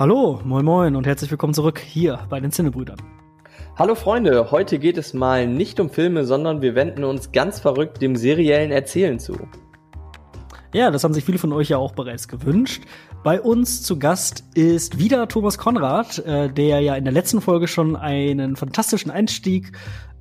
[0.00, 2.96] Hallo, moin moin und herzlich willkommen zurück hier bei den Zinnebrüdern.
[3.76, 8.00] Hallo Freunde, heute geht es mal nicht um Filme, sondern wir wenden uns ganz verrückt
[8.00, 9.36] dem seriellen Erzählen zu.
[10.72, 12.84] Ja, das haben sich viele von euch ja auch bereits gewünscht.
[13.22, 17.68] Bei uns zu Gast ist wieder Thomas Konrad, äh, der ja in der letzten Folge
[17.68, 19.72] schon einen fantastischen Einstieg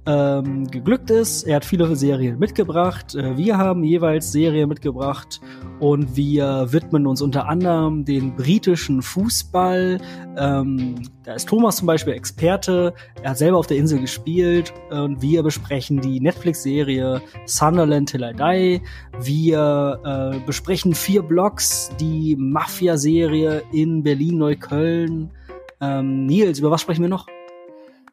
[0.09, 1.43] ähm, geglückt ist.
[1.43, 3.13] Er hat viele Serien mitgebracht.
[3.13, 5.39] Äh, wir haben jeweils Serien mitgebracht
[5.79, 10.00] und wir widmen uns unter anderem den britischen Fußball.
[10.36, 12.93] Ähm, da ist Thomas zum Beispiel Experte.
[13.21, 18.33] Er hat selber auf der Insel gespielt und wir besprechen die Netflix-Serie Sunderland Till I
[18.33, 18.81] Die.
[19.21, 25.29] Wir äh, besprechen vier Blogs, die Mafia-Serie in Berlin-Neukölln.
[25.81, 27.28] Ähm, Nils, über was sprechen wir noch?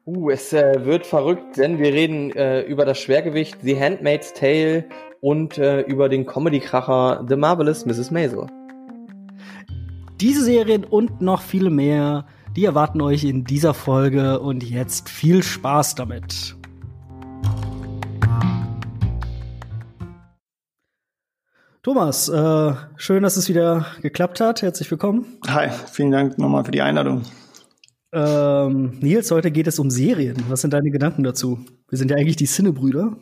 [0.08, 4.84] Uh, es äh, wird verrückt, denn wir reden äh, über das Schwergewicht The Handmaid's Tale
[5.20, 8.12] und äh, über den Comedy-Kracher The Marvelous Mrs.
[8.12, 8.46] Maisel.
[10.20, 15.42] Diese Serien und noch viele mehr, die erwarten euch in dieser Folge und jetzt viel
[15.42, 16.54] Spaß damit.
[21.82, 24.62] Thomas, äh, schön, dass es wieder geklappt hat.
[24.62, 25.26] Herzlich willkommen.
[25.48, 27.22] Hi, vielen Dank nochmal für die Einladung.
[28.12, 30.36] Ähm, Nils, heute geht es um Serien.
[30.48, 31.58] Was sind deine Gedanken dazu?
[31.88, 33.16] Wir sind ja eigentlich die Sinnebrüder.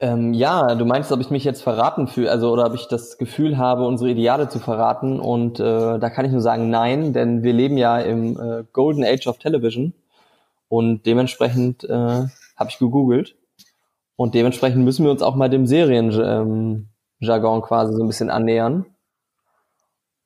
[0.00, 3.16] Ähm, ja, du meinst, ob ich mich jetzt verraten fühle, also oder ob ich das
[3.16, 5.20] Gefühl habe, unsere Ideale zu verraten.
[5.20, 9.04] Und äh, da kann ich nur sagen, nein, denn wir leben ja im äh, Golden
[9.04, 9.94] Age of Television
[10.68, 11.88] und dementsprechend äh,
[12.56, 13.36] habe ich gegoogelt
[14.16, 16.86] und dementsprechend müssen wir uns auch mal dem Serienjargon
[17.20, 18.86] ähm, quasi so ein bisschen annähern.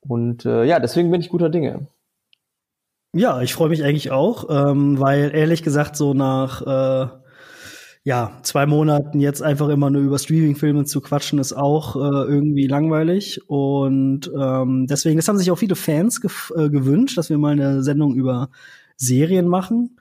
[0.00, 1.86] Und äh, ja, deswegen bin ich guter Dinge.
[3.14, 7.08] Ja, ich freue mich eigentlich auch, ähm, weil ehrlich gesagt so nach äh,
[8.04, 12.66] ja zwei Monaten jetzt einfach immer nur über Streaming-Filme zu quatschen ist auch äh, irgendwie
[12.66, 13.48] langweilig.
[13.48, 16.20] Und ähm, deswegen, das haben sich auch viele Fans
[16.54, 18.50] äh, gewünscht, dass wir mal eine Sendung über
[18.96, 19.98] Serien machen.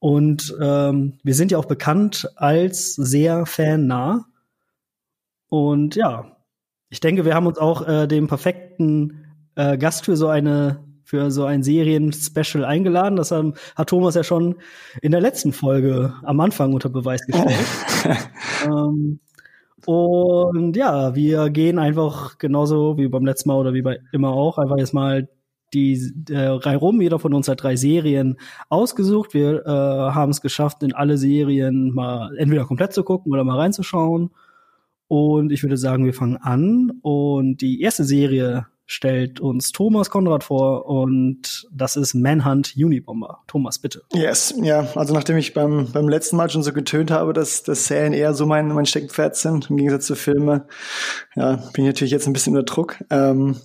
[0.00, 4.26] Und ähm, wir sind ja auch bekannt als sehr fannah.
[5.48, 6.36] Und ja,
[6.90, 11.30] ich denke, wir haben uns auch äh, den perfekten äh, Gast für so eine für
[11.30, 13.14] so ein Serien-Special eingeladen.
[13.14, 13.46] Das hat,
[13.76, 14.56] hat, Thomas ja schon
[15.00, 17.56] in der letzten Folge am Anfang unter Beweis gestellt.
[18.66, 19.20] ähm,
[19.86, 24.58] und ja, wir gehen einfach genauso wie beim letzten Mal oder wie bei immer auch,
[24.58, 25.28] einfach jetzt mal
[25.72, 27.00] die äh, Reihe rum.
[27.00, 28.36] Jeder von uns hat drei Serien
[28.68, 29.32] ausgesucht.
[29.32, 33.58] Wir äh, haben es geschafft, in alle Serien mal entweder komplett zu gucken oder mal
[33.58, 34.30] reinzuschauen.
[35.06, 36.98] Und ich würde sagen, wir fangen an.
[37.02, 43.42] Und die erste Serie, stellt uns Thomas Konrad vor und das ist Manhunt Unibomber.
[43.48, 44.02] Thomas, bitte.
[44.12, 47.86] Yes, ja, also nachdem ich beim, beim letzten Mal schon so getönt habe, dass, dass
[47.86, 50.62] Serien eher so mein, mein Steckenpferd sind, im Gegensatz zu Filmen,
[51.34, 52.96] ja, bin ich natürlich jetzt ein bisschen unter Druck.
[53.10, 53.56] Ähm,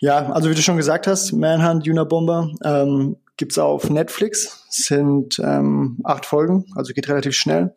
[0.00, 5.98] ja, also wie du schon gesagt hast, Manhunt Unibomber ähm, gibt's auf Netflix, sind ähm,
[6.04, 7.74] acht Folgen, also geht relativ schnell.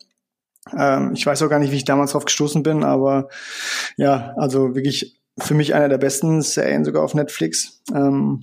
[0.77, 3.29] Ähm, ich weiß auch gar nicht, wie ich damals drauf gestoßen bin, aber
[3.95, 7.81] ja, also wirklich für mich einer der besten Serien sogar auf Netflix.
[7.93, 8.41] Ähm,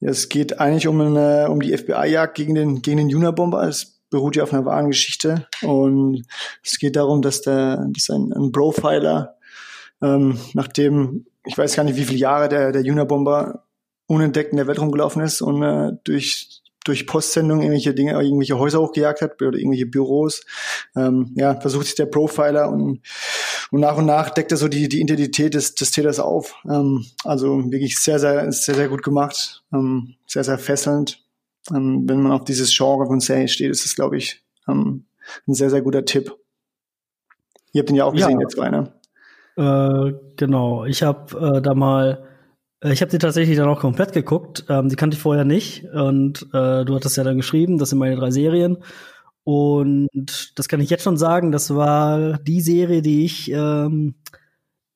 [0.00, 3.66] es geht eigentlich um, eine, um die FBI-Jagd gegen den, gegen den Unabomber.
[3.66, 5.46] Es beruht ja auf einer wahren Geschichte.
[5.62, 6.24] Und
[6.62, 9.36] es geht darum, dass, der, dass ein, ein Profiler,
[10.02, 13.64] ähm, nachdem, ich weiß gar nicht, wie viele Jahre der, der Unabomber
[14.06, 18.80] unentdeckt in der Welt rumgelaufen ist und äh, durch durch Postsendung irgendwelche Dinge, irgendwelche Häuser
[18.80, 20.44] hochgejagt hat oder irgendwelche Büros.
[20.94, 23.00] Ähm, ja, versucht sich der Profiler und,
[23.70, 26.54] und nach und nach deckt er so die, die Identität des, des Täters auf.
[26.68, 31.24] Ähm, also wirklich sehr, sehr, sehr, sehr gut gemacht, ähm, sehr, sehr fesselnd.
[31.70, 35.06] Ähm, wenn man auf dieses Genre von Serie steht, ist das, glaube ich, ähm,
[35.48, 36.36] ein sehr, sehr guter Tipp.
[37.72, 38.46] Ihr habt ihn ja auch gesehen, ja.
[38.46, 38.92] jetzt einer.
[39.56, 42.28] Äh, genau, ich habe äh, da mal
[42.92, 44.64] ich habe die tatsächlich dann auch komplett geguckt.
[44.68, 45.84] Ähm, die kannte ich vorher nicht.
[45.84, 48.78] Und äh, du hattest ja dann geschrieben, das sind meine drei Serien.
[49.44, 54.14] Und das kann ich jetzt schon sagen, das war die Serie, die ich ähm,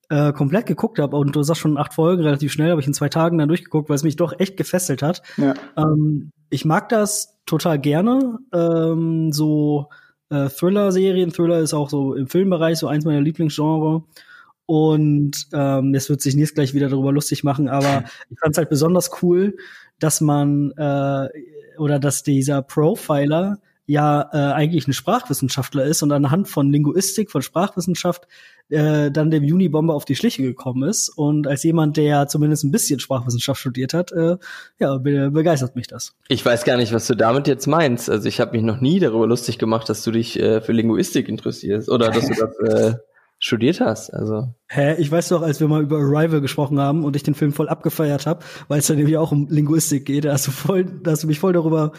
[0.09, 1.17] äh, komplett geguckt habe.
[1.17, 3.89] Und du sagst schon acht Folgen, relativ schnell, habe ich in zwei Tagen dann durchgeguckt,
[3.89, 5.23] weil es mich doch echt gefesselt hat.
[5.37, 5.55] Ja.
[5.77, 8.39] Ähm, ich mag das total gerne.
[8.53, 9.89] Ähm, so
[10.31, 11.31] äh, Thriller-Serien.
[11.31, 14.03] Thriller ist auch so im Filmbereich so eins meiner Lieblingsgenre.
[14.71, 18.59] Und ähm, jetzt wird sich Nils gleich wieder darüber lustig machen, aber ich fand es
[18.59, 19.57] halt besonders cool,
[19.99, 21.29] dass man äh,
[21.79, 27.41] oder dass dieser Profiler ja äh, eigentlich ein Sprachwissenschaftler ist und anhand von Linguistik, von
[27.41, 28.29] Sprachwissenschaft
[28.69, 31.09] äh, dann dem Unibomber auf die Schliche gekommen ist.
[31.09, 34.37] Und als jemand, der zumindest ein bisschen Sprachwissenschaft studiert hat, äh,
[34.79, 36.15] ja, be begeistert mich das.
[36.29, 38.11] Ich weiß gar nicht, was du damit jetzt meinst.
[38.11, 41.27] Also ich habe mich noch nie darüber lustig gemacht, dass du dich äh, für Linguistik
[41.27, 42.95] interessierst oder dass du das äh,
[43.39, 44.11] studiert hast.
[44.11, 44.55] Also.
[44.69, 47.53] Hä, ich weiß doch, als wir mal über Arrival gesprochen haben und ich den Film
[47.53, 50.85] voll abgefeiert habe, weil es dann nämlich auch um Linguistik geht, da hast du voll,
[50.85, 51.93] da hast du mich voll darüber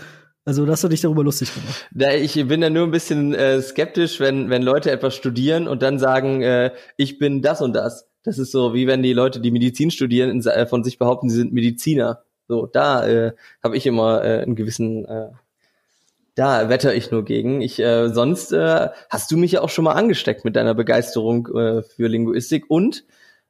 [0.46, 1.88] also, da hast du dich darüber lustig gemacht.
[1.94, 5.84] Da, ich bin da nur ein bisschen äh, skeptisch, wenn, wenn Leute etwas studieren und
[5.84, 8.10] dann sagen, äh, ich bin das und das.
[8.24, 11.30] Das ist so, wie wenn die Leute, die Medizin studieren, in, äh, von sich behaupten,
[11.30, 12.24] sie sind Mediziner.
[12.48, 13.34] So, da äh,
[13.64, 15.28] habe ich immer äh, einen gewissen, äh,
[16.40, 17.62] da wetter ich nur gegen.
[17.62, 21.48] Ich äh, sonst äh, hast du mich ja auch schon mal angesteckt mit deiner Begeisterung
[21.48, 23.04] äh, für Linguistik und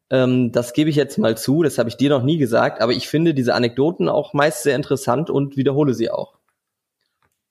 [0.09, 2.94] ähm, das gebe ich jetzt mal zu, das habe ich dir noch nie gesagt, aber
[2.94, 6.39] ich finde diese Anekdoten auch meist sehr interessant und wiederhole sie auch.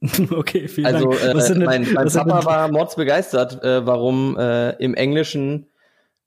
[0.31, 1.23] okay, vielen also, Dank.
[1.23, 5.67] Also äh, mein, mein Papa war mordsbegeistert, äh, warum äh, im Englischen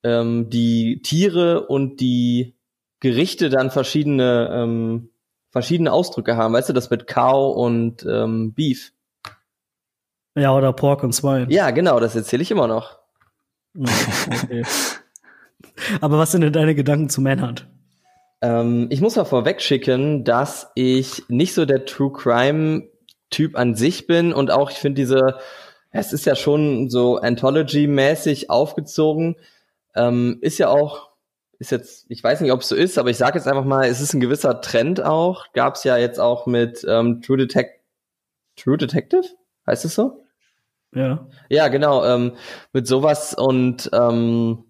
[0.04, 2.56] ähm, die Tiere und die
[3.02, 5.10] Gerichte dann verschiedene ähm,
[5.50, 6.54] verschiedene Ausdrücke haben.
[6.54, 8.94] Weißt du, das mit Cow und ähm, Beef.
[10.36, 11.48] Ja, oder Pork und Swine.
[11.50, 13.00] Ja, genau, das erzähle ich immer noch.
[13.76, 14.64] Okay.
[16.02, 17.68] Aber was sind denn deine Gedanken zu Manhunt?
[18.42, 22.90] Ähm, ich muss mal vorweg schicken, dass ich nicht so der True Crime
[23.30, 25.38] Typ an sich bin und auch ich finde diese,
[25.92, 29.38] es ist ja schon so Anthology-mäßig aufgezogen,
[29.96, 31.12] ähm, ist ja auch,
[31.60, 33.86] ist jetzt, ich weiß nicht, ob es so ist, aber ich sage jetzt einfach mal,
[33.86, 35.46] es ist ein gewisser Trend auch.
[35.54, 37.80] Gab es ja jetzt auch mit ähm, True Detect
[38.58, 39.24] True Detective,
[39.66, 40.21] heißt es so?
[40.94, 41.28] Ja.
[41.50, 42.04] Ja, genau.
[42.06, 42.34] Ähm,
[42.74, 44.66] mit sowas und ähm,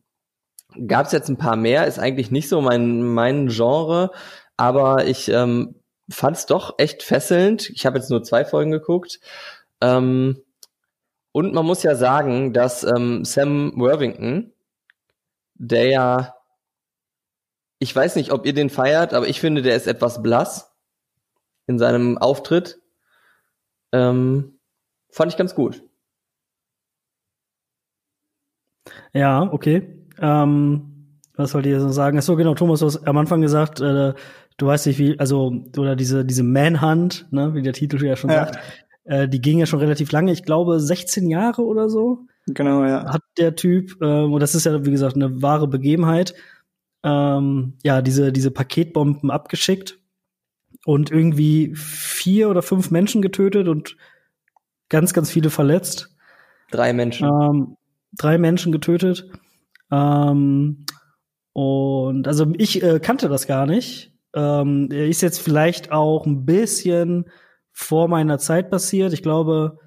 [0.87, 1.87] gab es jetzt ein paar mehr.
[1.87, 4.11] Ist eigentlich nicht so mein mein Genre,
[4.57, 5.75] aber ich ähm,
[6.09, 7.69] fand es doch echt fesselnd.
[7.71, 9.19] Ich habe jetzt nur zwei Folgen geguckt.
[9.81, 10.41] Ähm,
[11.31, 14.53] und man muss ja sagen, dass ähm, Sam Worthington,
[15.55, 16.35] der ja,
[17.79, 20.75] ich weiß nicht, ob ihr den feiert, aber ich finde, der ist etwas blass
[21.67, 22.79] in seinem Auftritt.
[23.93, 24.59] Ähm,
[25.09, 25.83] fand ich ganz gut.
[29.13, 30.05] Ja, okay.
[30.19, 30.91] Ähm,
[31.35, 32.17] was wollt ihr so sagen?
[32.17, 34.13] Achso, genau, Thomas, du hast am Anfang gesagt, äh,
[34.57, 38.29] du weißt nicht, wie, also, oder diese, diese Manhunt, ne, wie der Titel ja schon
[38.29, 38.45] ja.
[38.45, 38.59] sagt,
[39.05, 42.25] äh, die ging ja schon relativ lange, ich glaube 16 Jahre oder so.
[42.47, 43.11] Genau, ja.
[43.11, 46.33] Hat der Typ, ähm, und das ist ja, wie gesagt, eine wahre Begebenheit,
[47.03, 49.99] ähm, ja, diese, diese Paketbomben abgeschickt
[50.85, 53.97] und irgendwie vier oder fünf Menschen getötet und
[54.89, 56.15] ganz, ganz viele verletzt.
[56.71, 57.27] Drei Menschen.
[57.27, 57.77] Ähm,
[58.13, 59.29] drei Menschen getötet.
[59.91, 60.85] Ähm,
[61.53, 64.13] und also ich äh, kannte das gar nicht.
[64.33, 67.25] Ähm, er ist jetzt vielleicht auch ein bisschen
[67.71, 69.13] vor meiner Zeit passiert.
[69.13, 69.77] Ich glaube,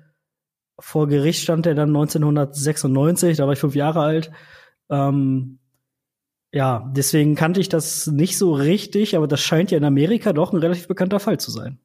[0.78, 4.30] vor Gericht stand er dann 1996, da war ich fünf Jahre alt.
[4.90, 5.60] Ähm,
[6.52, 10.52] ja, deswegen kannte ich das nicht so richtig, aber das scheint ja in Amerika doch
[10.52, 11.80] ein relativ bekannter Fall zu sein.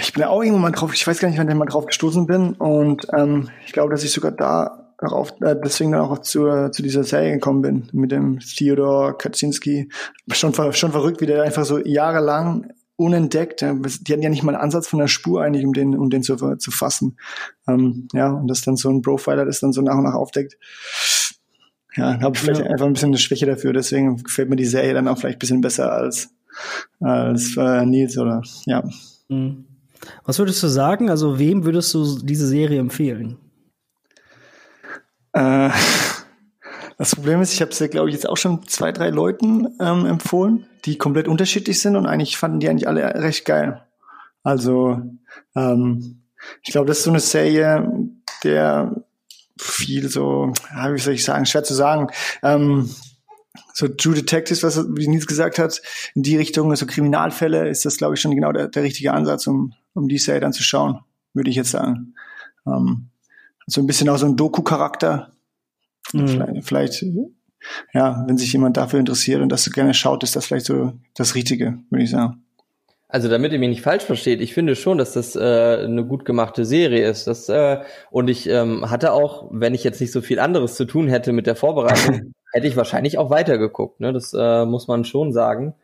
[0.00, 2.26] Ich bin auch irgendwann mal drauf, ich weiß gar nicht, wann ich mal drauf gestoßen
[2.26, 6.70] bin und ähm, ich glaube, dass ich sogar da darauf, äh, deswegen dann auch zu,
[6.70, 9.90] zu dieser Serie gekommen bin, mit dem Theodor Kaczynski.
[10.32, 13.60] Schon, schon verrückt, wie der einfach so jahrelang unentdeckt.
[13.62, 16.22] Die hatten ja nicht mal einen Ansatz von der Spur eigentlich, um den, um den
[16.22, 17.18] zu, zu fassen.
[17.68, 20.56] Ähm, ja, und dass dann so ein Profiler das dann so nach und nach aufdeckt.
[21.96, 22.66] Ja, habe ich vielleicht ja.
[22.66, 23.72] einfach ein bisschen eine Schwäche dafür.
[23.72, 26.30] Deswegen gefällt mir die Serie dann auch vielleicht ein bisschen besser als,
[27.00, 28.82] als äh, Nils oder ja.
[29.28, 29.66] Mhm.
[30.24, 31.10] Was würdest du sagen?
[31.10, 33.38] Also wem würdest du diese Serie empfehlen?
[35.32, 35.70] Äh,
[36.98, 39.68] das Problem ist, ich habe es ja, glaube ich, jetzt auch schon zwei, drei Leuten
[39.80, 43.82] ähm, empfohlen, die komplett unterschiedlich sind und eigentlich fanden die eigentlich alle recht geil.
[44.42, 45.00] Also,
[45.56, 46.22] ähm,
[46.62, 47.90] ich glaube, das ist so eine Serie,
[48.42, 49.04] der
[49.58, 50.52] viel so,
[50.90, 52.08] wie soll ich sagen, schwer zu sagen,
[52.42, 52.90] ähm,
[53.72, 55.80] so True Detectives, was wie Nils gesagt hat,
[56.14, 59.46] in die Richtung, so Kriminalfälle, ist das, glaube ich, schon genau der, der richtige Ansatz,
[59.46, 61.00] um, um die Serie dann zu schauen,
[61.34, 62.14] würde ich jetzt sagen.
[62.66, 63.08] Ähm,
[63.66, 65.32] so ein bisschen auch so ein Doku-Charakter.
[66.12, 66.28] Mhm.
[66.28, 67.04] Vielleicht, vielleicht,
[67.92, 70.92] ja, wenn sich jemand dafür interessiert und das so gerne schaut, ist das vielleicht so
[71.14, 72.44] das Richtige, würde ich sagen.
[73.08, 76.24] Also damit ihr mich nicht falsch versteht, ich finde schon, dass das äh, eine gut
[76.24, 77.28] gemachte Serie ist.
[77.28, 77.80] Das, äh,
[78.10, 81.32] und ich ähm, hatte auch, wenn ich jetzt nicht so viel anderes zu tun hätte
[81.32, 83.98] mit der Vorbereitung, hätte ich wahrscheinlich auch weitergeguckt.
[83.98, 84.12] Ne?
[84.12, 85.74] Das äh, muss man schon sagen.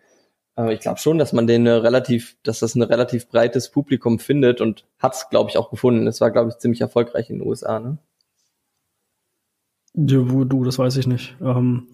[0.54, 4.60] Aber ich glaube schon, dass man den relativ, dass das ein relativ breites Publikum findet
[4.60, 6.06] und hat es, glaube ich, auch gefunden.
[6.06, 7.98] Es war, glaube ich, ziemlich erfolgreich in den USA, ne?
[9.94, 11.36] Ja, du, das weiß ich nicht.
[11.40, 11.88] Ähm,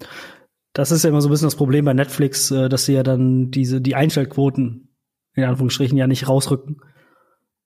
[0.75, 3.03] das ist ja immer so ein bisschen das Problem bei Netflix, äh, dass sie ja
[3.03, 4.95] dann diese, die Einschaltquoten
[5.35, 6.83] in Anführungsstrichen ja nicht rausrücken.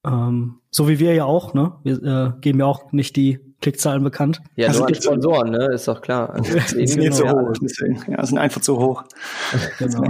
[0.07, 1.73] Ähm, so wie wir ja auch, ne?
[1.83, 4.41] Wir äh, geben ja auch nicht die Klickzahlen bekannt.
[4.57, 5.71] Ja, also nur an Sponsoren, ne?
[5.75, 6.31] Ist doch klar.
[6.31, 7.53] Also, ist nicht so hoch.
[7.61, 8.01] Deswegen.
[8.11, 9.05] Ja, sind einfach zu hoch.
[9.79, 10.05] genau.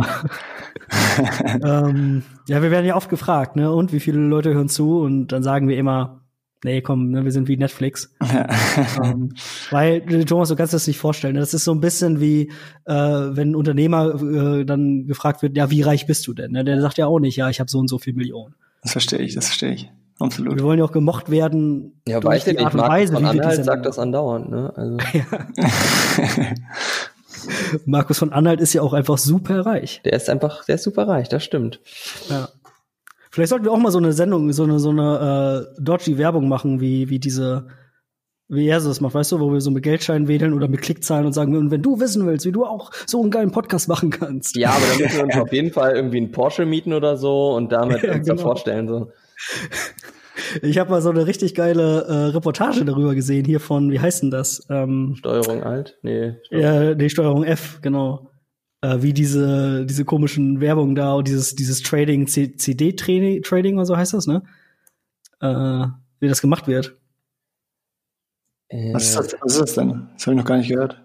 [1.64, 3.73] ähm, ja, wir werden ja oft gefragt, ne?
[3.73, 5.00] Und wie viele Leute hören zu?
[5.00, 6.21] Und dann sagen wir immer,
[6.64, 8.14] nee, komm, ne, wir sind wie Netflix.
[9.02, 9.35] ähm,
[9.71, 11.35] weil, Thomas, du kannst das nicht vorstellen.
[11.35, 12.52] Das ist so ein bisschen wie,
[12.85, 16.52] äh, wenn ein Unternehmer äh, dann gefragt wird, ja, wie reich bist du denn?
[16.52, 16.64] Ne?
[16.64, 18.54] Der sagt ja auch nicht, ja, ich habe so und so viel Millionen.
[18.83, 19.90] Das verstehe ich, das verstehe ich.
[20.20, 20.56] Absolut.
[20.56, 22.02] Wir wollen ja auch gemocht werden.
[22.06, 22.74] Ja, weiß ich nicht.
[22.74, 24.72] Markus von Anhalt sagt das andauernd, ne?
[24.76, 24.98] Also.
[27.86, 30.02] Markus von Anhalt ist ja auch einfach super reich.
[30.04, 31.80] Der ist einfach, der ist super reich, das stimmt.
[32.28, 32.48] Ja.
[33.30, 36.48] Vielleicht sollten wir auch mal so eine Sendung, so eine, so eine äh, dodgy Werbung
[36.48, 37.68] machen, wie, wie diese,
[38.48, 40.82] wie er so das macht, weißt du, wo wir so mit Geldscheinen wedeln oder mit
[40.82, 43.88] Klickzahlen und sagen, und wenn du wissen willst, wie du auch so einen geilen Podcast
[43.88, 44.56] machen kannst.
[44.56, 47.54] Ja, aber dann müssen wir uns auf jeden Fall irgendwie einen Porsche mieten oder so
[47.54, 48.36] und damit ja, uns genau.
[48.36, 48.88] da vorstellen.
[48.88, 49.12] So.
[50.62, 54.23] Ich habe mal so eine richtig geile äh, Reportage darüber gesehen, hier von, wie heißt
[54.23, 54.66] denn das?
[54.70, 55.99] Ähm, Steuerung Alt?
[56.02, 56.37] Nee.
[56.44, 56.88] Steuerung.
[56.88, 58.30] Ja, nee, Steuerung F, genau.
[58.80, 64.14] Äh, wie diese, diese komischen Werbung da und dieses, dieses Trading, CD-Trading oder so heißt
[64.14, 64.42] das, ne?
[65.40, 65.87] Äh,
[66.20, 66.97] wie das gemacht wird.
[68.92, 70.09] Was ist das, was ist das denn?
[70.14, 71.02] Das habe ich noch gar nicht gehört.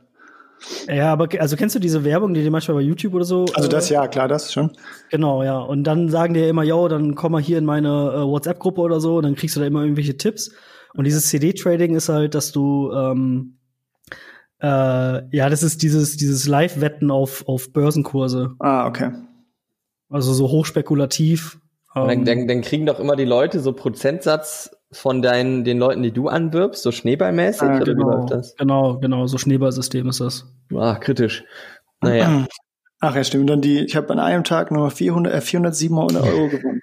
[0.88, 3.46] Ja, aber also kennst du diese Werbung, die dir manchmal bei YouTube oder so?
[3.54, 4.72] Also das äh, ja, klar, das schon.
[5.12, 5.60] Genau, ja.
[5.60, 8.82] Und dann sagen die ja immer, yo, dann komm mal hier in meine äh, WhatsApp-Gruppe
[8.82, 10.52] oder so, und dann kriegst du da immer irgendwelche Tipps.
[10.94, 13.58] Und dieses CD-Trading ist halt, dass du ähm,
[14.60, 18.56] äh, ja, das ist dieses dieses Live-Wetten auf auf Börsenkurse.
[18.60, 19.12] Ah, okay.
[20.10, 21.60] Also so hochspekulativ.
[21.96, 26.02] Ähm, dann, dann, dann kriegen doch immer die Leute so Prozentsatz von deinen, den Leuten,
[26.04, 27.68] die du anwirbst, so schneeballmäßig?
[27.68, 28.56] Oder genau, wie läuft das?
[28.56, 30.46] Genau, genau, so Schneeballsystem ist das.
[30.74, 31.44] Ah, kritisch.
[32.02, 32.48] Naja.
[33.02, 33.50] Ach ja, stimmt.
[33.50, 36.82] Dann die, ich habe an einem Tag nur 400, äh, 400 700 Euro gewonnen.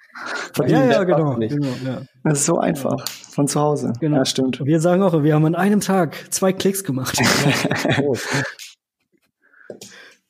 [0.67, 2.01] ja, ja, genau, genau ja.
[2.23, 3.03] Das ist so einfach.
[3.09, 3.93] Von zu Hause.
[3.99, 4.17] Genau.
[4.17, 4.63] Ja, stimmt.
[4.63, 7.17] Wir sagen auch, wir haben an einem Tag zwei Klicks gemacht.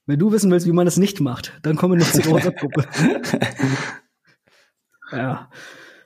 [0.06, 2.86] Wenn du wissen willst, wie man es nicht macht, dann komm in unsere WhatsApp-Gruppe.
[5.12, 5.50] ja.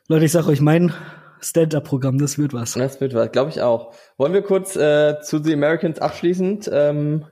[0.08, 0.94] Leute, ich sag euch, mein
[1.42, 2.74] Stand-up-Programm, das wird was.
[2.74, 3.94] Das wird was, glaube ich auch.
[4.18, 6.70] Wollen wir kurz äh, zu The Americans abschließend?
[6.72, 7.26] Ähm,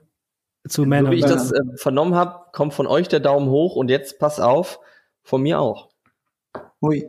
[0.68, 1.06] zu Männern.
[1.06, 4.18] So wie ich das äh, vernommen habe, kommt von euch der Daumen hoch und jetzt
[4.18, 4.80] pass auf,
[5.22, 5.90] von mir auch.
[6.82, 7.08] Ui.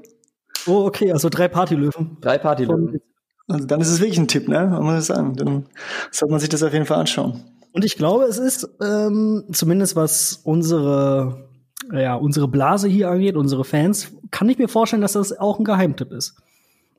[0.68, 2.18] Oh, okay, also drei Partylöwen.
[2.22, 3.02] Drei Partylöwen.
[3.48, 4.68] Also dann ist es wirklich ein Tipp, ne?
[4.68, 5.36] Man muss sagen.
[5.36, 5.66] Dann
[6.12, 7.44] sollte man sich das auf jeden Fall anschauen.
[7.72, 11.48] Und ich glaube, es ist ähm, zumindest was unsere
[11.92, 15.64] ja, unsere Blase hier angeht, unsere Fans, kann ich mir vorstellen, dass das auch ein
[15.64, 16.36] Geheimtipp ist.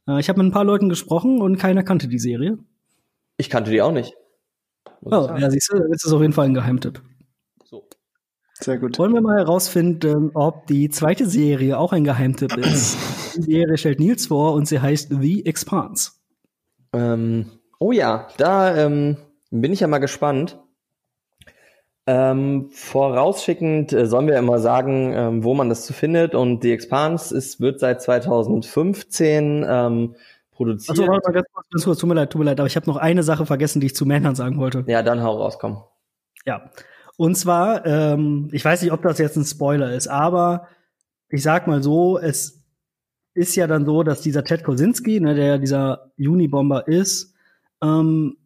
[0.08, 2.58] Äh, ich habe mit ein paar Leuten gesprochen und keiner kannte die Serie.
[3.36, 4.14] Ich kannte die auch nicht.
[5.02, 7.00] Oh, ja, siehst du, das ist auf jeden Fall ein Geheimtipp.
[7.64, 7.86] So.
[8.54, 8.98] Sehr gut.
[8.98, 12.96] Wollen wir mal herausfinden, ob die zweite Serie auch ein Geheimtipp ist.
[13.36, 16.12] die Serie stellt Nils vor und sie heißt The Expanse.
[16.92, 19.18] Ähm, oh ja, da ähm,
[19.50, 20.58] bin ich ja mal gespannt.
[22.10, 26.34] Ähm, vorausschickend äh, sollen wir immer sagen, ähm, wo man das zu findet.
[26.34, 30.14] Und The Expanse ist, wird seit 2015 ähm,
[30.50, 30.98] produziert.
[30.98, 32.76] Achso, warte mal ganz kurz, ganz kurz, tut mir leid, tut mir leid, aber ich
[32.76, 34.84] habe noch eine Sache vergessen, die ich zu Männern sagen wollte.
[34.86, 35.82] Ja, dann hau raus, komm.
[36.46, 36.70] Ja.
[37.18, 40.66] Und zwar, ähm, ich weiß nicht, ob das jetzt ein Spoiler ist, aber
[41.28, 42.64] ich sag mal so, es
[43.34, 47.34] ist ja dann so, dass dieser Ted Kosinski, ne, der dieser Unibomber ist,
[47.82, 48.38] ähm,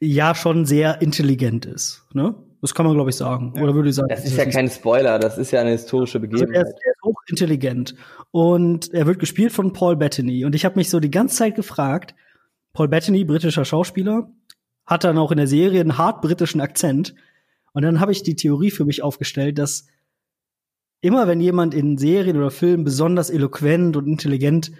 [0.00, 2.04] ja schon sehr intelligent ist.
[2.12, 2.34] Ne?
[2.60, 3.52] Das kann man, glaube ich, sagen.
[3.56, 3.62] Ja.
[3.62, 4.08] Oder würde ich sagen.
[4.08, 6.56] Das ist ja kein Spoiler, das ist ja eine historische Begebenheit.
[6.56, 7.94] Also er, ist, er ist hochintelligent.
[8.30, 10.44] Und er wird gespielt von Paul Bettany.
[10.44, 12.14] Und ich habe mich so die ganze Zeit gefragt,
[12.72, 14.30] Paul Bettany, britischer Schauspieler,
[14.84, 17.14] hat dann auch in der Serie einen hart britischen Akzent.
[17.72, 19.86] Und dann habe ich die Theorie für mich aufgestellt, dass
[21.00, 24.72] immer wenn jemand in Serien oder Filmen besonders eloquent und intelligent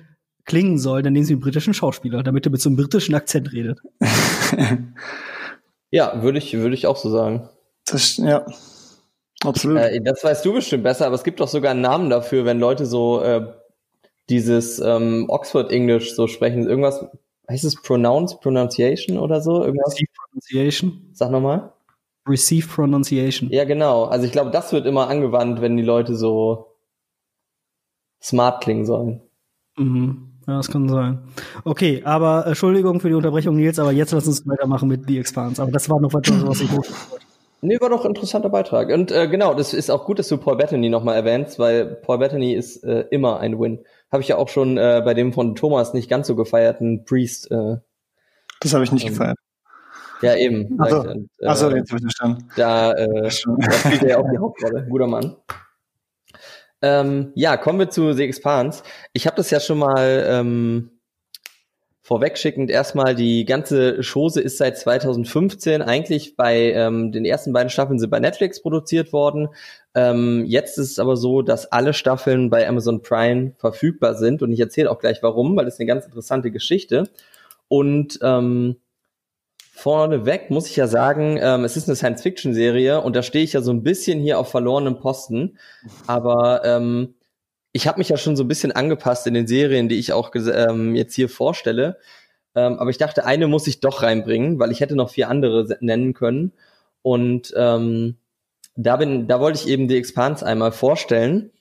[0.46, 3.52] klingen soll, dann nehmen sie einen britischen Schauspieler, damit er mit so einem britischen Akzent
[3.52, 3.80] redet.
[5.90, 7.48] ja, würde ich, würde ich auch so sagen.
[7.84, 8.46] Das, ja,
[9.44, 9.78] absolut.
[9.78, 12.58] Äh, das weißt du bestimmt besser, aber es gibt doch sogar einen Namen dafür, wenn
[12.58, 13.52] Leute so äh,
[14.28, 16.68] dieses ähm, Oxford English so sprechen.
[16.68, 17.04] Irgendwas,
[17.50, 19.64] heißt es Pronounce, Pronunciation oder so?
[19.64, 19.94] Irgendwas?
[19.94, 21.10] Receive Pronunciation.
[21.12, 21.72] Sag nochmal.
[22.28, 23.50] Receive Pronunciation.
[23.50, 24.04] Ja, genau.
[24.04, 26.76] Also ich glaube, das wird immer angewandt, wenn die Leute so
[28.20, 29.22] smart klingen sollen.
[29.76, 30.25] Mhm.
[30.46, 31.18] Ja, das kann sein.
[31.64, 35.18] Okay, aber äh, Entschuldigung für die Unterbrechung, Nils, aber jetzt lass uns weitermachen mit The
[35.18, 35.60] Expanse.
[35.60, 36.92] Aber das war noch etwas, was ich wollte.
[37.62, 38.90] Nee, war doch ein interessanter Beitrag.
[38.90, 42.18] Und äh, genau, das ist auch gut, dass du Paul Bettany nochmal erwähnst, weil Paul
[42.18, 43.80] Bettany ist äh, immer ein Win.
[44.12, 47.50] Habe ich ja auch schon äh, bei dem von Thomas nicht ganz so gefeierten Priest.
[47.50, 47.78] Äh,
[48.60, 49.38] das habe ich nicht ähm, gefeiert.
[50.22, 50.78] Ja, eben.
[50.80, 52.48] Achso, und, äh, Ach so, jetzt habe ich verstanden.
[52.56, 54.86] Da, äh, da spielt er ja auch die Hauptrolle.
[54.88, 55.36] Guter Mann.
[56.82, 58.82] Ähm, ja, kommen wir zu The Expanse.
[59.12, 60.90] Ich habe das ja schon mal ähm,
[62.06, 67.98] vorwegschickend erstmal, die ganze Chose ist seit 2015 eigentlich bei ähm, den ersten beiden Staffeln
[67.98, 69.48] sind bei Netflix produziert worden.
[69.92, 74.52] Ähm, jetzt ist es aber so, dass alle Staffeln bei Amazon Prime verfügbar sind und
[74.52, 77.08] ich erzähle auch gleich warum, weil das ist eine ganz interessante Geschichte.
[77.66, 78.76] Und ähm,
[79.76, 83.60] vorneweg muss ich ja sagen, ähm, es ist eine Science-Fiction-Serie und da stehe ich ja
[83.60, 85.58] so ein bisschen hier auf verlorenem Posten.
[86.06, 87.14] Aber ähm,
[87.72, 90.30] ich habe mich ja schon so ein bisschen angepasst in den Serien, die ich auch
[90.34, 91.98] ähm, jetzt hier vorstelle.
[92.54, 95.66] Ähm, aber ich dachte, eine muss ich doch reinbringen, weil ich hätte noch vier andere
[95.80, 96.54] nennen können.
[97.02, 98.16] Und ähm,
[98.76, 101.52] da bin, da wollte ich eben die Expanse einmal vorstellen.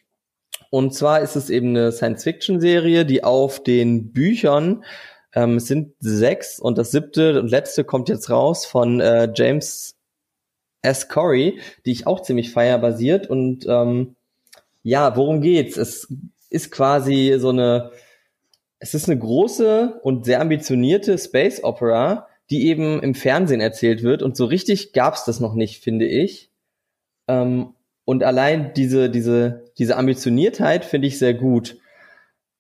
[0.70, 4.86] Und zwar ist es eben eine Science-Fiction-Serie, die auf den Büchern
[5.36, 9.96] ähm, es sind sechs und das siebte und letzte kommt jetzt raus von äh, James
[10.82, 11.10] S.
[11.10, 13.28] Corey, die ich auch ziemlich feier basiert.
[13.28, 14.16] Und ähm,
[14.84, 15.78] ja, worum geht's?
[15.78, 16.08] Es
[16.50, 17.92] ist quasi so eine,
[18.80, 24.22] es ist eine große und sehr ambitionierte Space Opera, die eben im Fernsehen erzählt wird.
[24.24, 26.52] Und so richtig gab's das noch nicht, finde ich.
[27.28, 27.74] Ähm,
[28.06, 31.78] und allein diese, diese, diese Ambitioniertheit finde ich sehr gut.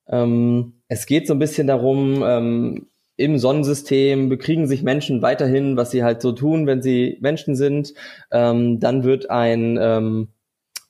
[0.07, 2.87] Ähm, es geht so ein bisschen darum, ähm,
[3.17, 7.93] im Sonnensystem bekriegen sich Menschen weiterhin, was sie halt so tun, wenn sie Menschen sind.
[8.31, 10.27] Ähm, dann wird ein, ähm,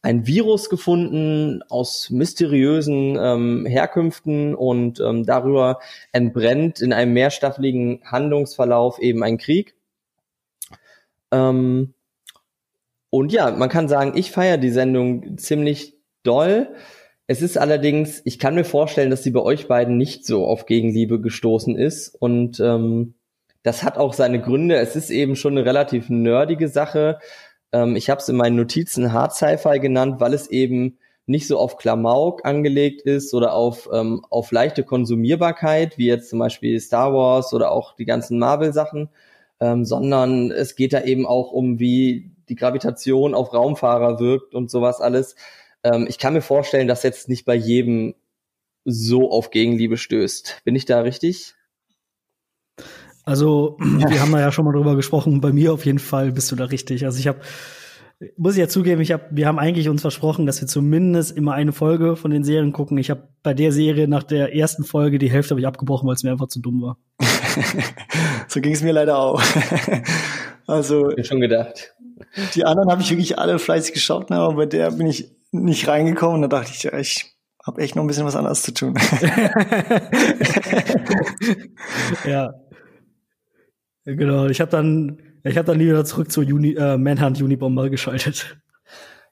[0.01, 5.79] ein Virus gefunden aus mysteriösen ähm, Herkünften und ähm, darüber
[6.11, 9.75] entbrennt in einem mehrstaffeligen Handlungsverlauf eben ein Krieg.
[11.31, 11.93] Ähm,
[13.11, 16.67] und ja, man kann sagen, ich feiere die Sendung ziemlich doll.
[17.27, 20.65] Es ist allerdings, ich kann mir vorstellen, dass sie bei euch beiden nicht so auf
[20.65, 22.09] Gegenliebe gestoßen ist.
[22.09, 23.15] Und ähm,
[23.63, 24.75] das hat auch seine Gründe.
[24.75, 27.19] Es ist eben schon eine relativ nerdige Sache.
[27.71, 31.57] Ähm, ich habe es in meinen Notizen Hard Sci-Fi genannt, weil es eben nicht so
[31.57, 37.11] auf Klamauk angelegt ist oder auf, ähm, auf leichte Konsumierbarkeit, wie jetzt zum Beispiel Star
[37.13, 39.09] Wars oder auch die ganzen Marvel-Sachen,
[39.59, 44.69] ähm, sondern es geht da eben auch um, wie die Gravitation auf Raumfahrer wirkt und
[44.69, 45.35] sowas alles.
[45.85, 48.15] Ähm, ich kann mir vorstellen, dass jetzt nicht bei jedem
[48.83, 50.61] so auf Gegenliebe stößt.
[50.65, 51.53] Bin ich da richtig?
[53.23, 55.41] Also, wir haben da ja schon mal drüber gesprochen.
[55.41, 57.05] Bei mir auf jeden Fall bist du da richtig.
[57.05, 57.39] Also ich habe
[58.37, 61.53] muss ich ja zugeben, ich hab, wir haben eigentlich uns versprochen, dass wir zumindest immer
[61.53, 62.97] eine Folge von den Serien gucken.
[62.97, 66.15] Ich habe bei der Serie nach der ersten Folge die Hälfte habe ich abgebrochen, weil
[66.15, 66.97] es mir einfach zu dumm war.
[68.47, 69.43] so ging es mir leider auch.
[70.65, 71.93] also ich schon gedacht.
[72.55, 75.29] Die anderen habe ich wirklich alle fleißig geschaut, ne, aber bei der bin ich
[75.63, 76.41] nicht reingekommen.
[76.41, 78.95] Da dachte ich, ja, ich habe echt noch ein bisschen was anderes zu tun.
[82.25, 82.53] ja.
[84.05, 88.57] Genau, ich habe dann, ich habe dann wieder zurück zu Uni, äh, Manhunt Unibomber geschaltet.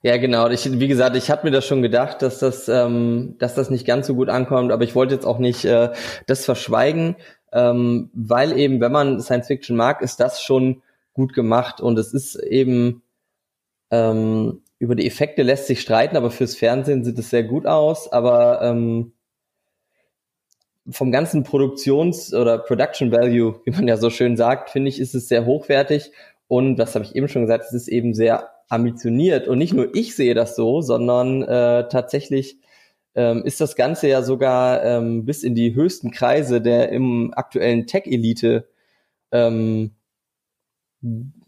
[0.01, 0.49] Ja, genau.
[0.49, 3.85] Ich, wie gesagt, ich habe mir das schon gedacht, dass das, ähm, dass das nicht
[3.85, 5.93] ganz so gut ankommt, aber ich wollte jetzt auch nicht äh,
[6.25, 7.15] das verschweigen,
[7.53, 10.81] ähm, weil eben, wenn man Science Fiction mag, ist das schon
[11.13, 13.03] gut gemacht und es ist eben
[13.91, 18.11] ähm, über die Effekte lässt sich streiten, aber fürs Fernsehen sieht es sehr gut aus.
[18.11, 19.13] Aber ähm,
[20.89, 25.15] vom ganzen Produktions- oder Production Value, wie man ja so schön sagt, finde ich, ist
[25.15, 26.11] es sehr hochwertig.
[26.49, 29.47] Und das habe ich eben schon gesagt, es ist eben sehr ambitioniert.
[29.47, 32.57] Und nicht nur ich sehe das so, sondern äh, tatsächlich
[33.15, 37.87] ähm, ist das Ganze ja sogar ähm, bis in die höchsten Kreise der im aktuellen
[37.87, 38.67] Tech-Elite
[39.31, 39.91] ähm,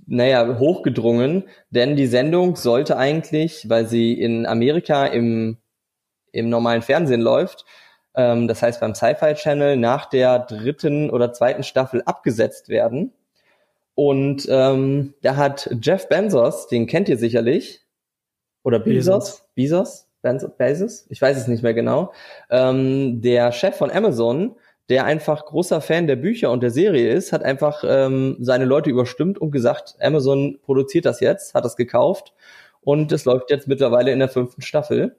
[0.07, 5.57] naja, hochgedrungen, denn die Sendung sollte eigentlich, weil sie in Amerika im,
[6.31, 7.65] im normalen Fernsehen läuft,
[8.15, 13.13] ähm, das heißt beim Sci-Fi Channel nach der dritten oder zweiten Staffel abgesetzt werden.
[13.95, 17.81] Und ähm, da hat Jeff Bezos, den kennt ihr sicherlich,
[18.63, 22.11] oder Bezos, Bezos, Bezos, Bezos, ich weiß es nicht mehr genau,
[22.49, 24.55] ähm, der Chef von Amazon,
[24.89, 28.89] der einfach großer Fan der Bücher und der Serie ist, hat einfach ähm, seine Leute
[28.89, 32.33] überstimmt und gesagt, Amazon produziert das jetzt, hat das gekauft
[32.81, 35.15] und es läuft jetzt mittlerweile in der fünften Staffel.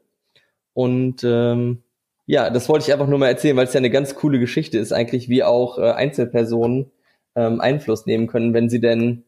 [0.73, 1.83] Und ähm,
[2.27, 4.79] ja, das wollte ich einfach nur mal erzählen, weil es ja eine ganz coole Geschichte
[4.79, 6.93] ist, eigentlich wie auch äh, Einzelpersonen
[7.35, 9.25] ähm, Einfluss nehmen können, wenn sie denn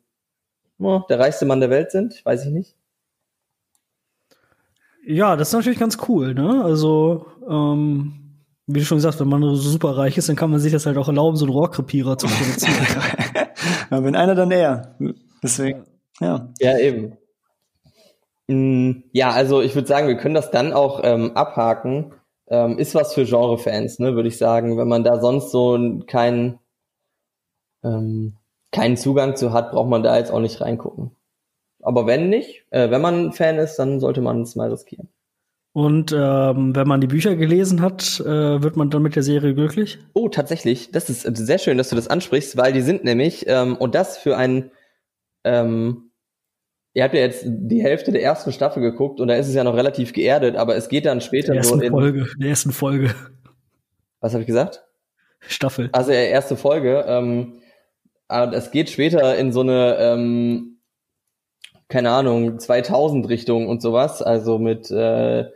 [0.79, 2.77] oh, der reichste Mann der Welt sind, weiß ich nicht.
[5.05, 6.63] Ja, das ist natürlich ganz cool, ne?
[6.63, 8.18] Also ähm
[8.69, 10.87] wie du schon gesagt, wenn man so super reich ist, dann kann man sich das
[10.87, 12.87] halt auch erlauben, so einen Rohrkrepierer zu produzieren.
[13.91, 14.95] ja, wenn einer, dann er.
[15.43, 15.85] Deswegen,
[16.21, 16.53] ja.
[16.61, 17.17] Ja, eben.
[18.47, 22.13] Mm, ja, also ich würde sagen, wir können das dann auch ähm, abhaken.
[22.47, 24.79] Ähm, ist was für Genre-Fans, ne, würde ich sagen.
[24.79, 26.59] Wenn man da sonst so keinen
[27.83, 28.37] ähm,
[28.71, 31.13] keinen Zugang zu hat, braucht man da jetzt auch nicht reingucken.
[31.81, 35.09] Aber wenn nicht, äh, wenn man ein Fan ist, dann sollte man es mal riskieren.
[35.73, 39.55] Und ähm, wenn man die Bücher gelesen hat, äh, wird man dann mit der Serie
[39.55, 39.99] glücklich?
[40.15, 40.91] Oh, tatsächlich.
[40.91, 44.19] Das ist sehr schön, dass du das ansprichst, weil die sind nämlich, ähm, und das
[44.19, 44.71] für ein,
[45.45, 46.11] ähm,
[46.95, 49.63] ihr habt ja jetzt die Hälfte der ersten Staffel geguckt und da ist es ja
[49.63, 53.15] noch relativ geerdet, aber es geht dann später der so in Folge, der ersten Folge.
[54.21, 54.85] Was habe ich gesagt?
[55.41, 55.91] Staffel.
[55.93, 57.05] Also erste Folge.
[57.07, 57.61] Ähm,
[58.29, 60.79] es geht später in so eine ähm,
[61.89, 64.23] keine Ahnung 2000 Richtung und sowas.
[64.23, 65.47] Also mit äh,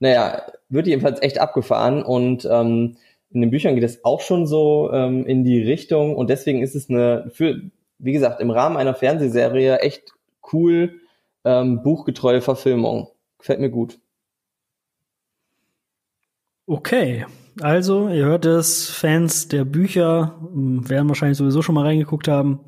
[0.00, 2.96] naja, wird jedenfalls echt abgefahren und ähm,
[3.30, 6.74] in den Büchern geht es auch schon so ähm, in die Richtung und deswegen ist
[6.74, 7.60] es eine, für,
[7.98, 10.12] wie gesagt, im Rahmen einer Fernsehserie echt
[10.52, 11.00] cool,
[11.44, 13.08] ähm, buchgetreue Verfilmung.
[13.38, 13.98] Gefällt mir gut.
[16.66, 17.26] Okay,
[17.60, 22.60] also ihr hört es, Fans der Bücher hm, werden wahrscheinlich sowieso schon mal reingeguckt haben.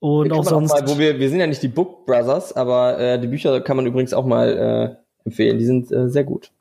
[0.00, 0.72] Und auch sonst.
[0.72, 3.60] Auch mal, wo wir, wir sind ja nicht die Book Brothers, aber äh, die Bücher
[3.60, 5.58] kann man übrigens auch mal äh, empfehlen.
[5.58, 6.52] Die sind äh, sehr gut.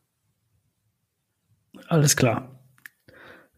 [1.88, 2.60] Alles klar.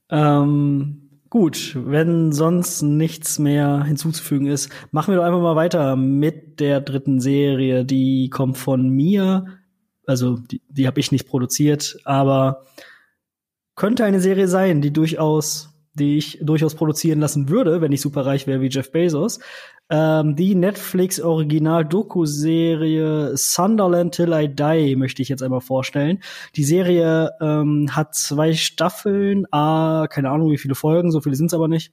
[0.10, 6.60] Ähm, gut, wenn sonst nichts mehr hinzuzufügen ist, machen wir doch einfach mal weiter mit
[6.60, 7.86] der dritten Serie.
[7.86, 9.46] Die kommt von mir.
[10.06, 12.66] Also, die, die habe ich nicht produziert, aber
[13.76, 18.26] könnte eine Serie sein, die durchaus die ich durchaus produzieren lassen würde, wenn ich super
[18.26, 19.40] reich wäre wie Jeff Bezos.
[19.92, 26.22] Ähm, die Netflix Original Doku Serie Sunderland Till I Die möchte ich jetzt einmal vorstellen.
[26.56, 31.48] Die Serie ähm, hat zwei Staffeln, ah, keine Ahnung wie viele Folgen, so viele sind
[31.48, 31.92] es aber nicht.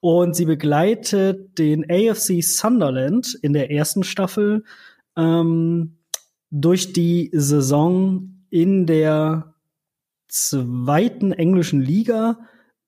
[0.00, 4.64] Und sie begleitet den AFC Sunderland in der ersten Staffel
[5.16, 5.98] ähm,
[6.50, 9.54] durch die Saison in der
[10.28, 12.38] zweiten englischen Liga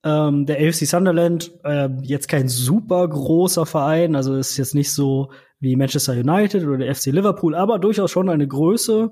[0.05, 5.31] ähm, der AFC Sunderland, äh, jetzt kein super großer Verein, also ist jetzt nicht so
[5.61, 9.11] wie Manchester United oder der FC Liverpool, aber durchaus schon eine Größe,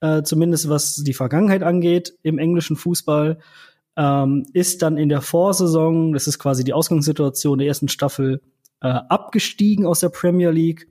[0.00, 3.38] äh, zumindest was die Vergangenheit angeht im englischen Fußball.
[3.98, 8.42] Ähm, ist dann in der Vorsaison, das ist quasi die Ausgangssituation der ersten Staffel,
[8.82, 10.88] äh, abgestiegen aus der Premier League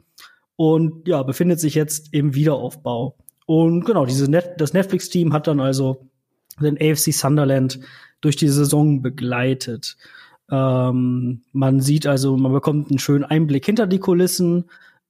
[0.56, 3.16] und ja, befindet sich jetzt im Wiederaufbau.
[3.46, 6.08] Und genau, diese Net das Netflix-Team hat dann also
[6.62, 7.80] den AFC Sunderland
[8.22, 9.98] durch die Saison begleitet.
[10.52, 14.66] Ähm, man sieht also, man bekommt einen schönen Einblick hinter die Kulissen.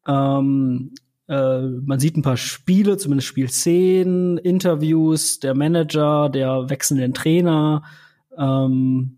[0.08, 0.94] Ähm,
[1.28, 7.84] äh, man sieht ein paar Spiele, zumindest Spielszenen, Interviews, der Manager, der wechselnden Trainer,
[8.38, 9.18] ähm,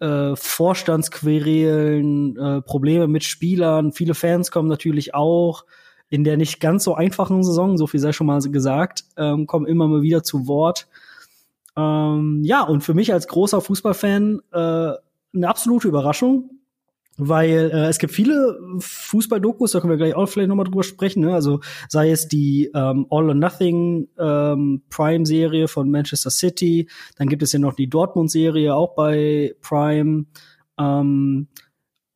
[0.00, 3.92] äh, Vorstandsquerelen, äh, Probleme mit Spielern.
[3.92, 5.64] Viele Fans kommen natürlich auch
[6.10, 9.66] in der nicht ganz so einfachen Saison, so viel sei schon mal gesagt, ähm, kommen
[9.66, 10.88] immer mal wieder zu Wort.
[11.76, 16.50] Ähm, ja, und für mich als großer Fußballfan äh, eine absolute Überraschung,
[17.18, 21.24] weil äh, es gibt viele Fußball-Dokus, da können wir gleich auch vielleicht nochmal drüber sprechen.
[21.24, 21.34] Ne?
[21.34, 27.42] Also sei es die ähm, All or Nothing ähm, Prime-Serie von Manchester City, dann gibt
[27.42, 30.26] es ja noch die Dortmund-Serie auch bei Prime.
[30.78, 31.48] Ähm,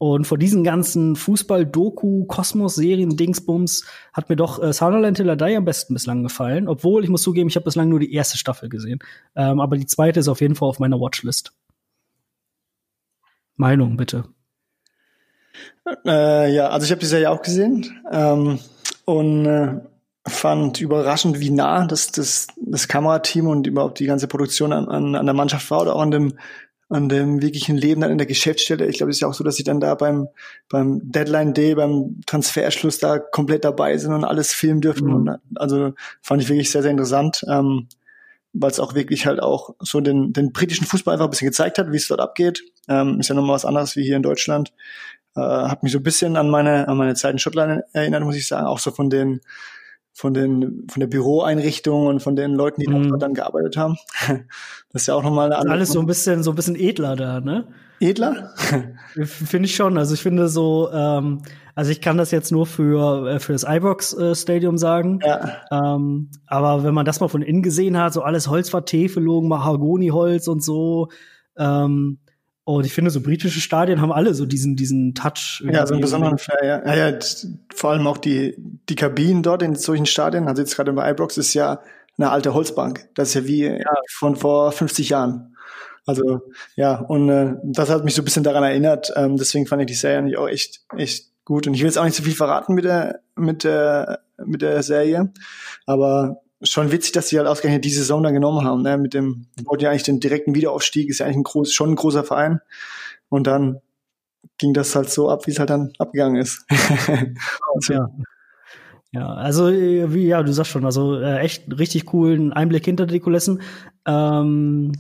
[0.03, 5.65] und vor diesen ganzen Fußball-Doku, Kosmos-Serien, Dingsbums hat mir doch äh, Sunderland Till Die am
[5.65, 6.67] besten bislang gefallen.
[6.67, 8.99] Obwohl, ich muss zugeben, ich habe bislang nur die erste Staffel gesehen.
[9.37, 11.53] Ähm, aber die zweite ist auf jeden Fall auf meiner Watchlist.
[13.55, 14.25] Meinung, bitte.
[16.05, 18.59] Äh, ja, also ich habe die Serie auch gesehen ähm,
[19.05, 19.83] und äh,
[20.27, 25.15] fand überraschend, wie nah das, das, das Kamerateam und überhaupt die ganze Produktion an, an,
[25.15, 26.33] an der Mannschaft war oder auch an dem
[26.93, 28.87] an dem wirklichen Leben dann in der Geschäftsstelle.
[28.87, 30.29] Ich glaube, es ist ja auch so, dass sie dann da beim,
[30.69, 35.09] beim Deadline Day, beim Transferschluss da komplett dabei sind und alles filmen dürfen.
[35.09, 35.15] Mhm.
[35.15, 37.89] Und also fand ich wirklich sehr, sehr interessant, ähm,
[38.53, 41.79] weil es auch wirklich halt auch so den, den britischen Fußball einfach ein bisschen gezeigt
[41.79, 42.63] hat, wie es dort abgeht.
[42.89, 44.73] Ähm, ist ja nochmal was anderes wie hier in Deutschland.
[45.35, 48.37] Äh, hat mich so ein bisschen an meine, an meine Zeit in Schottland erinnert, muss
[48.37, 49.41] ich sagen, auch so von den
[50.13, 53.09] von den von der Büroeinrichtung und von den Leuten, die mhm.
[53.09, 53.97] dort dann gearbeitet haben.
[54.93, 55.73] Das ist ja auch nochmal eine andere.
[55.73, 57.67] Alles so ein bisschen so ein bisschen edler da, ne?
[57.99, 58.53] Edler?
[59.25, 59.97] finde ich schon.
[59.97, 61.41] Also ich finde so, ähm,
[61.75, 65.21] also ich kann das jetzt nur für äh, für das iBox äh, Stadium sagen.
[65.25, 65.63] Ja.
[65.71, 70.63] Ähm, aber wenn man das mal von innen gesehen hat, so alles Holzvertäfelung, Mahagoniholz und
[70.63, 71.09] so,
[71.57, 72.19] ähm,
[72.65, 75.63] und ich finde, so britische Stadien haben alle so diesen, diesen Touch.
[75.69, 76.95] Ja, so einen besonderen Flair, ja.
[76.95, 77.09] ja.
[77.11, 77.19] Ja,
[77.75, 78.55] vor allem auch die,
[78.89, 81.81] die Kabinen dort in solchen Stadien, also jetzt gerade bei Ibrox, ist ja
[82.19, 83.09] eine alte Holzbank.
[83.15, 83.95] Das ist ja wie ja.
[84.11, 85.57] von vor 50 Jahren.
[86.07, 86.41] Also,
[86.77, 89.13] ja, und äh, das hat mich so ein bisschen daran erinnert.
[89.17, 91.67] Ähm, deswegen fand ich die Serie eigentlich auch echt, echt gut.
[91.67, 94.83] Und ich will jetzt auch nicht so viel verraten mit der, mit der, mit der
[94.83, 95.33] Serie.
[95.87, 98.99] Aber schon witzig, dass sie halt ausgerechnet diese Saison dann genommen haben, ne?
[98.99, 101.91] Mit dem, die wollten ja eigentlich den direkten Wiederaufstieg, ist ja eigentlich ein groß, schon
[101.91, 102.61] ein großer Verein.
[103.29, 103.81] Und dann
[104.59, 106.65] ging das halt so ab, wie es halt dann abgegangen ist.
[107.89, 108.09] ja.
[109.15, 113.21] Ja, also wie ja, du sagst schon, also äh, echt richtig coolen Einblick hinter die
[113.21, 113.61] Kulissen.
[114.07, 114.93] Ähm,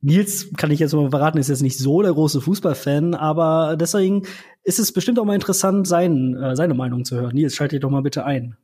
[0.00, 4.24] Nils kann ich jetzt mal verraten, ist jetzt nicht so der große Fußballfan, aber deswegen
[4.64, 7.34] ist es bestimmt auch mal interessant, sein, äh, seine Meinung zu hören.
[7.34, 8.56] Nils, schalte dich doch mal bitte ein.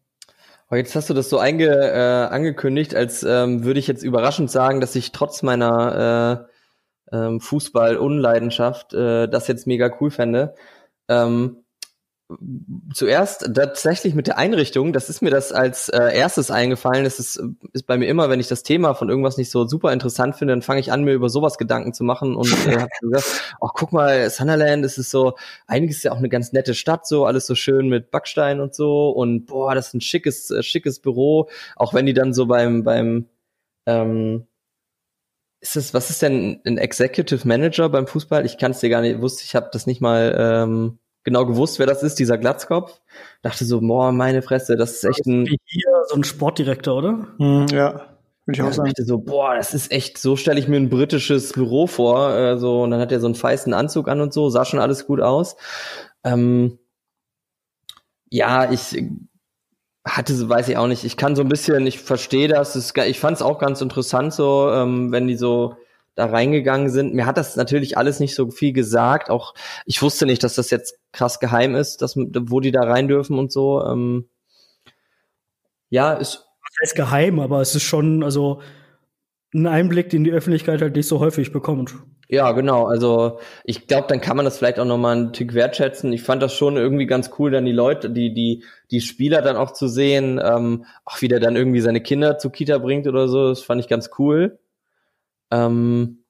[0.68, 4.50] Oh, jetzt hast du das so einge, äh, angekündigt, als ähm, würde ich jetzt überraschend
[4.50, 6.48] sagen, dass ich trotz meiner
[7.12, 10.54] äh, ähm, Fußball-Unleidenschaft äh, das jetzt mega cool fände.
[11.08, 11.64] Ähm,
[12.92, 17.04] zuerst tatsächlich mit der Einrichtung, das ist mir das als äh, erstes eingefallen.
[17.04, 17.40] Das ist,
[17.72, 20.52] ist bei mir immer, wenn ich das Thema von irgendwas nicht so super interessant finde,
[20.52, 23.70] dann fange ich an, mir über sowas Gedanken zu machen und äh, habe gesagt, ach
[23.74, 25.34] guck mal, Sunderland, das ist so,
[25.68, 28.74] einiges ist ja auch eine ganz nette Stadt, so alles so schön mit Backstein und
[28.74, 32.46] so und boah, das ist ein schickes, äh, schickes Büro, auch wenn die dann so
[32.46, 33.26] beim, beim
[33.86, 34.46] ähm,
[35.60, 38.44] ist es, was ist denn ein Executive Manager beim Fußball?
[38.44, 41.78] Ich kann es dir gar nicht, wusste, ich habe das nicht mal ähm, genau gewusst,
[41.78, 43.00] wer das ist, dieser Glatzkopf.
[43.42, 45.44] Dachte so, boah, meine Fresse, das ist echt ein.
[45.46, 47.26] Wie hier so ein Sportdirektor, oder?
[47.38, 48.16] Hm, ja.
[48.46, 48.88] Würde ich auch sagen.
[48.88, 52.32] Ich dachte so, boah, das ist echt, so stelle ich mir ein britisches Büro vor.
[52.32, 54.78] Äh, so, und dann hat er so einen feisten Anzug an und so, sah schon
[54.78, 55.56] alles gut aus.
[56.24, 56.78] Ähm,
[58.30, 59.04] ja, ich
[60.06, 61.02] hatte, weiß ich auch nicht.
[61.04, 62.76] Ich kann so ein bisschen, ich verstehe das.
[62.76, 65.74] Ich fand es auch ganz interessant, so, ähm, wenn die so
[66.16, 67.14] da reingegangen sind.
[67.14, 69.30] Mir hat das natürlich alles nicht so viel gesagt.
[69.30, 73.06] Auch ich wusste nicht, dass das jetzt krass geheim ist, dass, wo die da rein
[73.06, 73.84] dürfen und so.
[73.84, 74.28] Ähm,
[75.90, 76.42] ja, ist.
[76.64, 78.60] Das heißt geheim, aber es ist schon, also
[79.54, 81.94] ein Einblick, den die Öffentlichkeit halt nicht so häufig bekommt.
[82.28, 82.86] Ja, genau.
[82.86, 86.12] Also ich glaube, dann kann man das vielleicht auch noch mal einen Tick wertschätzen.
[86.12, 89.56] Ich fand das schon irgendwie ganz cool, dann die Leute, die die die Spieler dann
[89.56, 93.28] auch zu sehen, ähm, auch wie der dann irgendwie seine Kinder zu Kita bringt oder
[93.28, 93.48] so.
[93.50, 94.58] Das fand ich ganz cool.
[95.50, 96.24] Ähm,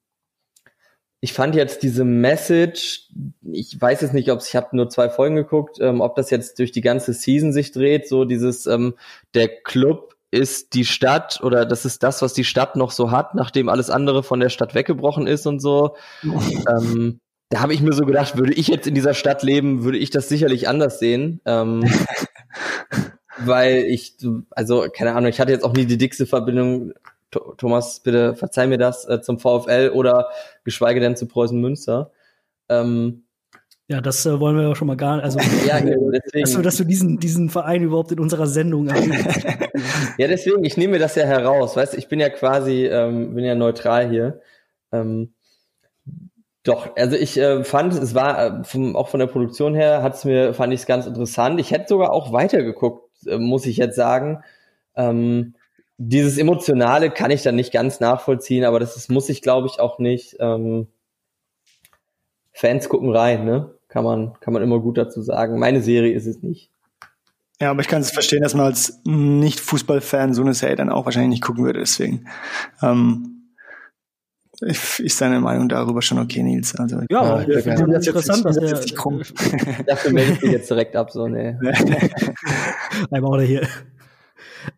[1.19, 3.09] ich fand jetzt diese Message,
[3.51, 6.59] ich weiß jetzt nicht, ob ich habe nur zwei Folgen geguckt, ähm, ob das jetzt
[6.59, 8.93] durch die ganze Season sich dreht, so dieses ähm,
[9.33, 13.33] der Club ist die Stadt oder das ist das, was die Stadt noch so hat,
[13.33, 15.95] nachdem alles andere von der Stadt weggebrochen ist und so.
[16.23, 19.97] ähm, da habe ich mir so gedacht, würde ich jetzt in dieser Stadt leben, würde
[19.97, 21.41] ich das sicherlich anders sehen.
[21.45, 21.83] Ähm,
[23.39, 24.17] weil ich,
[24.51, 26.93] also keine Ahnung, ich hatte jetzt auch nie die dickste Verbindung
[27.57, 30.29] Thomas, bitte verzeih mir das, äh, zum VfL oder
[30.63, 32.11] geschweige denn zu Preußen Münster.
[32.69, 33.23] Ähm,
[33.89, 35.25] ja, das äh, wollen wir ja schon mal gar nicht.
[35.25, 36.41] Also, ja, deswegen.
[36.41, 39.07] Dass, du, dass du diesen, diesen Verein überhaupt in unserer Sendung hast.
[40.17, 41.77] ja, deswegen, ich nehme das ja heraus.
[41.77, 44.41] Weißt ich bin ja quasi, ähm, bin ja neutral hier.
[44.91, 45.33] Ähm,
[46.63, 50.25] doch, also ich äh, fand, es war äh, vom, auch von der Produktion her, hat's
[50.25, 51.59] mir, fand ich es ganz interessant.
[51.61, 54.43] Ich hätte sogar auch weitergeguckt, äh, muss ich jetzt sagen.
[54.95, 55.55] Ähm,
[55.97, 59.79] dieses Emotionale kann ich dann nicht ganz nachvollziehen, aber das ist, muss ich, glaube ich,
[59.79, 60.35] auch nicht.
[60.39, 60.87] Ähm,
[62.53, 63.73] Fans gucken rein, ne?
[63.87, 65.59] Kann man, kann man immer gut dazu sagen.
[65.59, 66.71] Meine Serie ist es nicht.
[67.59, 71.05] Ja, aber ich kann es verstehen, dass man als Nicht-Fußballfan so eine Serie dann auch
[71.05, 71.79] wahrscheinlich nicht gucken würde.
[71.79, 72.27] Deswegen
[72.83, 73.53] ähm,
[74.61, 76.75] ist deine Meinung darüber schon okay, Nils.
[76.75, 77.85] Also, ja, ja, ja, ja.
[77.87, 81.59] Das interessant, dass der, Dafür melde ich dich jetzt direkt ab, so, ne.
[83.11, 83.67] Einmal oder hier.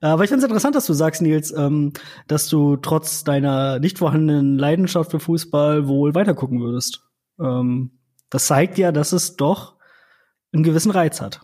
[0.01, 1.93] Aber ich finde es interessant, dass du sagst, Nils, ähm,
[2.27, 7.03] dass du trotz deiner nicht vorhandenen Leidenschaft für Fußball wohl weitergucken würdest.
[7.39, 7.91] Ähm,
[8.29, 9.75] das zeigt ja, dass es doch
[10.53, 11.41] einen gewissen Reiz hat.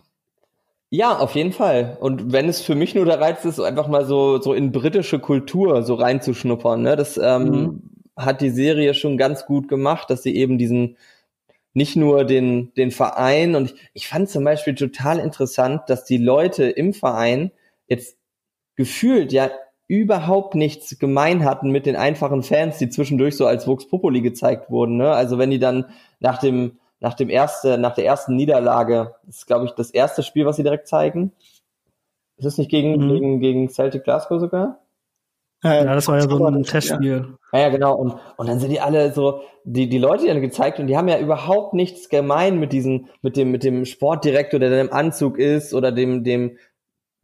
[0.90, 1.96] Ja, auf jeden Fall.
[2.00, 5.18] Und wenn es für mich nur der Reiz ist, einfach mal so, so in britische
[5.18, 7.82] Kultur so reinzuschnuppern, ne, das ähm, mhm.
[8.16, 10.96] hat die Serie schon ganz gut gemacht, dass sie eben diesen,
[11.74, 16.18] nicht nur den, den Verein und ich, ich fand zum Beispiel total interessant, dass die
[16.18, 17.50] Leute im Verein
[17.88, 18.16] jetzt
[18.76, 19.50] gefühlt ja
[19.88, 24.70] überhaupt nichts gemein hatten mit den einfachen Fans, die zwischendurch so als Vox Populi gezeigt
[24.70, 24.96] wurden.
[24.96, 25.10] Ne?
[25.10, 25.86] Also wenn die dann
[26.20, 30.22] nach dem nach dem erste, nach der ersten Niederlage, das ist glaube ich das erste
[30.22, 31.32] Spiel, was sie direkt zeigen.
[32.36, 33.08] Ist das nicht gegen mhm.
[33.08, 34.80] gegen gegen Celtic Glasgow sogar?
[35.62, 37.34] Ja, das war ja so ein Testspiel.
[37.52, 37.58] Ja.
[37.58, 37.94] ja, genau.
[37.96, 40.96] Und, und dann sind die alle so, die, die Leute, die dann gezeigt und die
[40.96, 44.92] haben ja überhaupt nichts gemein mit diesem, mit dem, mit dem Sportdirektor, der dann im
[44.92, 46.58] Anzug ist oder dem, dem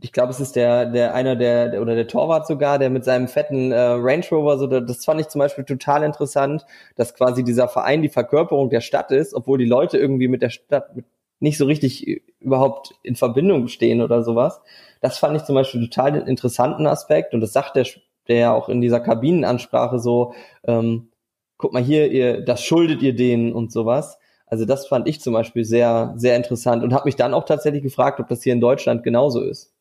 [0.02, 3.04] ich glaube, es ist der, der einer der, der, oder der Torwart sogar, der mit
[3.04, 7.44] seinem fetten äh, Range Rover, so, das fand ich zum Beispiel total interessant, dass quasi
[7.44, 10.90] dieser Verein die Verkörperung der Stadt ist, obwohl die Leute irgendwie mit der Stadt
[11.38, 14.60] nicht so richtig überhaupt in Verbindung stehen oder sowas.
[15.00, 17.86] Das fand ich zum Beispiel total den interessanten Aspekt und das sagt der,
[18.26, 20.34] der ja auch in dieser Kabinenansprache so,
[20.64, 21.10] ähm,
[21.58, 24.18] guck mal hier, ihr, das schuldet ihr denen und sowas.
[24.46, 27.82] Also das fand ich zum Beispiel sehr, sehr interessant und habe mich dann auch tatsächlich
[27.82, 29.71] gefragt, ob das hier in Deutschland genauso ist.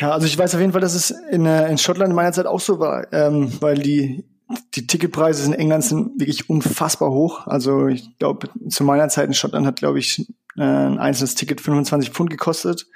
[0.00, 2.32] Ja, also ich weiß auf jeden Fall, dass es in, äh, in Schottland in meiner
[2.32, 4.24] Zeit auch so war, ähm, weil die,
[4.74, 7.46] die Ticketpreise in England sind wirklich unfassbar hoch.
[7.46, 11.60] Also ich glaube, zu meiner Zeit in Schottland hat, glaube ich, äh, ein einzelnes Ticket
[11.60, 12.86] 25 Pfund gekostet.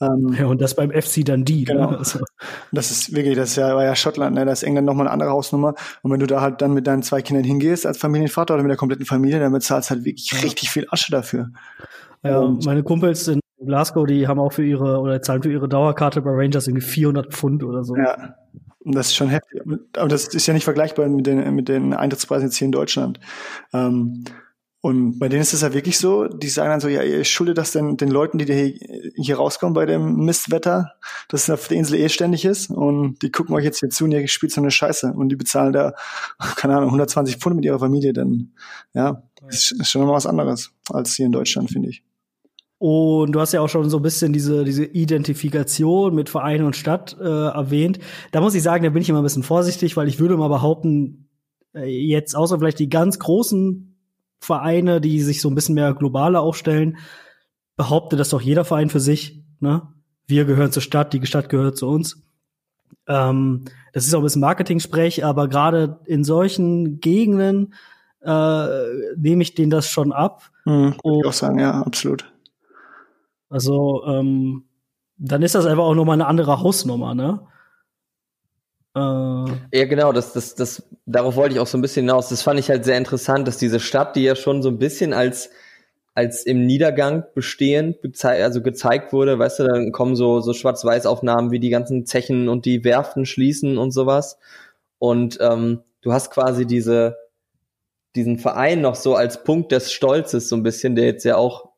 [0.00, 1.60] Ähm, ja, und das beim FC Dundee.
[1.60, 1.64] Ne?
[1.64, 1.90] Genau.
[1.92, 1.98] Ne?
[1.98, 2.18] Also.
[2.72, 4.44] Das ist wirklich, das ja, war ja Schottland, ne?
[4.44, 5.74] da ist England nochmal eine andere Hausnummer.
[6.02, 8.70] Und wenn du da halt dann mit deinen zwei Kindern hingehst als Familienvater oder mit
[8.70, 10.40] der kompletten Familie, dann bezahlst halt wirklich ja.
[10.40, 11.50] richtig viel Asche dafür.
[12.24, 15.68] Ja, und meine Kumpels in Glasgow, die haben auch für ihre, oder zahlen für ihre
[15.68, 17.96] Dauerkarte bei Rangers irgendwie 400 Pfund oder so.
[17.96, 18.36] Ja.
[18.84, 19.62] Und das ist schon heftig.
[19.96, 23.20] Aber das ist ja nicht vergleichbar mit den, mit den Eintrittspreisen jetzt hier in Deutschland.
[23.72, 24.24] Ähm,
[24.84, 27.56] und bei denen ist es ja wirklich so, die sagen dann so, ja, ihr schuldet
[27.56, 30.94] das denn den Leuten, die hier, hier rauskommen bei dem Mistwetter,
[31.28, 34.04] dass es auf der Insel eh ständig ist und die gucken euch jetzt hier zu
[34.04, 35.94] und ihr spielt so eine Scheiße und die bezahlen da,
[36.56, 38.54] keine Ahnung, 120 Pfund mit ihrer Familie, denn
[38.92, 42.02] ja, ist, ist schon mal was anderes als hier in Deutschland, finde ich.
[42.82, 46.74] Und du hast ja auch schon so ein bisschen diese, diese Identifikation mit Verein und
[46.74, 48.00] Stadt äh, erwähnt.
[48.32, 50.48] Da muss ich sagen, da bin ich immer ein bisschen vorsichtig, weil ich würde mal
[50.48, 51.28] behaupten,
[51.76, 53.96] äh, jetzt außer vielleicht die ganz großen
[54.40, 56.96] Vereine, die sich so ein bisschen mehr globaler aufstellen,
[57.76, 59.44] behauptet das doch jeder Verein für sich.
[59.60, 59.82] Ne?
[60.26, 62.20] Wir gehören zur Stadt, die Stadt gehört zu uns.
[63.06, 67.74] Ähm, das ist auch ein bisschen Marketing-Sprech, aber gerade in solchen Gegenden
[68.22, 68.66] äh,
[69.16, 70.50] nehme ich denen das schon ab.
[70.64, 72.31] Mhm, ich auch sagen, ja, absolut.
[73.52, 74.64] Also ähm,
[75.18, 77.46] dann ist das einfach auch nochmal eine andere Hausnummer, ne?
[78.94, 78.98] Äh,
[79.78, 82.30] ja, genau, das, das, das, darauf wollte ich auch so ein bisschen hinaus.
[82.30, 85.12] Das fand ich halt sehr interessant, dass diese Stadt, die ja schon so ein bisschen
[85.12, 85.50] als,
[86.14, 91.60] als im Niedergang bestehend, also gezeigt wurde, weißt du, dann kommen so, so Schwarz-Weiß-Aufnahmen, wie
[91.60, 94.38] die ganzen Zechen und die Werften schließen und sowas.
[94.98, 97.18] Und ähm, du hast quasi diese,
[98.16, 101.71] diesen Verein noch so als Punkt des Stolzes so ein bisschen, der jetzt ja auch,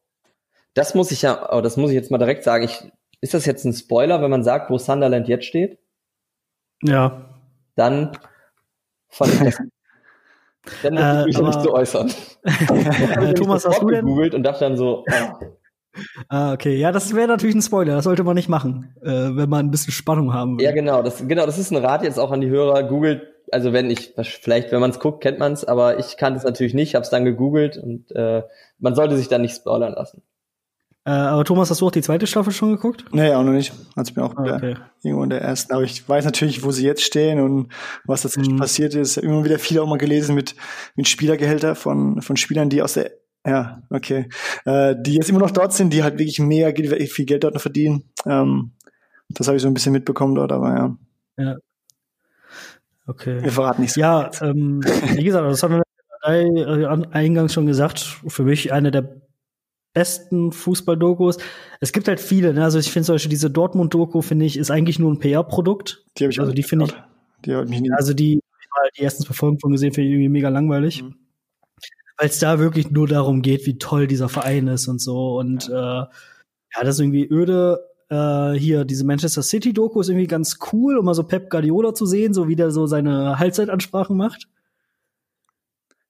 [0.75, 3.47] das muss ich ja, oh, das muss ich jetzt mal direkt sagen, ich, ist das
[3.47, 5.79] jetzt ein Spoiler, wenn man sagt, wo Sunderland jetzt steht?
[6.83, 7.31] Ja.
[7.77, 8.17] Dann
[9.09, 9.59] fand ich das.
[10.83, 12.11] Dann möchte ich mich äh, nicht zu äußern.
[13.35, 14.07] Thomas, hast du denn?
[14.07, 15.05] gegoogelt und dachte dann so.
[15.11, 15.39] Ah.
[16.31, 16.77] ah, okay.
[16.77, 17.97] Ja, das wäre natürlich ein Spoiler.
[17.97, 20.65] Das sollte man nicht machen, äh, wenn man ein bisschen Spannung haben will.
[20.65, 21.03] Ja, genau.
[21.03, 22.83] Das, genau, das ist ein Rat jetzt auch an die Hörer.
[22.85, 26.39] Googelt, also wenn ich, vielleicht, wenn man es guckt, kennt man es, aber ich kannte
[26.39, 28.43] es natürlich nicht, habe es dann gegoogelt und äh,
[28.79, 30.23] man sollte sich dann nicht spoilern lassen.
[31.07, 33.05] Äh, aber Thomas, hast du auch die zweite Staffel schon geguckt?
[33.13, 33.75] Nee, auch noch nicht.
[33.95, 34.77] Hat mir auch ah, okay.
[35.03, 35.73] irgendwo in der ersten.
[35.75, 37.69] Aber ich weiß natürlich, wo sie jetzt stehen und
[38.05, 38.59] was dazwischen mhm.
[38.59, 39.19] passiert ist.
[39.19, 40.55] Immer wieder viel auch mal gelesen mit,
[40.97, 43.11] mit Spielergehälter von, von Spielern, die aus der,
[43.47, 44.31] ja, okay,
[44.65, 47.61] äh, die jetzt immer noch dort sind, die halt wirklich mehr viel Geld dort noch
[47.61, 48.05] verdienen.
[48.25, 48.73] Ähm,
[49.29, 50.97] das habe ich so ein bisschen mitbekommen dort, aber ja.
[51.37, 51.57] Ja.
[53.07, 53.43] Okay.
[53.43, 53.97] Wir verraten nichts.
[53.97, 55.83] Ja, ähm, wie gesagt, das haben wir
[56.25, 58.01] äh, eingangs schon gesagt.
[58.27, 59.24] Für mich eine der
[59.95, 61.39] besten Fußball-Dokus.
[61.81, 62.65] Es gibt halt viele, ne?
[62.65, 66.05] Also ich finde zum Beispiel diese Dortmund-Doku, finde ich, ist eigentlich nur ein PR-Produkt.
[66.19, 66.95] Die habe ich Also die finde ich.
[67.47, 68.41] Die hat mich nie also die,
[68.99, 71.03] die ersten zwei Folgen von gesehen, finde ich irgendwie mega langweilig.
[71.03, 71.15] Mhm.
[72.19, 75.39] Weil es da wirklich nur darum geht, wie toll dieser Verein ist und so.
[75.39, 76.07] Und ja, äh,
[76.77, 77.81] ja das ist irgendwie öde.
[78.09, 82.07] Äh, hier, diese Manchester City-Doku ist irgendwie ganz cool, um mal so Pep Guardiola zu
[82.07, 84.49] sehen, so wie der so seine Halbzeitansprachen macht.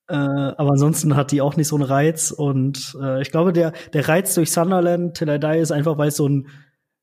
[0.09, 2.31] Äh, aber ansonsten hat die auch nicht so einen Reiz.
[2.31, 6.09] Und äh, ich glaube, der, der Reiz durch Sunderland, Till I Die, ist einfach, weil
[6.09, 6.49] es so ein,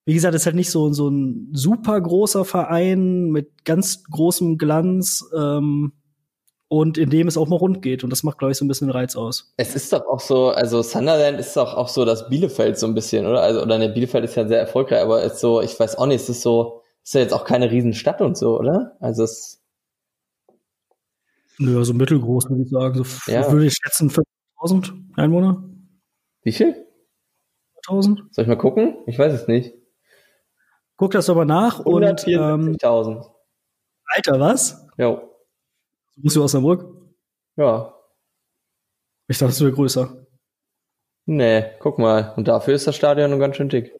[0.05, 4.57] wie gesagt, es ist halt nicht so, so ein super großer Verein mit ganz großem
[4.57, 5.25] Glanz.
[5.35, 5.93] Ähm,
[6.71, 8.05] und in dem es auch mal rund geht.
[8.05, 9.53] Und das macht, glaube ich, so ein bisschen den Reiz aus.
[9.57, 12.93] Es ist doch auch so, also Sunderland ist doch auch so das Bielefeld so ein
[12.93, 13.41] bisschen, oder?
[13.41, 16.21] Also, oder ne, Bielefeld ist ja sehr erfolgreich, aber ist so, ich weiß auch nicht,
[16.21, 18.95] es ist so, ist ja jetzt auch keine Riesenstadt und so, oder?
[19.01, 19.60] Also es
[21.61, 23.03] Nö, also mittelgroß würde ich sagen.
[23.03, 23.51] So ja.
[23.51, 25.63] würde ich schätzen 5000 Einwohner.
[26.41, 26.87] Wie viel?
[27.87, 28.23] 1000.
[28.31, 28.97] Soll ich mal gucken?
[29.05, 29.75] Ich weiß es nicht.
[30.97, 33.11] Guck das aber nach 174.000.
[33.11, 33.23] Ähm,
[34.05, 34.87] Alter, was?
[34.97, 35.21] Ja.
[36.15, 37.13] Musst du aus Osnabrück?
[37.57, 37.95] Ja.
[39.27, 40.25] Ich dachte, es wäre größer.
[41.25, 42.33] Nee, guck mal.
[42.37, 43.95] Und dafür ist das Stadion noch ganz schön dick.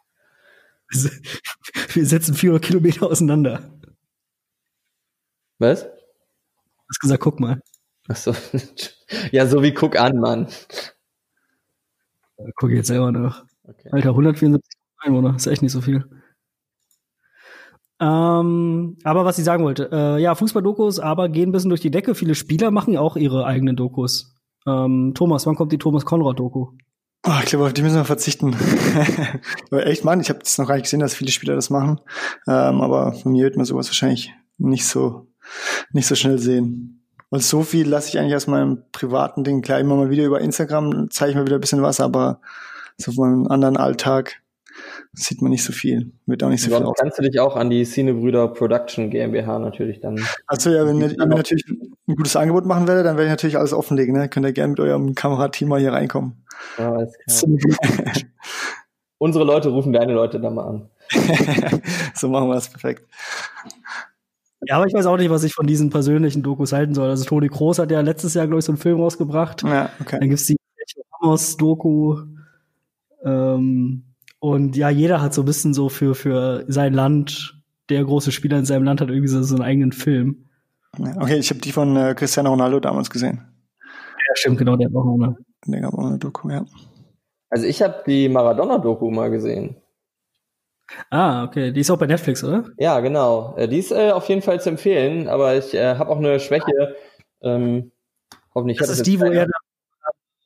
[0.90, 3.72] Wir setzen 400 Kilometer auseinander.
[5.60, 5.88] Was?
[6.92, 7.62] Hast gesagt, guck mal.
[8.08, 8.34] Ach so.
[9.32, 10.48] Ja, so wie guck an, Mann.
[12.56, 13.44] Guck ich jetzt selber nach.
[13.64, 13.90] Okay.
[13.92, 16.06] Alter, 174 Einwohner, ist echt nicht so viel.
[18.00, 21.92] Ähm, aber was ich sagen wollte, äh, ja, Fußball-Dokus, aber gehen ein bisschen durch die
[21.92, 22.16] Decke.
[22.16, 24.34] Viele Spieler machen auch ihre eigenen Dokus.
[24.66, 26.70] Ähm, Thomas, wann kommt die Thomas Konrad-Doku?
[27.28, 28.56] Oh, ich glaube, auf die müssen wir verzichten.
[29.72, 32.00] aber echt, Mann, ich habe das noch gar nicht gesehen, dass viele Spieler das machen.
[32.48, 35.28] Ähm, aber von mir wird man sowas wahrscheinlich nicht so
[35.92, 37.04] nicht so schnell sehen.
[37.30, 39.62] Weil so viel lasse ich eigentlich aus meinem privaten Ding.
[39.62, 42.42] Klar, immer mal wieder über Instagram zeige ich mir wieder ein bisschen was, aber
[42.98, 44.42] so von meinem anderen Alltag
[45.14, 46.12] sieht man nicht so viel.
[46.26, 46.98] Wird auch nicht so Sonst viel aus.
[47.00, 50.20] kannst du dich auch an die Cinebrüder Production GmbH natürlich dann.
[50.48, 53.32] Also ja, wenn ihr, ihr mir natürlich ein gutes Angebot machen werdet, dann werde ich
[53.32, 54.16] natürlich alles offenlegen.
[54.16, 54.30] Ne?
[54.30, 56.46] Könnt ihr gerne mit eurem Kamerateam mal hier reinkommen.
[56.78, 58.14] Ja, alles klar.
[59.18, 60.90] Unsere Leute rufen deine Leute dann mal an.
[62.16, 63.06] so machen wir das perfekt.
[64.68, 67.10] Ja, aber ich weiß auch nicht, was ich von diesen persönlichen Dokus halten soll.
[67.10, 69.64] Also Toni Kroos hat ja letztes Jahr, glaube ich, so einen Film rausgebracht.
[69.64, 70.18] Ja, okay.
[70.20, 70.58] Dann gibt's die
[71.22, 72.22] Ramos-Doku.
[73.24, 74.04] Ähm,
[74.40, 78.58] und ja, jeder hat so ein bisschen so für, für sein Land, der große Spieler
[78.58, 80.46] in seinem Land hat irgendwie so, so einen eigenen Film.
[80.98, 83.42] Ja, Okay, ich habe die von äh, Cristiano Ronaldo damals gesehen.
[83.80, 85.38] Ja, stimmt, genau, der hat auch noch eine.
[85.68, 86.66] Der gab auch eine Doku, ja.
[87.50, 89.76] Also ich habe die Maradona-Doku mal gesehen.
[91.10, 91.72] Ah, okay.
[91.72, 92.66] Die ist auch bei Netflix, oder?
[92.78, 93.56] Ja, genau.
[93.58, 96.40] Äh, Die ist äh, auf jeden Fall zu empfehlen, aber ich äh, habe auch eine
[96.40, 96.96] Schwäche.
[97.42, 97.92] Ähm,
[98.54, 99.48] hoffentlich Das ist die, wo er,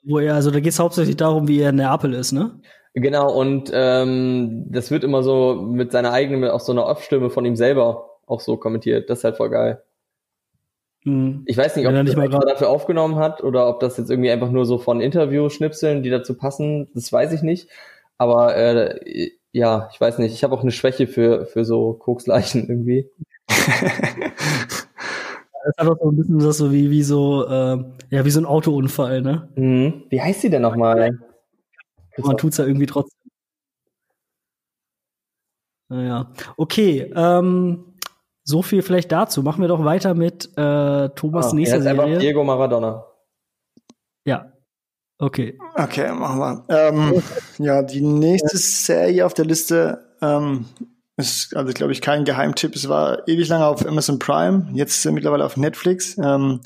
[0.04, 2.60] wo er, also da geht's hauptsächlich darum, wie er in Neapel ist, ne?
[2.94, 7.44] Genau, und ähm, das wird immer so mit seiner eigenen, auch so einer Off-Stimme von
[7.44, 9.10] ihm selber auch so kommentiert.
[9.10, 9.84] Das ist halt voll geil.
[11.04, 11.44] Hm.
[11.46, 14.10] Ich weiß nicht, ob er nicht das mal dafür aufgenommen hat oder ob das jetzt
[14.10, 17.70] irgendwie einfach nur so von Interview-Schnipseln, die dazu passen, das weiß ich nicht.
[18.18, 20.34] Aber äh, ja, ich weiß nicht.
[20.34, 23.10] Ich habe auch eine Schwäche für, für so Koksleichen irgendwie.
[25.68, 28.40] Das ist einfach so ein bisschen das so wie, wie so, äh, ja, wie so
[28.40, 29.50] ein Autounfall, ne?
[29.56, 30.04] Mhm.
[30.10, 31.18] Wie heißt die denn nochmal?
[32.20, 33.32] Man tut's ja irgendwie trotzdem.
[35.90, 36.32] Naja.
[36.56, 37.96] Okay, ähm,
[38.44, 39.42] so viel vielleicht dazu.
[39.42, 42.20] Machen wir doch weiter mit äh, Thomas Ah, nächster er ist einfach Serie.
[42.20, 43.04] Diego Maradona.
[44.24, 44.55] Ja.
[45.18, 45.58] Okay.
[45.76, 46.66] Okay, machen wir.
[46.70, 47.24] Ähm,
[47.58, 50.66] ja, die nächste Serie auf der Liste ähm,
[51.16, 52.76] ist, also glaube ich, kein Geheimtipp.
[52.76, 56.18] Es war ewig lange auf Amazon Prime, jetzt er mittlerweile auf Netflix.
[56.18, 56.62] Ähm,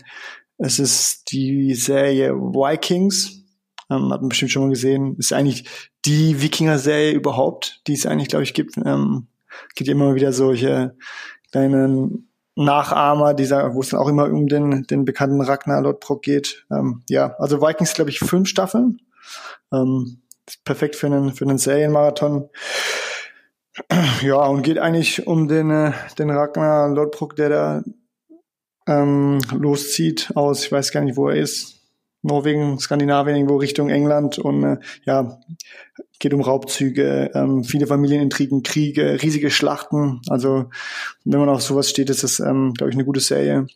[0.58, 3.43] es ist die Serie Vikings.
[3.91, 5.16] Ähm, hat man bestimmt schon mal gesehen.
[5.18, 8.78] Ist eigentlich die Wikinger-Serie überhaupt, die es eigentlich, glaube ich, gibt.
[8.78, 9.28] Ähm,
[9.76, 10.95] gibt immer wieder solche
[11.52, 12.28] kleinen
[12.66, 16.66] Nachahmer, dieser, wo es dann auch immer um den, den bekannten Ragnar Lodbrok geht.
[16.72, 19.01] Ähm, ja, also Vikings, glaube ich, fünf Staffeln.
[19.72, 20.22] Ähm,
[20.66, 22.49] perfekt für einen, für einen Serienmarathon.
[24.22, 27.84] Ja, und geht eigentlich um den, äh, den Ragnar Lodbrok, der da
[28.88, 31.76] ähm, loszieht aus, ich weiß gar nicht, wo er ist.
[32.22, 35.39] Norwegen, Skandinavien, irgendwo Richtung England und äh, ja,
[36.20, 40.22] geht um Raubzüge, ähm, viele Familienintrigen, Kriege, riesige Schlachten.
[40.30, 40.65] Also
[41.24, 43.67] wenn man auf sowas steht, ist das, ähm, glaube ich, eine gute Serie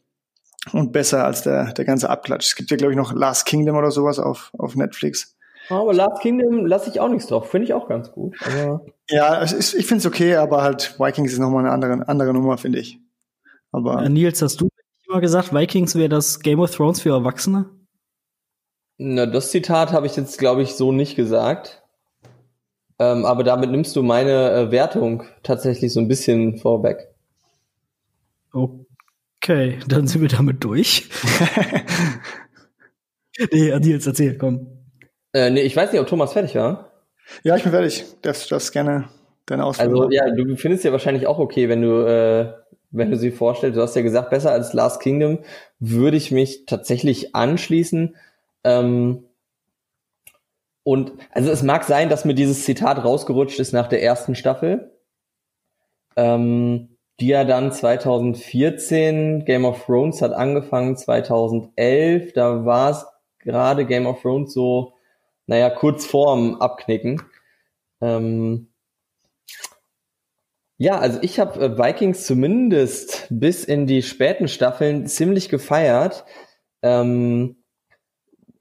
[0.71, 2.47] und besser als der, der ganze Abklatsch.
[2.47, 5.35] Es gibt ja, glaube ich, noch Last Kingdom oder sowas auf, auf Netflix.
[5.69, 7.49] Aber Last Kingdom lasse ich auch nichts drauf.
[7.49, 8.35] Finde ich auch ganz gut.
[8.45, 12.07] Aber Ja, es ist, ich finde es okay, aber halt Vikings ist nochmal eine andere,
[12.07, 12.99] andere Nummer, finde ich.
[13.71, 14.67] Aber Äh, Nils, hast du
[15.07, 17.69] immer gesagt, Vikings wäre das Game of Thrones für Erwachsene?
[18.97, 21.82] na, das Zitat habe ich jetzt, glaube ich, so nicht gesagt.
[22.99, 27.09] Ähm, aber damit nimmst du meine äh, Wertung tatsächlich so ein bisschen vorweg.
[28.51, 31.09] Okay, dann sind wir damit durch.
[33.51, 34.67] nee, Nils, erzähl, komm.
[35.33, 36.91] Äh, nee, ich weiß nicht, ob Thomas fertig war.
[37.43, 38.05] ja, ich bin fertig.
[38.21, 39.09] Darfst, darfst gerne
[39.47, 42.53] deine Ausführungen Also ja, du findest ja wahrscheinlich auch okay, wenn du äh,
[42.93, 43.75] wenn du sie vorstellst.
[43.75, 45.39] Du hast ja gesagt, besser als Last Kingdom
[45.79, 48.15] würde ich mich tatsächlich anschließen.
[48.63, 49.25] Ähm,
[50.83, 54.91] und also es mag sein, dass mir dieses Zitat rausgerutscht ist nach der ersten Staffel,
[56.15, 62.33] ähm, die ja dann 2014 Game of Thrones hat angefangen 2011.
[62.33, 63.05] Da war es
[63.39, 64.93] gerade Game of Thrones so,
[65.45, 67.21] naja, kurz vorm Abknicken.
[68.01, 68.73] Ähm,
[70.77, 76.25] ja, also ich habe äh, Vikings zumindest bis in die späten Staffeln ziemlich gefeiert.
[76.81, 77.62] Ähm,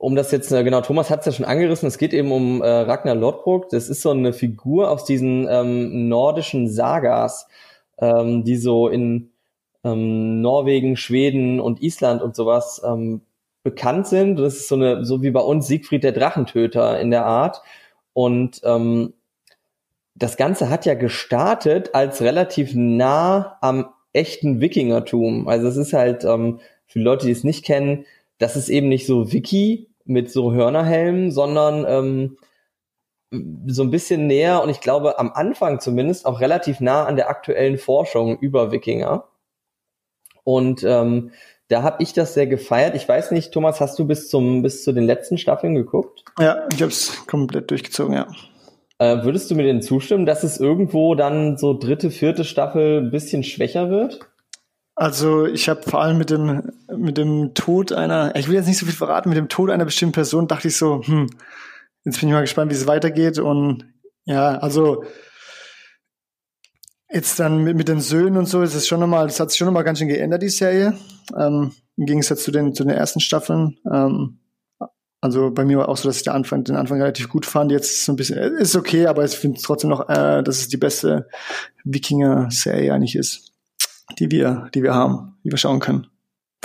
[0.03, 2.61] um das jetzt, äh, genau, Thomas hat es ja schon angerissen, es geht eben um
[2.61, 3.69] äh, Ragnar Lodbrok.
[3.69, 7.47] Das ist so eine Figur aus diesen ähm, nordischen Sagas,
[7.99, 9.31] ähm, die so in
[9.85, 13.21] ähm, Norwegen, Schweden und Island und sowas ähm,
[13.63, 14.41] bekannt sind.
[14.41, 17.63] Das ist so eine, so wie bei uns Siegfried der Drachentöter in der Art.
[18.13, 19.13] Und ähm,
[20.17, 25.47] das Ganze hat ja gestartet als relativ nah am echten Wikingertum.
[25.47, 28.05] Also es ist halt, ähm, für Leute, die es nicht kennen,
[28.39, 32.37] das ist eben nicht so Wiki mit so Hörnerhelmen, sondern ähm,
[33.67, 37.31] so ein bisschen näher und ich glaube am Anfang zumindest auch relativ nah an der
[37.31, 39.25] aktuellen Forschung über Wikinger.
[40.45, 41.31] Und ähm,
[41.69, 42.95] da habe ich das sehr gefeiert.
[42.95, 46.25] Ich weiß nicht, Thomas, hast du bis zum bis zu den letzten Staffeln geguckt?
[46.39, 48.27] Ja, ich habe es komplett durchgezogen, ja.
[48.99, 53.11] Äh, würdest du mir denn zustimmen, dass es irgendwo dann so dritte, vierte Staffel ein
[53.11, 54.21] bisschen schwächer wird?
[55.03, 58.79] Also ich habe vor allem mit dem mit dem Tod einer, ich will jetzt nicht
[58.79, 61.29] so viel verraten, mit dem Tod einer bestimmten Person dachte ich so, hm,
[62.05, 63.85] jetzt bin ich mal gespannt, wie es weitergeht und
[64.27, 65.03] Ja, also
[67.13, 69.59] jetzt dann mit, mit den Söhnen und so ist es schon nochmal, das hat sich
[69.59, 70.97] schon nochmal ganz schön geändert, die Serie.
[71.37, 73.79] Ähm, Im Gegensatz zu den, zu den ersten Staffeln.
[73.93, 74.39] Ähm,
[75.21, 77.73] also bei mir war auch so, dass ich den Anfang, den Anfang relativ gut fand.
[77.73, 80.69] Jetzt ist es ein bisschen, ist okay, aber ich finde trotzdem noch, äh, dass es
[80.69, 81.29] die beste
[81.83, 83.52] Wikinger-Serie eigentlich ist,
[84.19, 86.07] die wir, die wir haben, die wir schauen können.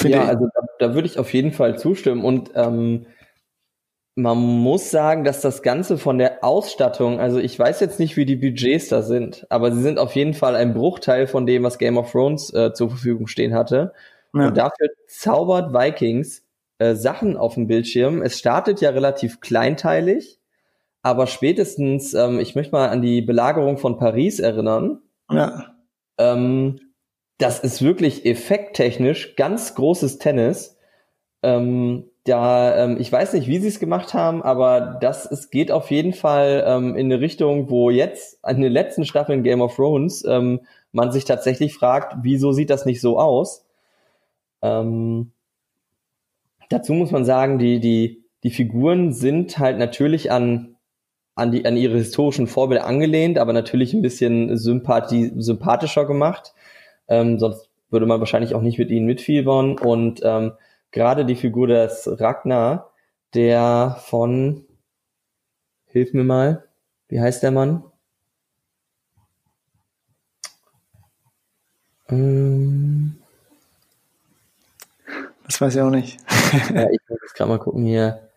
[0.02, 0.30] ja, ich.
[0.30, 3.06] also da, da würde ich auf jeden Fall zustimmen und ähm,
[4.18, 8.26] man muss sagen, dass das Ganze von der Ausstattung, also ich weiß jetzt nicht, wie
[8.26, 11.78] die Budgets da sind, aber sie sind auf jeden Fall ein Bruchteil von dem, was
[11.78, 13.94] Game of Thrones äh, zur Verfügung stehen hatte.
[14.34, 14.48] Ja.
[14.48, 16.44] Und dafür zaubert Vikings
[16.80, 18.24] äh, Sachen auf dem Bildschirm.
[18.24, 20.40] Es startet ja relativ kleinteilig,
[21.04, 25.00] aber spätestens, ähm, ich möchte mal an die Belagerung von Paris erinnern.
[25.32, 25.76] Ja.
[26.18, 26.80] Ähm,
[27.38, 30.78] das ist wirklich effekttechnisch ganz großes Tennis.
[31.44, 35.72] Ähm, da, ähm, ich weiß nicht, wie sie es gemacht haben, aber das es geht
[35.72, 39.76] auf jeden Fall ähm, in eine Richtung, wo jetzt in den letzten Staffeln Game of
[39.76, 40.62] Thrones ähm,
[40.92, 43.66] man sich tatsächlich fragt, wieso sieht das nicht so aus?
[44.62, 45.32] Ähm,
[46.70, 50.76] dazu muss man sagen, die die die Figuren sind halt natürlich an
[51.36, 56.54] an die an ihre historischen Vorbilder angelehnt, aber natürlich ein bisschen sympathi sympathischer gemacht.
[57.08, 60.54] Ähm, sonst würde man wahrscheinlich auch nicht mit ihnen mitfiebern und ähm,
[60.92, 62.92] gerade die Figur des Ragnar,
[63.34, 64.66] der von,
[65.86, 66.64] hilf mir mal,
[67.10, 67.84] wie heißt der Mann?
[72.10, 73.18] Ähm,
[75.46, 76.20] das weiß ich auch nicht.
[76.74, 78.30] ja, ich muss jetzt gerade mal gucken hier.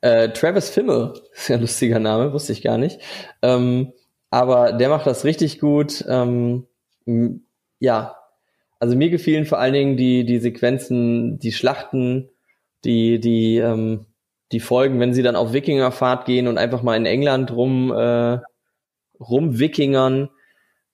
[0.00, 3.00] Äh, Travis Fimmel, ein lustiger Name, wusste ich gar nicht.
[3.42, 3.92] Ähm,
[4.30, 6.04] aber der macht das richtig gut.
[6.08, 6.66] Ähm,
[7.78, 8.16] ja,
[8.78, 12.30] also mir gefielen vor allen Dingen die, die Sequenzen, die Schlachten,
[12.84, 14.06] die, die, ähm,
[14.52, 18.38] die Folgen, wenn sie dann auf Wikingerfahrt gehen und einfach mal in England rum, äh,
[19.20, 20.30] rumwikingern.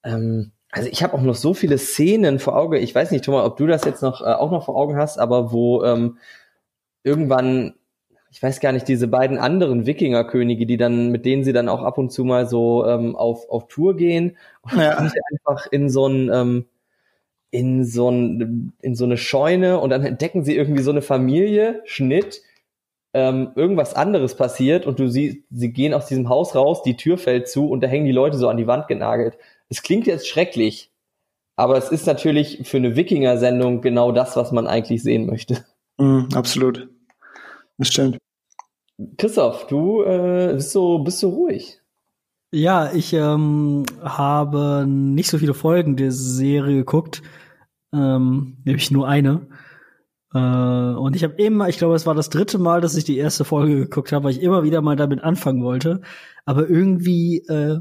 [0.05, 2.75] Ähm, also ich habe auch noch so viele Szenen vor Augen.
[2.83, 5.19] Ich weiß nicht, Thomas, ob du das jetzt noch äh, auch noch vor Augen hast,
[5.19, 6.19] aber wo ähm,
[7.03, 7.75] irgendwann,
[8.37, 11.83] ich weiß gar nicht, diese beiden anderen Wikingerkönige, die dann, mit denen sie dann auch
[11.83, 14.99] ab und zu mal so ähm, auf, auf Tour gehen und ja.
[14.99, 16.67] einfach in so ein ähm,
[17.51, 21.81] in so, ein, in so eine Scheune und dann entdecken sie irgendwie so eine Familie,
[21.87, 22.43] Schnitt,
[23.15, 27.17] ähm, irgendwas anderes passiert und du siehst, sie gehen aus diesem Haus raus, die Tür
[27.17, 29.39] fällt zu und da hängen die Leute so an die Wand genagelt.
[29.71, 30.91] Es klingt jetzt schrecklich,
[31.55, 35.65] aber es ist natürlich für eine Wikinger-Sendung genau das, was man eigentlich sehen möchte.
[35.97, 36.91] Mm, absolut.
[37.79, 38.19] Das stimmt.
[39.19, 41.81] Christoph, du äh, bist so bist so ruhig.
[42.53, 47.23] Ja, ich ähm, habe nicht so viele Folgen der Serie geguckt,
[47.93, 49.49] ähm, nämlich nur eine.
[50.33, 53.19] Äh, und ich habe immer, ich glaube, es war das dritte Mal, dass ich die
[53.19, 56.01] erste Folge geguckt habe, weil ich immer wieder mal damit anfangen wollte.
[56.45, 57.81] Aber irgendwie äh,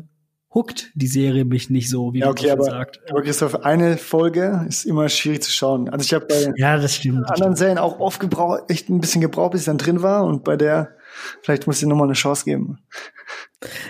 [0.55, 3.01] huckt die Serie mich nicht so, wie ja, okay, man aber, sagt.
[3.09, 5.89] Aber Christoph, eine Folge ist immer schwierig zu schauen.
[5.89, 9.21] Also ich habe bei ja, das stimmt, anderen Serien auch oft gebraucht, echt ein bisschen
[9.21, 10.25] gebraucht, bis ich dann drin war.
[10.25, 10.94] Und bei der,
[11.41, 12.79] vielleicht muss ich nochmal eine Chance geben.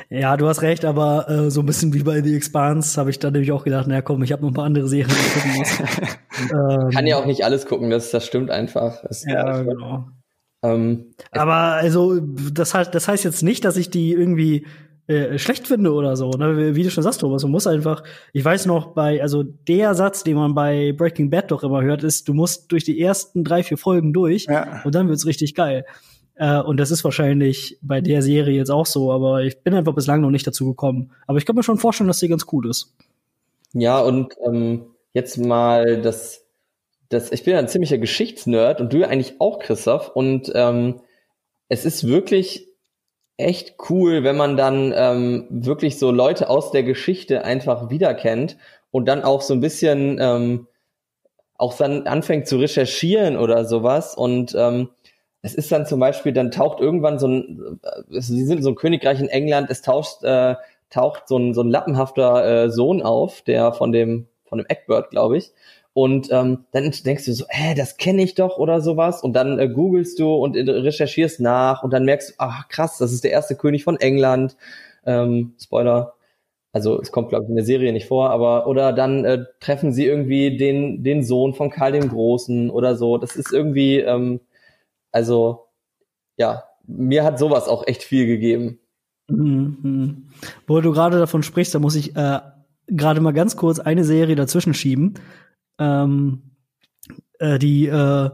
[0.10, 3.20] Ja, du hast recht, aber äh, so ein bisschen wie bei The Expanse habe ich
[3.20, 5.34] dann nämlich auch gedacht, naja komm, ich habe noch ein paar andere Serien, die ich
[5.34, 5.80] gucken muss.
[6.52, 9.02] ähm, Kann ja auch nicht alles gucken, das, das stimmt einfach.
[9.04, 10.08] Das ja, genau.
[10.64, 14.66] Ähm, aber also, das heißt, das heißt jetzt nicht, dass ich die irgendwie
[15.08, 16.76] äh, schlecht finde oder so, ne?
[16.76, 18.04] Wie du schon sagst, Thomas, man muss einfach,
[18.34, 22.04] ich weiß noch, bei, also der Satz, den man bei Breaking Bad doch immer hört,
[22.04, 24.82] ist, du musst durch die ersten drei, vier Folgen durch ja.
[24.84, 25.86] und dann wird's richtig geil.
[26.36, 29.96] Äh, und das ist wahrscheinlich bei der Serie jetzt auch so, aber ich bin einfach
[29.96, 31.12] bislang noch nicht dazu gekommen.
[31.28, 32.94] Aber ich kann mir schon vorstellen, dass sie ganz cool ist.
[33.74, 36.46] Ja, und ähm, jetzt mal das,
[37.10, 40.10] das, ich bin ein ziemlicher Geschichtsnerd und du ja eigentlich auch, Christoph.
[40.10, 41.02] Und ähm,
[41.70, 42.68] es ist wirklich
[43.38, 48.58] echt cool, wenn man dann ähm, wirklich so Leute aus der Geschichte einfach wiederkennt
[48.92, 50.68] und dann auch so ein bisschen ähm,
[51.58, 54.90] auch dann anfängt zu recherchieren oder sowas und ähm,
[55.46, 58.76] es ist dann zum Beispiel, dann taucht irgendwann so ein, äh, sie sind so ein
[58.76, 60.56] Königreich in England, es taucht, äh,
[60.90, 65.12] taucht so ein, so ein lappenhafter äh, Sohn auf, der von dem, von dem Eckbird,
[65.12, 65.52] glaube ich.
[65.94, 69.22] Und ähm, dann denkst du so, hä, das kenne ich doch oder sowas.
[69.22, 72.98] Und dann äh, googelst du und äh, recherchierst nach und dann merkst du, ach krass,
[72.98, 74.58] das ist der erste König von England.
[75.06, 76.16] Ähm, Spoiler.
[76.74, 79.94] Also es kommt, glaube ich, in der Serie nicht vor, aber oder dann äh, treffen
[79.94, 83.18] sie irgendwie den, den Sohn von Karl dem Großen oder so.
[83.18, 84.42] Das ist irgendwie, ähm,
[85.16, 85.70] also
[86.36, 88.80] ja, mir hat sowas auch echt viel gegeben.
[89.30, 90.28] Mhm.
[90.68, 92.42] Wo du gerade davon sprichst, da muss ich äh,
[92.88, 95.14] gerade mal ganz kurz eine Serie dazwischen schieben,
[95.80, 96.58] ähm,
[97.40, 98.30] äh, die äh,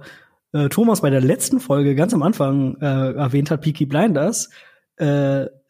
[0.54, 4.50] äh, Thomas bei der letzten Folge ganz am Anfang äh, erwähnt hat, Peaky Blinders.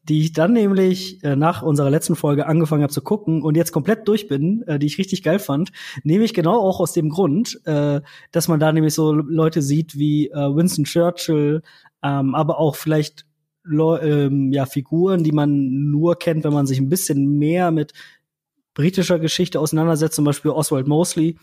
[0.09, 3.71] Die ich dann nämlich äh, nach unserer letzten Folge angefangen habe zu gucken und jetzt
[3.71, 5.71] komplett durch bin, äh, die ich richtig geil fand,
[6.03, 10.29] nämlich genau auch aus dem Grund, äh, dass man da nämlich so Leute sieht wie
[10.29, 11.61] äh, Winston Churchill,
[12.01, 13.25] ähm, aber auch vielleicht
[13.69, 17.93] ähm, ja Figuren, die man nur kennt, wenn man sich ein bisschen mehr mit
[18.73, 21.37] britischer Geschichte auseinandersetzt, zum Beispiel Oswald Mosley.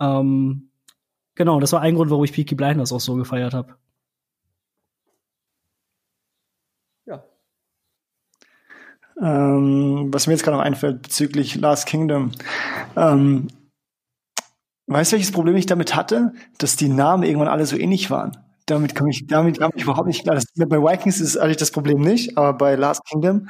[0.00, 0.70] Ähm,
[1.34, 3.74] genau, das war ein Grund, warum ich Peaky Blinders auch so gefeiert habe.
[9.22, 12.32] Ähm, was mir jetzt gerade noch einfällt bezüglich Last Kingdom.
[12.96, 13.48] Ähm,
[14.86, 16.32] weißt du, welches Problem ich damit hatte?
[16.58, 18.32] Dass die Namen irgendwann alle so ähnlich waren.
[18.66, 20.36] Damit komme ich, damit kam ich überhaupt nicht klar.
[20.36, 23.48] Das, bei Vikings ist eigentlich das Problem nicht, aber bei Last Kingdom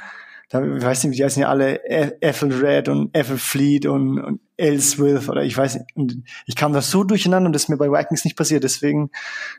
[0.51, 5.43] da, ich weiß nicht, die heißen ja alle Ethelred und Ethelfleet und, und Ellsworth oder
[5.43, 6.17] ich weiß nicht.
[6.45, 8.63] Ich kam da so durcheinander und das ist mir bei Vikings nicht passiert.
[8.63, 9.09] Deswegen,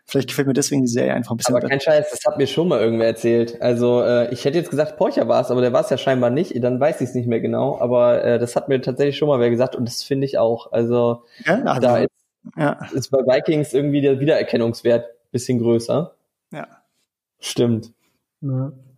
[0.06, 2.46] vielleicht gefällt mir deswegen die Serie einfach ein bisschen Aber kein Scheiß, das hat mir
[2.46, 3.60] schon mal irgendwer erzählt.
[3.60, 6.30] Also äh, ich hätte jetzt gesagt, Porcher war es, aber der war es ja scheinbar
[6.30, 6.52] nicht.
[6.62, 7.78] Dann weiß ich es nicht mehr genau.
[7.80, 10.72] Aber äh, das hat mir tatsächlich schon mal wer gesagt und das finde ich auch.
[10.72, 12.10] Also, ja, also da ist,
[12.56, 12.86] ja.
[12.92, 16.14] ist bei Vikings irgendwie der Wiedererkennungswert bisschen größer.
[16.52, 16.68] Ja.
[17.40, 17.92] Stimmt.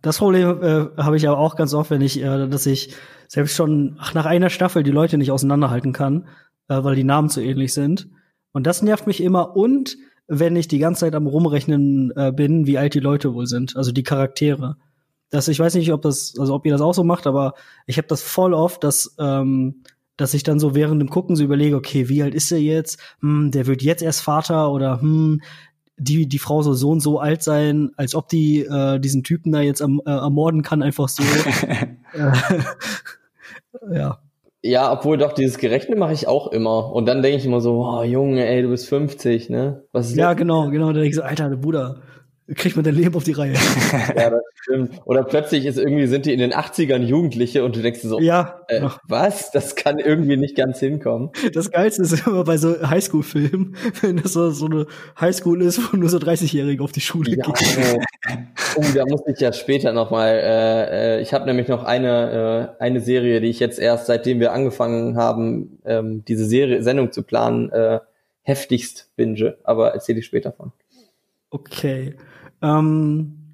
[0.01, 2.95] Das Problem äh, habe ich aber auch ganz oft, wenn ich, äh, dass ich
[3.27, 6.27] selbst schon ach, nach einer Staffel die Leute nicht auseinanderhalten kann,
[6.67, 8.09] äh, weil die Namen zu ähnlich sind.
[8.51, 9.55] Und das nervt mich immer.
[9.55, 13.45] Und wenn ich die ganze Zeit am Rumrechnen äh, bin, wie alt die Leute wohl
[13.45, 14.77] sind, also die Charaktere.
[15.29, 17.53] Das, ich weiß nicht, ob das, also ob ihr das auch so macht, aber
[17.85, 19.83] ich habe das voll oft, dass ähm,
[20.17, 22.99] dass ich dann so während dem Gucken so überlege, okay, wie alt ist er jetzt?
[23.19, 25.41] Hm, der wird jetzt erst Vater oder hm,
[25.97, 29.51] die, die Frau soll so und so alt sein, als ob die äh, diesen Typen
[29.51, 31.23] da jetzt am, äh, ermorden kann, einfach so.
[32.13, 32.31] Äh,
[33.93, 34.19] ja.
[34.61, 36.93] Ja, obwohl doch dieses Gerechnet mache ich auch immer.
[36.93, 39.83] Und dann denke ich immer so, oh, Junge, ey, du bist 50, ne?
[39.91, 40.87] Was ist ja, genau, genau.
[40.87, 42.01] Dann denke ich so, Alter, der Bruder,
[42.53, 43.53] kriegt man dein Leben auf die Reihe.
[44.15, 45.01] ja, das stimmt.
[45.05, 48.61] Oder plötzlich ist irgendwie, sind die in den 80ern Jugendliche und du denkst so, ja,
[48.67, 49.49] äh, was?
[49.49, 51.31] Das kann irgendwie nicht ganz hinkommen.
[51.53, 54.85] Das Geilste ist immer bei so Highschool-Filmen, wenn das so, so eine
[55.19, 58.05] Highschool ist, wo nur so 30-Jährige auf die Schule ja, gehen.
[58.75, 62.83] Oh, da muss ich ja später nochmal, äh, äh, ich habe nämlich noch eine, äh,
[62.83, 67.23] eine Serie, die ich jetzt erst, seitdem wir angefangen haben, ähm, diese Serie, Sendung zu
[67.23, 67.99] planen, äh,
[68.43, 70.71] heftigst binge, aber erzähle ich später von.
[71.49, 72.15] Okay.
[72.61, 73.53] Ähm,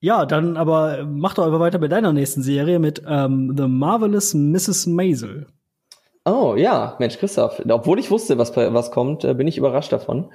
[0.00, 4.34] ja, dann aber mach doch einfach weiter mit deiner nächsten Serie mit ähm, The Marvelous
[4.34, 4.86] Mrs.
[4.86, 5.46] Maisel.
[6.24, 7.62] Oh ja, Mensch, Christoph.
[7.68, 10.32] Obwohl ich wusste, was, was kommt, äh, bin ich überrascht davon.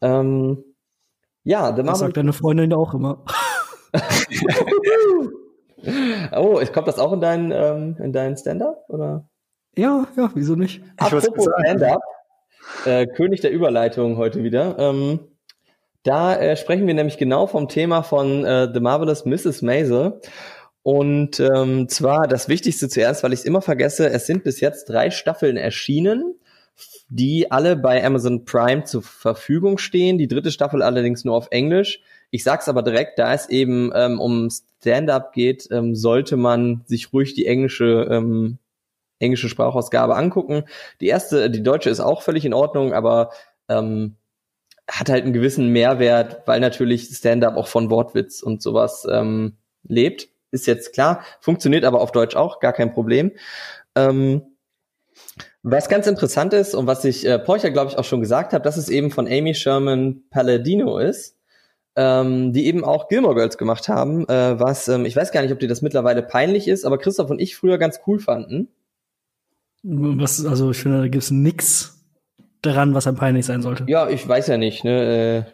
[0.00, 0.64] Ähm,
[1.44, 1.86] ja, The Marvelous.
[1.86, 3.24] Das sagt deine Freundin auch immer.
[6.36, 9.28] oh, kommt das auch in deinen, ähm, in deinen Stand-up oder?
[9.76, 10.82] Ja, ja, wieso nicht?
[10.96, 12.00] Apropos Stand-up,
[12.84, 14.76] äh, König der Überleitung heute wieder.
[14.78, 15.20] Ähm,
[16.04, 19.62] da äh, sprechen wir nämlich genau vom Thema von äh, The Marvelous Mrs.
[19.62, 20.20] Maisel.
[20.82, 24.90] Und ähm, zwar das Wichtigste zuerst, weil ich es immer vergesse, es sind bis jetzt
[24.90, 26.34] drei Staffeln erschienen,
[27.08, 30.18] die alle bei Amazon Prime zur Verfügung stehen.
[30.18, 32.02] Die dritte Staffel allerdings nur auf Englisch.
[32.30, 37.14] Ich sag's aber direkt, da es eben ähm, um Stand-up geht, ähm, sollte man sich
[37.14, 38.58] ruhig die englische ähm,
[39.20, 40.64] englische Sprachausgabe angucken.
[41.00, 43.30] Die erste, die deutsche ist auch völlig in Ordnung, aber
[43.68, 44.16] ähm,
[44.88, 50.28] hat halt einen gewissen Mehrwert, weil natürlich Stand-up auch von Wortwitz und sowas ähm, lebt.
[50.50, 53.32] Ist jetzt klar, funktioniert aber auf Deutsch auch, gar kein Problem.
[53.96, 54.42] Ähm,
[55.62, 58.62] was ganz interessant ist und was ich äh, Porcher, glaube ich, auch schon gesagt habe,
[58.62, 61.38] dass es eben von Amy Sherman Palladino ist,
[61.96, 65.52] ähm, die eben auch Gilmore Girls gemacht haben, äh, was, ähm, ich weiß gar nicht,
[65.52, 68.68] ob dir das mittlerweile peinlich ist, aber Christoph und ich früher ganz cool fanden.
[69.82, 72.03] Was, also ich finde, da gibt's nix
[72.66, 73.84] daran, was einem peinlich sein sollte.
[73.86, 75.46] Ja, ich weiß ja nicht, ne?
[75.46, 75.50] Äh,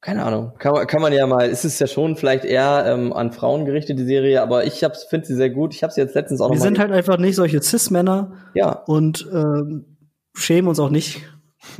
[0.00, 0.52] keine Ahnung.
[0.58, 3.64] Kann man, kann man ja mal, ist es ja schon vielleicht eher ähm, an Frauen
[3.64, 5.74] gerichtet, die Serie, aber ich finde sie sehr gut.
[5.74, 8.32] Ich habe sie jetzt letztens auch Wir noch Wir sind halt einfach nicht solche Cis-Männer.
[8.54, 8.70] Ja.
[8.86, 9.96] Und ähm,
[10.34, 11.22] schämen uns auch nicht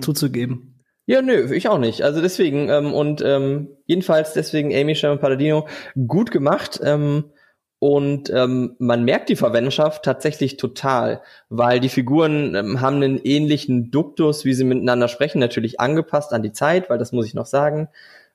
[0.01, 0.83] zuzugeben.
[1.07, 2.03] Ja, nö, ich auch nicht.
[2.03, 5.69] Also deswegen, ähm, und ähm, jedenfalls deswegen Amy Sherman Palladino
[6.09, 6.81] gut gemacht.
[6.83, 7.27] Ähm,
[7.79, 11.21] und ähm, man merkt die Verwandtschaft tatsächlich total,
[11.51, 16.43] weil die Figuren ähm, haben einen ähnlichen Duktus, wie sie miteinander sprechen, natürlich angepasst an
[16.43, 17.89] die Zeit, weil das muss ich noch sagen.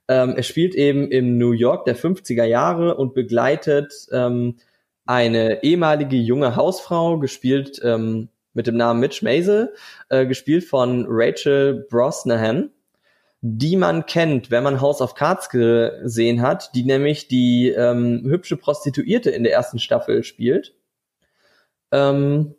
[0.07, 4.57] Ähm, es spielt eben im New York der 50er Jahre und begleitet ähm,
[5.05, 9.73] eine ehemalige junge Hausfrau, gespielt ähm, mit dem Namen Mitch Maisel,
[10.09, 12.69] äh, gespielt von Rachel Brosnahan
[13.41, 18.55] die man kennt, wenn man House of Cards gesehen hat, die nämlich die ähm, hübsche
[18.55, 20.75] Prostituierte in der ersten Staffel spielt,
[21.91, 22.53] ähm,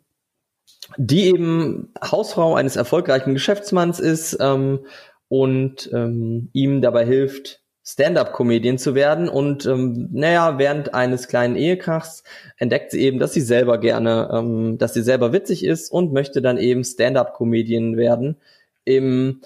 [0.97, 4.85] die eben Hausfrau eines erfolgreichen Geschäftsmanns ist ähm,
[5.29, 9.29] und ähm, ihm dabei hilft, Stand-up-Comedian zu werden.
[9.29, 12.23] Und ähm, naja, während eines kleinen Ehekrachs
[12.57, 16.41] entdeckt sie eben, dass sie selber gerne, ähm, dass sie selber witzig ist und möchte
[16.41, 18.37] dann eben Stand-up-Comedian werden
[18.85, 19.41] im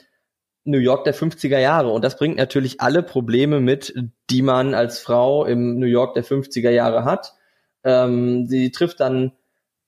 [0.67, 1.89] New York der 50er Jahre.
[1.89, 3.93] Und das bringt natürlich alle Probleme mit,
[4.29, 7.33] die man als Frau im New York der 50er Jahre hat.
[7.83, 9.31] Ähm, sie trifft dann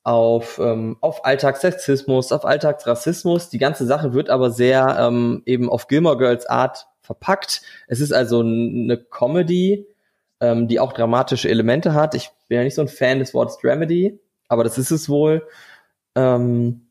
[0.03, 3.49] auf, ähm, auf Alltagssexismus, auf Alltagsrassismus.
[3.49, 7.61] Die ganze Sache wird aber sehr ähm, eben auf Gilmore Girls Art verpackt.
[7.87, 9.85] Es ist also eine Comedy,
[10.39, 12.15] ähm, die auch dramatische Elemente hat.
[12.15, 15.45] Ich bin ja nicht so ein Fan des Wortes Dramedy, aber das ist es wohl.
[16.15, 16.88] Ähm,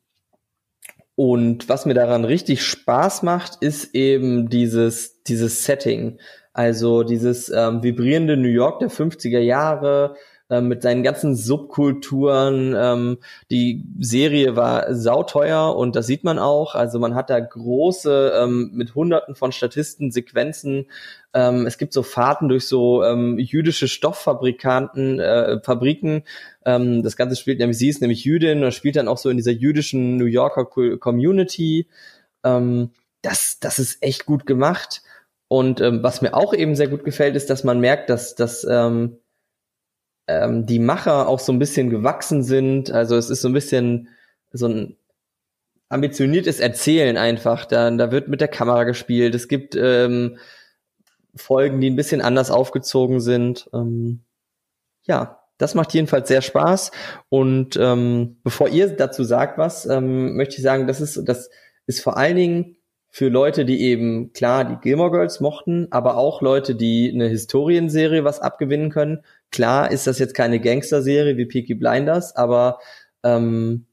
[1.19, 6.21] und was mir daran richtig Spaß macht, ist eben dieses, dieses Setting.
[6.53, 10.15] Also dieses ähm, vibrierende New York der 50er Jahre,
[10.51, 12.75] ähm, mit seinen ganzen Subkulturen.
[12.77, 13.19] Ähm,
[13.51, 16.75] die Serie war sauteuer und das sieht man auch.
[16.75, 20.87] Also man hat da große, ähm, mit hunderten von Statisten, Sequenzen.
[21.35, 26.25] Ähm, es gibt so Fahrten durch so ähm, jüdische Stofffabrikanten, äh, Fabriken.
[26.65, 29.37] Ähm, das Ganze spielt nämlich, sie ist nämlich Jüdin und spielt dann auch so in
[29.37, 30.65] dieser jüdischen New Yorker
[30.99, 31.89] Community.
[32.45, 32.91] Ähm,
[33.23, 35.03] das, das ist echt gut gemacht.
[35.49, 38.67] Und ähm, was mir auch eben sehr gut gefällt, ist, dass man merkt, dass, dass
[38.69, 39.19] ähm,
[40.29, 42.91] ähm, die Macher auch so ein bisschen gewachsen sind.
[42.91, 44.09] Also es ist so ein bisschen
[44.53, 44.97] so ein
[45.89, 47.65] ambitioniertes Erzählen einfach.
[47.65, 49.35] Da, da wird mit der Kamera gespielt.
[49.35, 50.39] Es gibt ähm,
[51.35, 53.69] Folgen, die ein bisschen anders aufgezogen sind.
[53.73, 54.21] Ähm,
[55.03, 56.93] ja, das macht jedenfalls sehr Spaß.
[57.29, 61.51] Und ähm, bevor ihr dazu sagt was, ähm, möchte ich sagen, das ist, das
[61.87, 62.77] ist vor allen Dingen
[63.11, 68.25] für Leute, die eben klar die Gilmore Girls mochten, aber auch Leute, die eine Historienserie
[68.25, 69.23] was abgewinnen können.
[69.51, 72.79] Klar ist das jetzt keine Gangster-Serie wie Peaky Blinders, aber
[73.23, 73.87] ähm,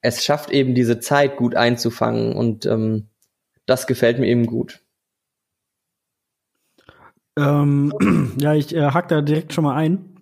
[0.00, 3.08] es schafft eben diese Zeit gut einzufangen und ähm,
[3.66, 4.80] das gefällt mir eben gut.
[7.38, 7.92] Ähm,
[8.40, 10.16] ja, ich äh, hack da direkt schon mal ein.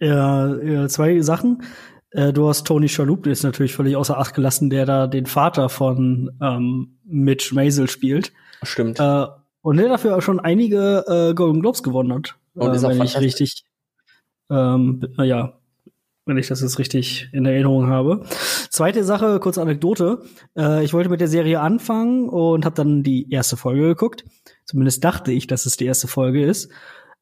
[0.00, 1.62] Äh, äh, zwei Sachen.
[2.10, 5.26] Äh, du hast Tony Shalhoub, der ist natürlich völlig außer Acht gelassen, der da den
[5.26, 8.32] Vater von ähm, Mitch Maisel spielt.
[8.62, 8.98] Stimmt.
[8.98, 9.26] Äh,
[9.62, 12.36] und der dafür auch schon einige äh, Golden Globes gewonnen hat.
[12.54, 13.64] Und ist äh, auch wenn ich richtig,
[14.50, 15.58] ähm, ja,
[16.24, 18.24] wenn ich das jetzt richtig in Erinnerung habe.
[18.70, 20.22] Zweite Sache, kurze Anekdote.
[20.56, 24.24] Äh, ich wollte mit der Serie anfangen und habe dann die erste Folge geguckt.
[24.64, 26.70] Zumindest dachte ich, dass es die erste Folge ist.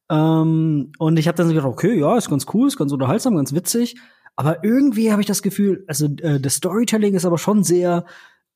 [0.09, 3.35] Ähm, und ich habe dann so gedacht, okay, ja, ist ganz cool, ist ganz unterhaltsam,
[3.35, 3.95] ganz witzig.
[4.37, 8.05] Aber irgendwie habe ich das Gefühl, also äh, das Storytelling ist aber schon sehr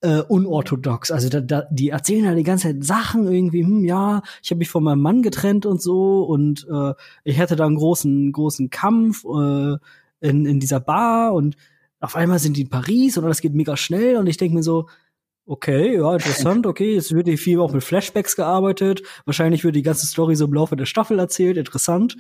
[0.02, 1.12] äh, unorthodox.
[1.12, 4.60] Also da, da, die erzählen da die ganze Zeit Sachen irgendwie, hm, ja, ich habe
[4.60, 8.70] mich von meinem Mann getrennt und so und äh, ich hatte da einen großen, großen
[8.70, 9.78] Kampf äh,
[10.22, 11.56] in, in dieser Bar und
[12.00, 14.64] auf einmal sind die in Paris und das geht mega schnell und ich denke mir
[14.64, 14.88] so,
[15.48, 19.82] okay, ja, interessant, okay, jetzt wird hier viel auch mit Flashbacks gearbeitet, wahrscheinlich wird die
[19.82, 22.18] ganze Story so im Laufe der Staffel erzählt, interessant.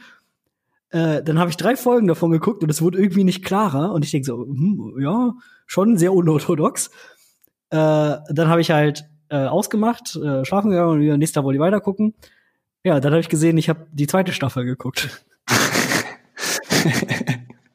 [0.91, 3.93] Äh, dann habe ich drei Folgen davon geguckt und es wurde irgendwie nicht klarer.
[3.93, 5.33] Und ich denke so, hm, ja,
[5.65, 6.91] schon sehr unorthodox.
[7.69, 11.55] Äh, dann habe ich halt äh, ausgemacht, äh, schlafen gegangen und wieder nächster Tag wollte
[11.55, 12.13] ich weiter gucken.
[12.83, 15.23] Ja, dann habe ich gesehen, ich habe die zweite Staffel geguckt.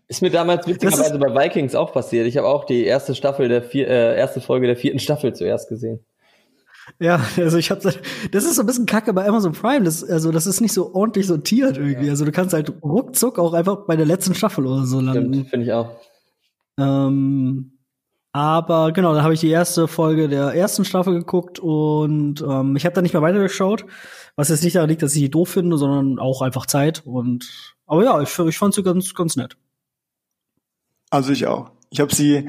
[0.08, 2.26] Ist mir damals witzigerweise bei Vikings auch passiert.
[2.26, 5.68] Ich habe auch die erste Staffel der vier, äh, erste Folge der vierten Staffel zuerst
[5.68, 6.04] gesehen.
[6.98, 10.32] Ja, also ich habe das ist so ein bisschen Kacke bei Amazon Prime, das also
[10.32, 12.06] das ist nicht so ordentlich sortiert irgendwie.
[12.06, 12.12] Ja.
[12.12, 15.44] Also du kannst halt ruckzuck auch einfach bei der letzten Staffel oder so landen.
[15.46, 15.90] finde ich auch.
[16.78, 17.72] Ähm,
[18.32, 22.84] aber genau, da habe ich die erste Folge der ersten Staffel geguckt und ähm, ich
[22.84, 23.84] habe da nicht mehr weitergeschaut,
[24.36, 27.74] was jetzt nicht daran liegt, dass ich die doof finde, sondern auch einfach Zeit und
[27.86, 29.56] aber ja, ich, ich fand sie ganz ganz nett.
[31.10, 31.70] Also ich auch.
[31.90, 32.48] Ich habe sie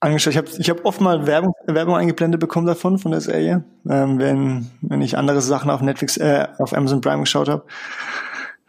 [0.00, 0.32] angeschaut.
[0.32, 4.18] Ich habe ich hab oft mal Werbung, Werbung eingeblendet bekommen davon, von der Serie, ähm,
[4.18, 7.64] wenn, wenn ich andere Sachen auf Netflix, äh, auf Amazon Prime geschaut habe.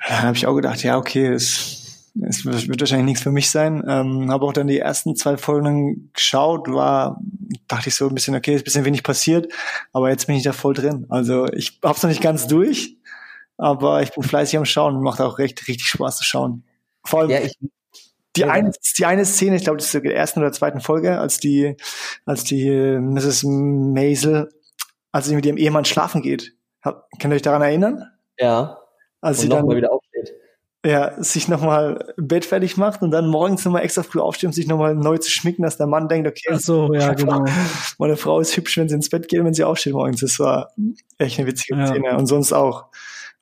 [0.07, 3.83] Dann habe ich auch gedacht, ja, okay, es, es wird wahrscheinlich nichts für mich sein.
[3.87, 7.19] Ähm, habe auch dann die ersten zwei Folgen geschaut, war,
[7.67, 9.51] dachte ich so ein bisschen, okay, ist ein bisschen wenig passiert,
[9.93, 11.05] aber jetzt bin ich da voll drin.
[11.09, 12.97] Also ich hab's noch nicht ganz durch,
[13.57, 15.01] aber ich bin fleißig am Schauen.
[15.01, 16.63] Macht auch recht, richtig Spaß zu schauen.
[17.03, 17.57] Vor allem, ja, ich,
[18.35, 21.39] die eine, die eine Szene, ich glaube, das ist der ersten oder zweiten Folge, als
[21.39, 21.75] die,
[22.25, 23.43] als die äh, Mrs.
[23.43, 24.49] Maisel,
[25.11, 26.55] als sie mit ihrem Ehemann schlafen geht.
[26.81, 28.09] Könnt ihr euch daran erinnern?
[28.39, 28.79] Ja.
[29.19, 30.33] Als und sie dann mal wieder aufsteht.
[30.83, 34.65] Ja, sich nochmal Bett fertig macht und dann morgens nochmal extra früh aufsteht, um sich
[34.65, 37.45] nochmal neu zu schmicken, dass der Mann denkt, okay, Ach so, ja, genau.
[37.99, 40.21] meine Frau ist hübsch, wenn sie ins Bett geht, wenn sie aufsteht morgens.
[40.21, 40.73] Das war
[41.19, 41.85] echt eine witzige ja.
[41.85, 42.17] Szene.
[42.17, 42.85] Und sonst auch.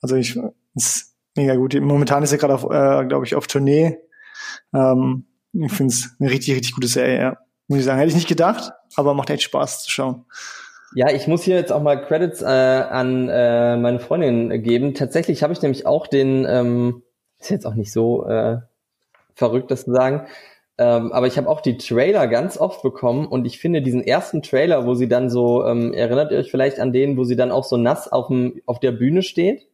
[0.01, 0.37] Also ich,
[0.75, 1.79] ist mega gut.
[1.79, 3.97] Momentan ist er gerade auf, äh, glaube ich, auf Tournee
[4.73, 7.37] ähm, ich finde es eine richtig, richtig gute Serie, ja.
[7.67, 7.99] Muss ich sagen.
[7.99, 10.25] Hätte ich nicht gedacht, aber macht echt Spaß zu schauen.
[10.95, 14.95] Ja, ich muss hier jetzt auch mal Credits äh, an äh, meine Freundin geben.
[14.95, 17.03] Tatsächlich habe ich nämlich auch den, ähm,
[17.39, 18.57] ist jetzt auch nicht so äh,
[19.35, 20.27] verrückt, das zu sagen,
[20.79, 24.41] ähm, aber ich habe auch die Trailer ganz oft bekommen und ich finde diesen ersten
[24.41, 27.51] Trailer, wo sie dann so, ähm, erinnert ihr euch vielleicht an den, wo sie dann
[27.51, 29.67] auch so nass auf, dem, auf der Bühne steht?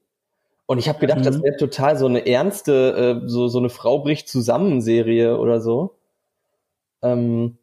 [0.68, 1.24] Und ich habe gedacht, mhm.
[1.24, 5.62] das wäre total so eine ernste, äh, so, so eine Frau bricht zusammen Serie oder
[5.62, 5.96] so.
[7.04, 7.58] Ähm,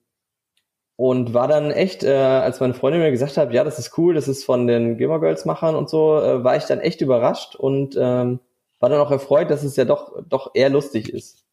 [0.96, 4.14] und war dann echt, äh, als meine Freundin mir gesagt hat, ja, das ist cool,
[4.14, 7.56] das ist von den Gamer Girls Machern und so, äh, war ich dann echt überrascht
[7.56, 8.38] und ähm,
[8.78, 11.44] war dann auch erfreut, dass es ja doch doch eher lustig ist.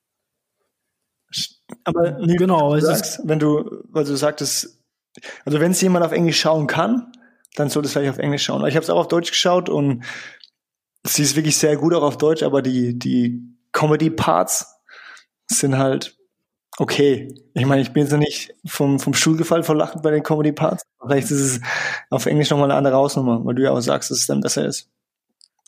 [1.83, 4.79] Aber nee, genau, du sagst, wenn du, weil du sagtest,
[5.45, 7.11] also wenn es jemand auf Englisch schauen kann,
[7.55, 8.65] dann sollte es vielleicht auf Englisch schauen.
[8.67, 10.03] Ich habe es auch auf Deutsch geschaut und
[11.03, 13.41] sie ist wirklich sehr gut auch auf Deutsch, aber die die
[13.71, 14.65] Comedy Parts
[15.47, 16.17] sind halt
[16.77, 17.33] okay.
[17.53, 20.83] Ich meine, ich bin jetzt nicht vom, vom Stuhl vor Lachen bei den Comedy Parts.
[21.01, 21.61] Vielleicht ist es
[22.09, 24.65] auf Englisch nochmal eine andere Hausnummer, weil du ja auch sagst, dass es dann besser
[24.65, 24.89] ist.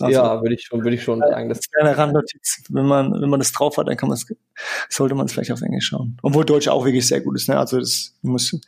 [0.02, 1.50] Also, ja, würde ich schon, würde ich schon sagen.
[1.50, 2.64] Das ist eine Randnotiz.
[2.70, 4.26] Wenn man, wenn man das drauf hat, dann kann man es,
[4.90, 6.18] sollte man es vielleicht auf Englisch schauen.
[6.22, 7.58] Obwohl Deutsch auch wirklich sehr gut ist, ne?
[7.58, 8.62] Also das muss, ich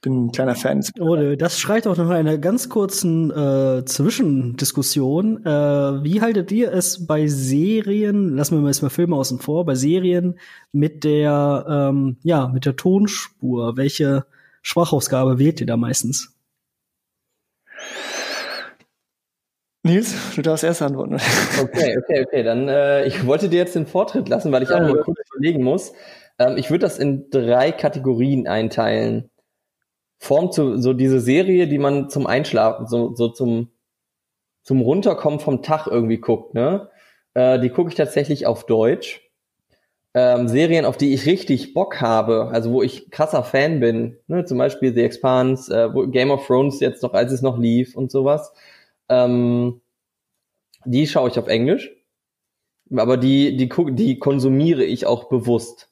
[0.00, 0.84] bin ein kleiner Fan.
[1.00, 5.44] Oh, das schreit auch noch einer ganz kurzen äh, Zwischendiskussion.
[5.44, 9.74] Äh, wie haltet ihr es bei Serien, lassen wir mal erstmal Filme außen vor, bei
[9.74, 10.38] Serien
[10.72, 13.76] mit der, ähm, ja, mit der Tonspur?
[13.76, 14.26] Welche
[14.62, 16.34] Schwachausgabe wählt ihr da meistens?
[19.88, 21.16] Nils, du darfst erst antworten.
[21.60, 22.42] Okay, okay, okay.
[22.42, 25.64] Dann äh, ich wollte dir jetzt den Vortritt lassen, weil ich auch mal kurz überlegen
[25.64, 25.92] muss.
[26.38, 29.30] Ähm, ich würde das in drei Kategorien einteilen.
[30.18, 33.70] Form zu so diese Serie, die man zum Einschlafen, so, so zum
[34.62, 36.90] zum Runterkommen vom Tag irgendwie guckt, ne?
[37.34, 39.22] Äh, die gucke ich tatsächlich auf Deutsch.
[40.14, 44.44] Ähm, Serien, auf die ich richtig Bock habe, also wo ich krasser Fan bin, ne?
[44.44, 47.96] zum Beispiel The Expanse, äh, wo Game of Thrones jetzt noch, als es noch lief
[47.96, 48.52] und sowas
[49.08, 49.80] ähm,
[50.84, 51.90] die schaue ich auf Englisch,
[52.94, 55.90] aber die, die, die konsumiere ich auch bewusst.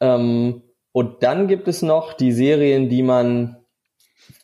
[0.00, 0.62] Ähm,
[0.92, 3.56] und dann gibt es noch die Serien, die man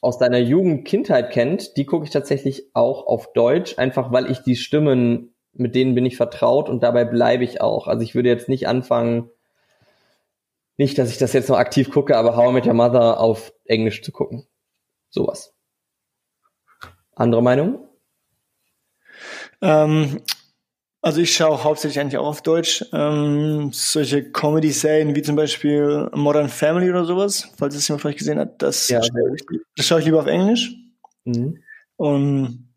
[0.00, 4.40] aus deiner Jugend, Kindheit kennt, die gucke ich tatsächlich auch auf Deutsch, einfach weil ich
[4.40, 7.86] die Stimmen, mit denen bin ich vertraut und dabei bleibe ich auch.
[7.88, 9.30] Also ich würde jetzt nicht anfangen,
[10.76, 13.52] nicht, dass ich das jetzt noch aktiv gucke, aber How I Met Your Mother auf
[13.64, 14.46] Englisch zu gucken.
[15.08, 15.55] Sowas.
[17.16, 17.88] Andere Meinung?
[19.60, 20.20] Ähm,
[21.02, 22.84] also ich schaue hauptsächlich eigentlich auch auf Deutsch.
[22.92, 28.38] Ähm, solche Comedy-Serien wie zum Beispiel Modern Family oder sowas, falls es jemand vielleicht gesehen
[28.38, 30.74] hat, das, ja, schaue, ich, das schaue ich lieber auf Englisch.
[31.24, 31.62] Mhm.
[31.96, 32.74] Und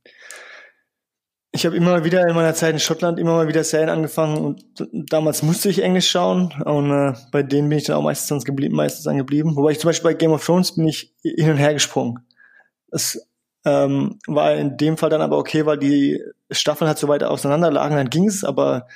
[1.51, 4.63] ich habe immer wieder in meiner Zeit in Schottland immer mal wieder Serien angefangen und
[4.93, 8.75] damals musste ich Englisch schauen und äh, bei denen bin ich dann auch meistens geblieben,
[8.75, 9.55] meistens angeblieben.
[9.55, 12.19] Wobei ich zum Beispiel bei Game of Thrones bin ich hin und her gesprungen.
[12.91, 13.28] Das
[13.65, 17.71] ähm, war in dem Fall dann aber okay, weil die Staffeln halt so weit auseinander
[17.71, 18.87] lagen, dann ging es, aber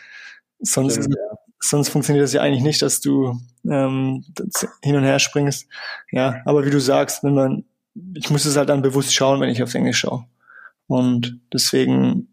[0.60, 1.38] sonst, ja.
[1.60, 3.40] sonst funktioniert das ja eigentlich nicht, dass du
[3.70, 4.24] ähm,
[4.82, 5.68] hin und her springst.
[6.12, 7.66] Ja, aber wie du sagst, wenn man,
[8.16, 10.26] ich muss es halt dann bewusst schauen, wenn ich aufs Englisch schaue.
[10.88, 12.30] Und deswegen,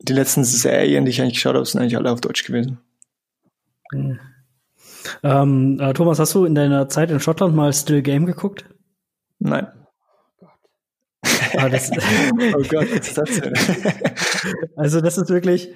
[0.00, 2.78] die letzten Serien, die ich eigentlich geschaut habe, sind eigentlich alle auf Deutsch gewesen.
[3.92, 4.18] Mhm.
[5.22, 8.64] Ähm, äh, Thomas, hast du in deiner Zeit in Schottland mal Still Game geguckt?
[9.38, 9.68] Nein.
[11.52, 11.90] Das,
[12.54, 13.52] oh Gott, was ist das denn?
[14.76, 15.70] also das ist wirklich,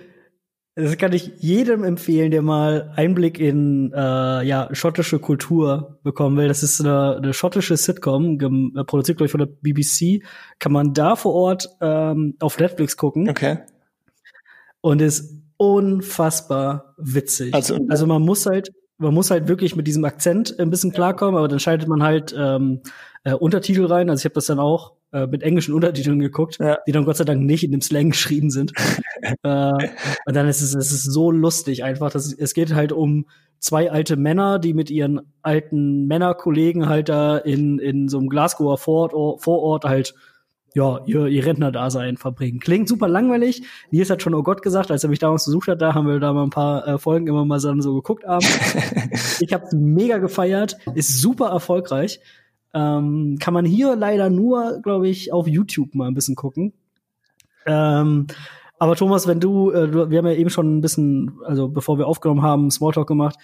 [0.74, 3.98] das kann ich jedem empfehlen, der mal Einblick in äh,
[4.44, 6.48] ja schottische Kultur bekommen will.
[6.48, 8.38] Das ist eine, eine schottische Sitcom,
[8.86, 10.24] produziert glaube ich von der BBC.
[10.58, 13.28] Kann man da vor Ort ähm, auf Netflix gucken.
[13.28, 13.58] Okay.
[14.80, 17.54] Und ist unfassbar witzig.
[17.54, 21.36] Also, also man muss halt man muss halt wirklich mit diesem Akzent ein bisschen klarkommen,
[21.36, 22.80] aber dann schaltet man halt ähm,
[23.24, 24.08] äh, Untertitel rein.
[24.08, 26.78] Also ich habe das dann auch äh, mit englischen Untertiteln geguckt, ja.
[26.86, 28.72] die dann Gott sei Dank nicht in dem Slang geschrieben sind.
[29.42, 29.88] äh,
[30.26, 32.10] und dann ist es, es ist so lustig einfach.
[32.10, 33.26] Dass, es geht halt um
[33.58, 38.76] zwei alte Männer, die mit ihren alten Männerkollegen halt da in, in so einem Glasgower
[38.78, 40.14] Vorort, Vorort halt
[40.74, 42.58] ja, ihr, ihr Rentnerdasein verbringen.
[42.58, 43.62] Klingt super langweilig.
[43.90, 46.18] Nils hat schon, oh Gott, gesagt, als er mich damals besucht hat, da haben wir
[46.18, 48.50] da mal ein paar äh, Folgen immer mal so, geguckt abends.
[49.40, 52.20] ich habe mega gefeiert, ist super erfolgreich.
[52.74, 56.72] Ähm, kann man hier leider nur, glaube ich, auf YouTube mal ein bisschen gucken.
[57.66, 58.26] Ähm,
[58.78, 62.06] aber Thomas, wenn du, äh, wir haben ja eben schon ein bisschen, also bevor wir
[62.06, 63.36] aufgenommen haben, Smalltalk gemacht,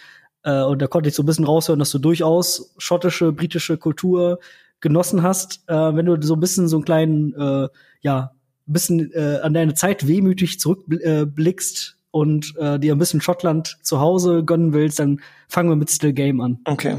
[0.43, 4.39] äh, und da konnte ich so ein bisschen raushören, dass du durchaus schottische, britische Kultur
[4.81, 5.63] genossen hast.
[5.67, 7.69] Äh, wenn du so ein bisschen so einen kleinen, äh,
[8.01, 8.33] ja,
[8.67, 13.79] ein bisschen äh, an deine Zeit wehmütig zurückblickst äh, und äh, dir ein bisschen Schottland
[13.83, 16.59] zu Hause gönnen willst, dann fangen wir mit Still Game an.
[16.65, 16.97] Okay.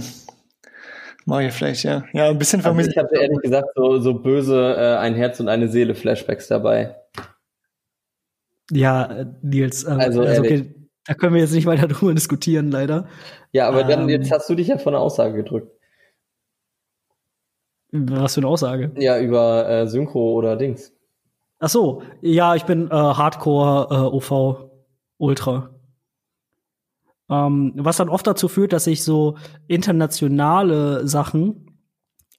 [1.30, 2.04] Mach ich vielleicht, ja.
[2.12, 2.90] Ja, ein bisschen also vermisst.
[2.90, 6.96] ich hatte ehrlich gesagt so, so böse äh, ein Herz und eine Seele Flashbacks dabei.
[8.72, 10.74] Ja, äh, Nils, äh, also, also okay,
[11.06, 13.08] da können wir jetzt nicht weiter drüber diskutieren, leider.
[13.52, 15.72] Ja, aber dann ähm, jetzt hast du dich ja von der Aussage gedrückt.
[17.92, 18.92] Was für eine Aussage?
[18.98, 20.94] Ja, über äh, Synchro oder Dings.
[21.60, 24.72] Ach so, ja, ich bin äh, Hardcore äh, OV
[25.18, 25.79] Ultra.
[27.30, 31.70] Ähm, was dann oft dazu führt, dass ich so internationale Sachen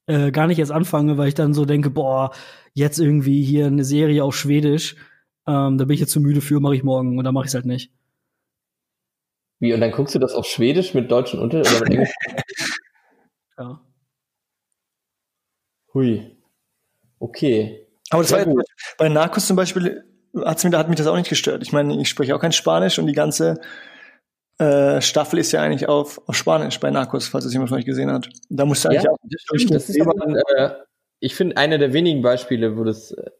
[0.06, 2.32] äh, gar nicht erst anfange, weil ich dann so denke, boah,
[2.74, 4.96] jetzt irgendwie hier eine Serie auf Schwedisch,
[5.46, 7.50] ähm, da bin ich jetzt zu müde für, mache ich morgen und dann mache ich
[7.50, 7.92] es halt nicht.
[9.60, 12.14] Wie, und dann guckst du das auf Schwedisch mit deutschen Untertiteln oder mit Englisch?
[13.58, 13.80] ja.
[15.92, 16.36] Hui.
[17.18, 17.86] Okay.
[18.10, 18.64] Aber das Sehr war gut.
[18.96, 21.62] bei Narcos zum Beispiel, hat's mir, hat mich das auch nicht gestört.
[21.62, 23.60] Ich meine, ich spreche auch kein Spanisch und die ganze
[24.60, 27.86] äh, Staffel ist ja eigentlich auf, auf Spanisch bei Narcos, falls es jemand von euch
[27.86, 28.28] gesehen hat.
[28.50, 29.16] Da musst du eigentlich ja, auch.
[29.24, 30.70] Das, das ist aber ein, äh,
[31.18, 33.30] ich finde, einer der wenigen Beispiele, wo das, äh,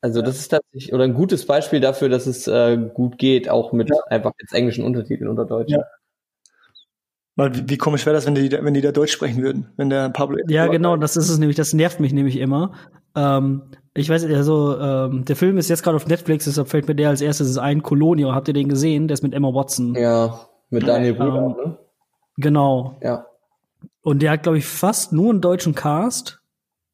[0.00, 0.26] also ja.
[0.26, 3.90] das ist tatsächlich, oder ein gutes Beispiel dafür, dass es äh, gut geht, auch mit
[3.90, 3.96] ja.
[4.06, 5.72] einfach jetzt englischen Untertiteln oder Deutsch.
[5.72, 5.82] Ja.
[7.34, 9.90] Weil wie, wie komisch wäre das, wenn die, wenn die da Deutsch sprechen würden, wenn
[9.90, 10.38] der Pablo.
[10.46, 12.72] Ja, genau, das ist es nämlich, das nervt mich nämlich immer.
[13.16, 13.62] Ähm,
[13.94, 17.08] ich weiß, also ähm, der Film ist jetzt gerade auf Netflix, deshalb fällt mir der
[17.08, 17.82] als erstes ein.
[17.82, 19.08] Colonial, habt ihr den gesehen?
[19.08, 19.96] Der ist mit Emma Watson.
[19.96, 21.78] Ja, mit Daniel Brüder, ähm, ne?
[22.36, 22.96] Genau.
[23.02, 23.26] Ja.
[24.02, 26.40] Und der hat, glaube ich, fast nur einen deutschen Cast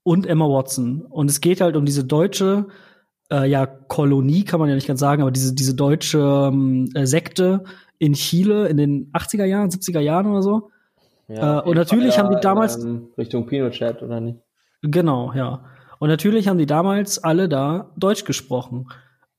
[0.03, 1.03] und Emma Watson.
[1.03, 2.67] Und es geht halt um diese deutsche,
[3.31, 7.07] äh, ja, Kolonie, kann man ja nicht ganz sagen, aber diese, diese deutsche ähm, äh,
[7.07, 7.65] Sekte
[7.99, 10.71] in Chile in den 80er Jahren, 70er Jahren oder so.
[11.29, 12.83] Ja, äh, und natürlich haben die damals.
[12.83, 14.39] Ähm, Richtung Pinochet, oder nicht?
[14.83, 15.65] Genau, ja.
[15.99, 18.89] Und natürlich haben die damals alle da Deutsch gesprochen.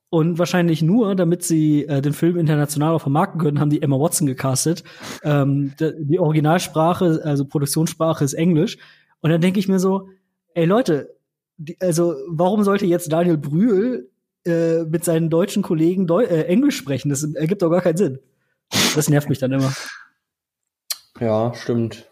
[0.09, 3.99] Und wahrscheinlich nur, damit sie äh, den Film international auch vermarkten können, haben die Emma
[3.99, 4.83] Watson gecastet.
[5.23, 8.77] Ähm, die Originalsprache, also Produktionssprache ist Englisch.
[9.21, 10.09] Und dann denke ich mir so,
[10.53, 11.15] ey Leute,
[11.57, 14.09] die, also warum sollte jetzt Daniel Brühl
[14.45, 17.09] äh, mit seinen deutschen Kollegen Deu äh, Englisch sprechen?
[17.09, 18.19] Das ergibt doch gar keinen Sinn.
[18.95, 19.73] Das nervt mich dann immer.
[21.19, 22.07] Ja, stimmt.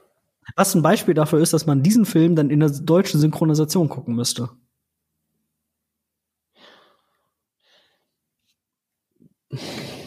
[0.55, 4.15] Was ein Beispiel dafür ist, dass man diesen Film dann in der deutschen Synchronisation gucken
[4.15, 4.49] müsste.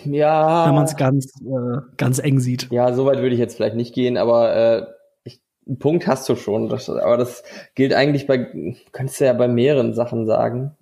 [0.05, 0.67] Ja.
[0.67, 2.69] Wenn man es ganz, äh, ganz eng sieht.
[2.71, 4.87] Ja, soweit würde ich jetzt vielleicht nicht gehen, aber äh,
[5.25, 6.69] ich, einen Punkt hast du schon.
[6.69, 7.43] Das, aber das
[7.75, 10.77] gilt eigentlich bei, kannst du ja bei mehreren Sachen sagen.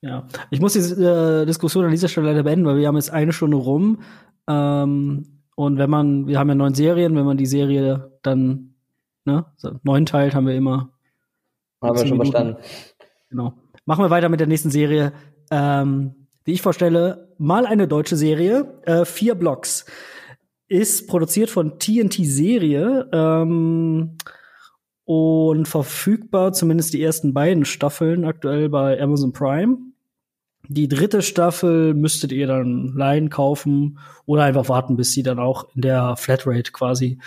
[0.00, 3.10] Ja, ich muss die äh, Diskussion an dieser Stelle leider beenden, weil wir haben jetzt
[3.10, 4.00] eine Stunde rum.
[4.48, 8.74] Ähm, und wenn man, wir haben ja neun Serien, wenn man die Serie dann
[9.24, 10.90] ne, so, neun teilt, haben wir immer.
[11.82, 12.32] Haben wir schon Minuten.
[12.32, 12.62] verstanden.
[13.28, 13.54] Genau.
[13.84, 15.12] Machen wir weiter mit der nächsten Serie.
[15.50, 19.84] Ähm, die ich vorstelle, mal eine deutsche Serie, äh, vier Blocks.
[20.66, 24.16] Ist produziert von TNT Serie ähm,
[25.04, 29.76] und verfügbar, zumindest die ersten beiden Staffeln aktuell bei Amazon Prime.
[30.68, 35.68] Die dritte Staffel müsstet ihr dann leihen, kaufen oder einfach warten, bis sie dann auch
[35.74, 37.18] in der Flatrate quasi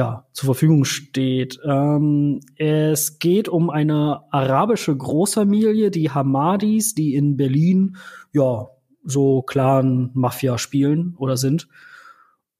[0.00, 1.60] ja, zur Verfügung steht.
[1.62, 7.98] Ähm, es geht um eine arabische Großfamilie, die Hamadis, die in Berlin
[8.32, 8.68] ja,
[9.04, 11.68] so Clan Mafia spielen oder sind.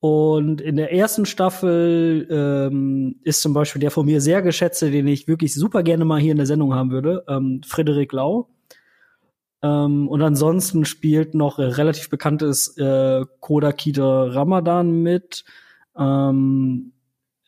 [0.01, 5.07] Und in der ersten Staffel ähm, ist zum Beispiel der von mir sehr geschätzte, den
[5.07, 8.51] ich wirklich super gerne mal hier in der Sendung haben würde, ähm, Frederik Lau.
[9.63, 15.47] Ähm, und ansonsten spielt noch äh, relativ bekanntes äh, Koda Kida Ramadan mit.
[15.97, 16.93] Ähm,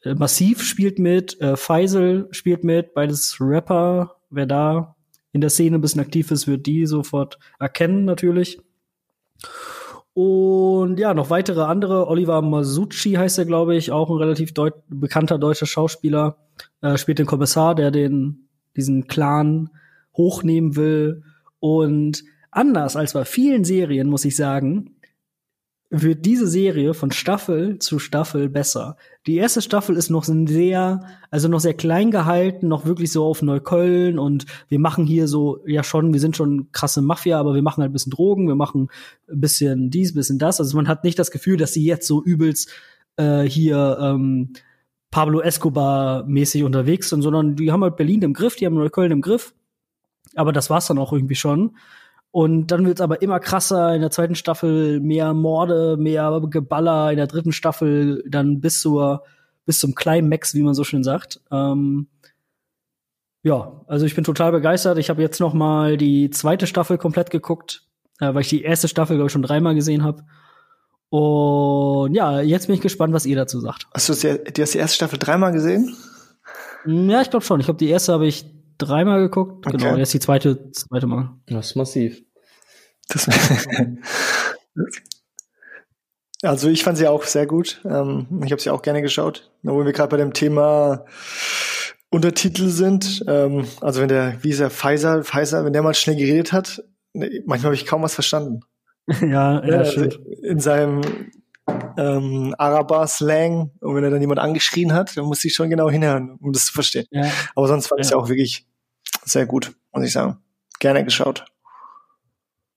[0.05, 4.17] äh, Massiv spielt mit, äh, Faisal spielt mit, beides Rapper.
[4.31, 4.97] Wer da
[5.33, 8.61] in der Szene ein bisschen aktiv ist, wird die sofort erkennen natürlich.
[10.15, 12.07] Und ja, noch weitere andere.
[12.07, 16.37] Oliver Masucci heißt er, glaube ich, auch ein relativ deut bekannter deutscher Schauspieler.
[16.83, 19.71] Äh, spielt den Kommissar, der den diesen Clan
[20.15, 21.23] hochnehmen will.
[21.61, 24.97] Und anders als bei vielen Serien, muss ich sagen,
[25.95, 28.97] wird diese Serie von Staffel zu Staffel besser.
[29.27, 33.43] Die erste Staffel ist noch sehr, also noch sehr klein gehalten, noch wirklich so auf
[33.43, 37.61] Neukölln und wir machen hier so, ja schon, wir sind schon krasse Mafia, aber wir
[37.61, 38.89] machen halt ein bisschen Drogen, wir machen
[39.31, 40.61] ein bisschen dies, ein bisschen das.
[40.61, 42.71] Also man hat nicht das Gefühl, dass sie jetzt so übelst
[43.17, 44.55] äh, hier ähm,
[45.11, 49.13] Pablo Escobar mäßig unterwegs sind, sondern die haben halt Berlin im Griff, die haben Neukölln
[49.13, 49.53] im Griff.
[50.37, 51.77] Aber das war's dann auch irgendwie schon.
[52.33, 53.95] Und dann wird's aber immer krasser.
[53.95, 57.11] In der zweiten Staffel mehr Morde, mehr Geballer.
[57.11, 59.23] In der dritten Staffel dann bis zur
[59.65, 61.41] bis zum Climax, wie man so schön sagt.
[61.53, 62.09] Ähm,
[63.43, 64.99] ja, also ich bin total begeistert.
[64.99, 67.87] Ich habe jetzt noch mal die zweite Staffel komplett geguckt,
[68.19, 70.25] äh, weil ich die erste Staffel glaube ich schon dreimal gesehen habe.
[71.11, 73.87] Und ja, jetzt bin ich gespannt, was ihr dazu sagt.
[73.93, 75.95] Hast du die, die erste Staffel dreimal gesehen?
[76.87, 77.61] Ja, ich glaube schon.
[77.61, 78.47] Ich glaube, die erste habe ich
[78.85, 79.67] dreimal geguckt.
[79.67, 79.77] Okay.
[79.77, 81.31] Genau, jetzt die zweite, zweite Mal.
[81.47, 82.23] Das ist massiv.
[83.09, 83.29] Das
[86.43, 87.81] also ich fand sie auch sehr gut.
[87.85, 89.51] Ähm, ich habe sie auch gerne geschaut.
[89.63, 91.05] Wo wir gerade bei dem Thema
[92.11, 93.25] Untertitel sind.
[93.27, 96.83] Ähm, also wenn der, wie ist der, Pfizer, Pfizer, wenn der mal schnell geredet hat,
[97.15, 98.61] manchmal habe ich kaum was verstanden.
[99.21, 100.05] ja, ja, also
[100.43, 101.01] In seinem
[101.97, 106.37] ähm, Araber-Slang und wenn er dann jemand angeschrien hat, dann muss ich schon genau hinhören,
[106.41, 107.07] um das zu verstehen.
[107.11, 107.31] Ja.
[107.55, 108.03] Aber sonst fand ja.
[108.03, 108.67] ich es auch wirklich
[109.25, 110.39] sehr gut, muss ich sagen.
[110.79, 111.45] Gerne geschaut.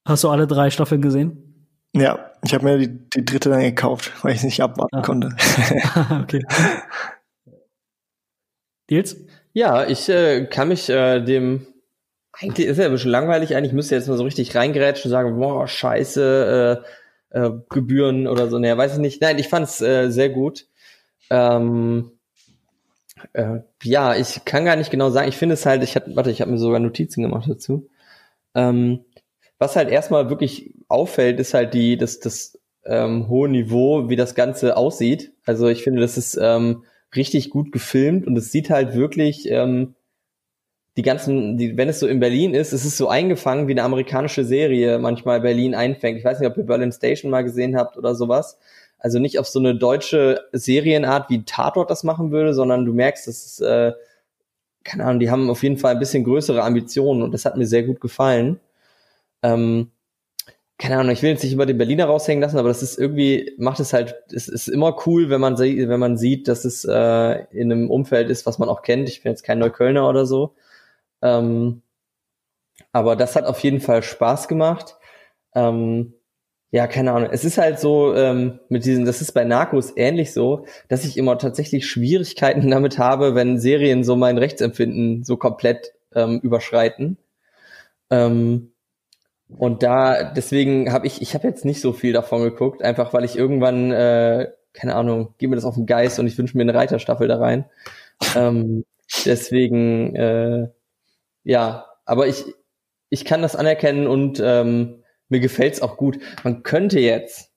[0.05, 1.69] Hast du alle drei Staffeln gesehen?
[1.93, 5.01] Ja, ich habe mir die, die dritte dann gekauft, weil ich es nicht abwarten ah.
[5.01, 5.29] konnte.
[6.21, 6.43] okay.
[8.89, 9.17] Nils?
[9.53, 11.67] Ja, ich äh, kann mich äh, dem
[12.41, 15.37] eigentlich ist ja ein bisschen langweilig, eigentlich müsste jetzt mal so richtig reingerätschen und sagen,
[15.39, 16.83] boah, scheiße,
[17.31, 18.59] äh, äh, Gebühren oder so.
[18.59, 19.21] Naja, weiß ich nicht.
[19.21, 20.67] Nein, ich fand es äh, sehr gut.
[21.29, 22.11] Ähm,
[23.33, 25.29] äh, ja, ich kann gar nicht genau sagen.
[25.29, 27.89] Ich finde es halt, ich hatte, warte, ich habe mir sogar Notizen gemacht dazu.
[28.53, 29.05] Ähm,
[29.59, 34.35] was halt erstmal wirklich auffällt, ist halt die, das, das ähm, hohe Niveau, wie das
[34.35, 35.33] Ganze aussieht.
[35.45, 36.83] Also ich finde, das ist ähm,
[37.15, 39.95] richtig gut gefilmt und es sieht halt wirklich ähm,
[40.97, 43.83] die ganzen, die, wenn es so in Berlin ist, es ist so eingefangen, wie eine
[43.83, 46.17] amerikanische Serie manchmal Berlin einfängt.
[46.19, 48.57] Ich weiß nicht, ob ihr Berlin Station mal gesehen habt oder sowas.
[49.05, 53.27] Also nicht auf so eine deutsche Serienart wie Tatort das machen würde, sondern du merkst,
[53.27, 53.93] dass äh,
[54.83, 57.67] keine Ahnung, die haben auf jeden Fall ein bisschen größere Ambitionen und das hat mir
[57.67, 58.59] sehr gut gefallen.
[59.43, 59.91] Ähm,
[60.79, 63.53] keine Ahnung, ich will jetzt nicht über den Berliner raushängen lassen, aber das ist irgendwie,
[63.59, 67.43] macht es halt, es ist immer cool, wenn man, wenn man sieht, dass es äh,
[67.51, 69.07] in einem Umfeld ist, was man auch kennt.
[69.07, 70.55] Ich bin jetzt kein Neuköllner oder so.
[71.21, 71.83] Ähm,
[72.91, 74.95] aber das hat auf jeden Fall Spaß gemacht.
[75.53, 76.15] Ähm,
[76.71, 77.29] ja, keine Ahnung.
[77.31, 81.17] Es ist halt so ähm, mit diesen, das ist bei Narcos ähnlich so, dass ich
[81.17, 87.17] immer tatsächlich Schwierigkeiten damit habe, wenn Serien so mein Rechtsempfinden so komplett ähm, überschreiten.
[88.09, 88.71] Ähm,
[89.47, 93.23] und da, deswegen habe ich, ich habe jetzt nicht so viel davon geguckt, einfach weil
[93.23, 96.63] ich irgendwann, äh, keine Ahnung, gebe mir das auf den Geist und ich wünsche mir
[96.63, 97.65] eine Reiterstaffel da rein.
[98.35, 98.85] ähm,
[99.25, 100.69] deswegen, äh,
[101.43, 102.43] ja, aber ich,
[103.09, 106.19] ich kann das anerkennen und ähm, mir gefällt's auch gut.
[106.43, 107.51] Man könnte jetzt,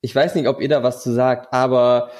[0.00, 2.10] ich weiß nicht, ob ihr da was zu sagt, aber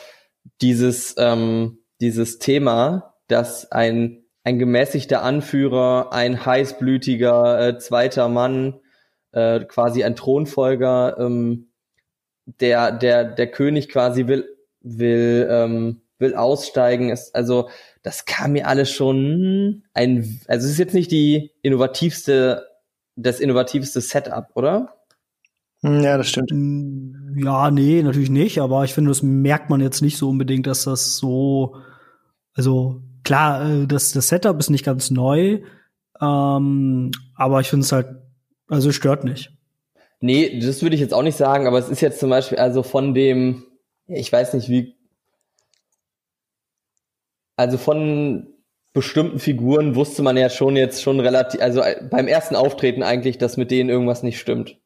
[0.61, 8.81] dieses, ähm, dieses Thema, dass ein, ein gemäßigter Anführer, ein heißblütiger äh, zweiter Mann
[9.33, 11.71] äh, quasi ein Thronfolger, ähm,
[12.47, 14.49] der, der, der König quasi will,
[14.81, 17.11] will, ähm, will aussteigen.
[17.11, 17.71] Ist, also,
[18.03, 22.67] das kam mir alles schon ein, also es ist jetzt nicht die innovativste,
[23.17, 24.95] das innovativste Setup, oder?
[25.83, 26.51] Hm, ja, das stimmt.
[26.51, 30.67] Hm, ja, nee, natürlich nicht, aber ich finde, das merkt man jetzt nicht so unbedingt,
[30.67, 31.77] dass das so,
[32.55, 35.61] also klar, äh, das, das Setup ist nicht ganz neu,
[36.21, 38.09] ähm, aber ich finde es halt
[38.69, 39.53] also stört nicht.
[40.21, 42.83] Nee, das würde ich jetzt auch nicht sagen, aber es ist jetzt zum Beispiel also
[42.83, 43.65] von dem,
[44.07, 44.97] ich weiß nicht wie,
[47.57, 48.54] also von
[48.95, 53.59] bestimmten Figuren wusste man ja schon jetzt schon relativ, also beim ersten Auftreten eigentlich, dass
[53.59, 54.79] mit denen irgendwas nicht stimmt.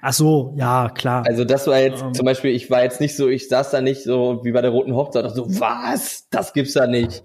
[0.00, 1.24] Ach so, ja, klar.
[1.26, 2.14] Also das war jetzt um.
[2.14, 4.70] zum Beispiel, ich war jetzt nicht so, ich saß da nicht so wie bei der
[4.70, 6.26] Roten Hochzeit, so, was?
[6.30, 7.22] Das gibt's da nicht.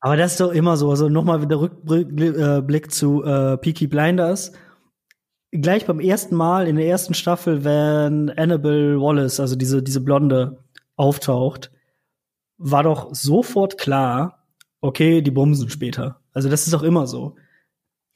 [0.00, 0.90] Aber das ist doch immer so.
[0.90, 4.52] Also nochmal wieder Rückblick äh, zu äh, Peaky Blinders
[5.52, 10.58] gleich beim ersten Mal in der ersten Staffel, wenn Annabelle Wallace, also diese, diese Blonde,
[10.96, 11.70] auftaucht,
[12.58, 14.35] war doch sofort klar,
[14.80, 16.20] okay, die bumsen später.
[16.32, 17.36] Also das ist auch immer so.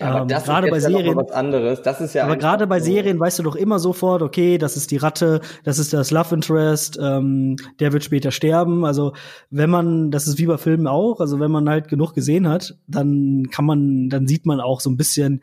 [0.01, 1.83] Ja, aber ähm, das gerade bei Serien was anderes.
[1.83, 4.91] Das ist ja aber gerade bei Serien weißt du doch immer sofort, okay, das ist
[4.91, 8.87] die Ratte, das ist das Love Interest, ähm, der wird später sterben.
[8.87, 9.13] Also
[9.51, 12.79] wenn man, das ist wie bei Filmen auch, also wenn man halt genug gesehen hat,
[12.87, 15.43] dann kann man, dann sieht man auch so ein bisschen,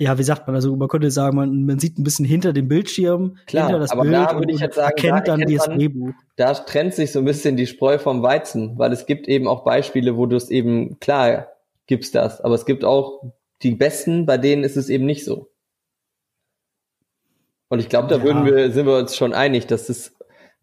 [0.00, 2.68] ja, wie sagt man, also man könnte sagen, man, man sieht ein bisschen hinter dem
[2.68, 5.66] Bildschirm, Klar, hinter das aber Bild da würde ich jetzt sagen, erkennt da dann das
[5.66, 6.14] Drehbuch.
[6.36, 9.62] Da trennt sich so ein bisschen die Spreu vom Weizen, weil es gibt eben auch
[9.62, 11.48] Beispiele, wo du es eben, klar,
[11.86, 15.50] gibt's das, aber es gibt auch die besten, bei denen ist es eben nicht so.
[17.68, 18.22] Und ich glaube, da ja.
[18.22, 20.16] würden wir, sind wir uns schon einig, dass es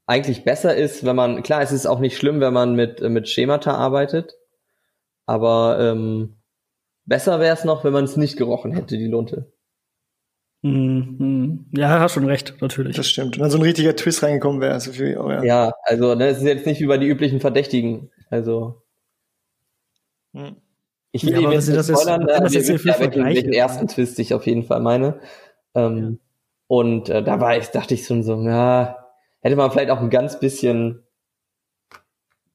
[0.08, 3.30] eigentlich besser ist, wenn man, klar, es ist auch nicht schlimm, wenn man mit, mit
[3.30, 4.34] Schemata arbeitet,
[5.28, 6.37] aber ähm,
[7.08, 9.52] Besser wäre es noch, wenn man es nicht gerochen hätte, die Lunte.
[10.62, 11.68] Mhm.
[11.72, 12.98] Ja, hast schon recht, natürlich.
[12.98, 13.38] Das stimmt.
[13.38, 14.74] Und dann so ein richtiger Twist reingekommen wäre.
[14.74, 15.44] Also oh ja.
[15.44, 18.12] ja, also ne, es ist jetzt nicht wie bei die üblichen Verdächtigen.
[18.30, 18.84] Also.
[20.34, 20.58] Hm.
[21.14, 24.20] Ich will ja, jetzt das spoilern, ist, das jetzt hier ja, welchen, welchen ersten Twist
[24.20, 25.22] ich auf jeden Fall meine.
[25.74, 26.12] Ähm, ja.
[26.68, 28.98] Und äh, da war ich, dachte ich schon so, ja,
[29.40, 31.07] hätte man vielleicht auch ein ganz bisschen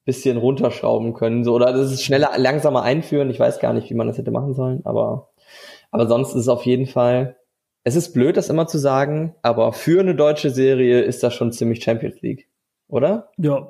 [0.05, 1.43] bisschen runterschrauben können.
[1.43, 3.29] So, oder das ist schneller, langsamer einführen.
[3.29, 5.29] Ich weiß gar nicht, wie man das hätte machen sollen, aber,
[5.91, 7.37] aber sonst ist es auf jeden Fall,
[7.83, 11.51] es ist blöd, das immer zu sagen, aber für eine deutsche Serie ist das schon
[11.51, 12.49] ziemlich Champions League,
[12.87, 13.31] oder?
[13.37, 13.67] Ja.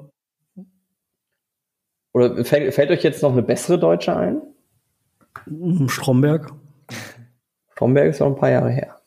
[2.14, 4.42] Oder fällt, fällt euch jetzt noch eine bessere Deutsche ein?
[5.88, 6.52] Stromberg.
[7.72, 9.00] Stromberg ist noch ein paar Jahre her.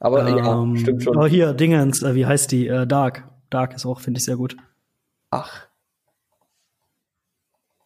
[0.00, 1.16] Aber ähm, ja, stimmt schon.
[1.16, 2.68] Oh, hier, Dingens, äh, wie heißt die?
[2.68, 3.26] Äh, Dark.
[3.48, 4.54] Dark ist auch, finde ich, sehr gut.
[5.34, 5.66] Ach.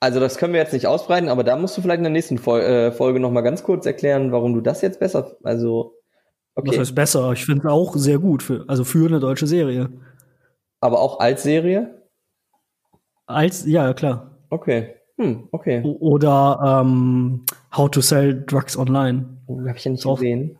[0.01, 2.37] Also das können wir jetzt nicht ausbreiten, aber da musst du vielleicht in der nächsten
[2.37, 5.95] Fol äh, Folge noch mal ganz kurz erklären, warum du das jetzt besser, also
[6.55, 6.71] okay.
[6.71, 7.33] Was heißt besser?
[7.33, 9.89] Ich finde es auch sehr gut, für, also für eine deutsche Serie.
[10.81, 12.03] Aber auch als Serie?
[13.27, 14.39] Als, ja, klar.
[14.51, 14.95] Okay.
[15.17, 15.83] Hm, okay.
[15.83, 17.45] Oder ähm,
[17.75, 19.25] How to Sell Drugs Online.
[19.47, 20.59] Oh, Habe ich ja nicht gesehen.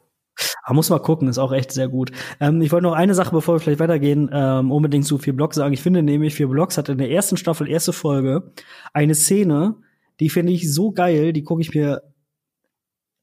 [0.63, 2.11] Aber muss mal gucken, ist auch echt sehr gut.
[2.41, 5.57] Ähm, ich wollte noch eine Sache, bevor wir vielleicht weitergehen, ähm, unbedingt zu vier Blocks
[5.57, 5.73] sagen.
[5.73, 8.53] Ich finde nämlich, vier Blocks hat in der ersten Staffel, erste Folge,
[8.93, 9.77] eine Szene,
[10.21, 12.03] die finde ich so geil, die gucke ich mir.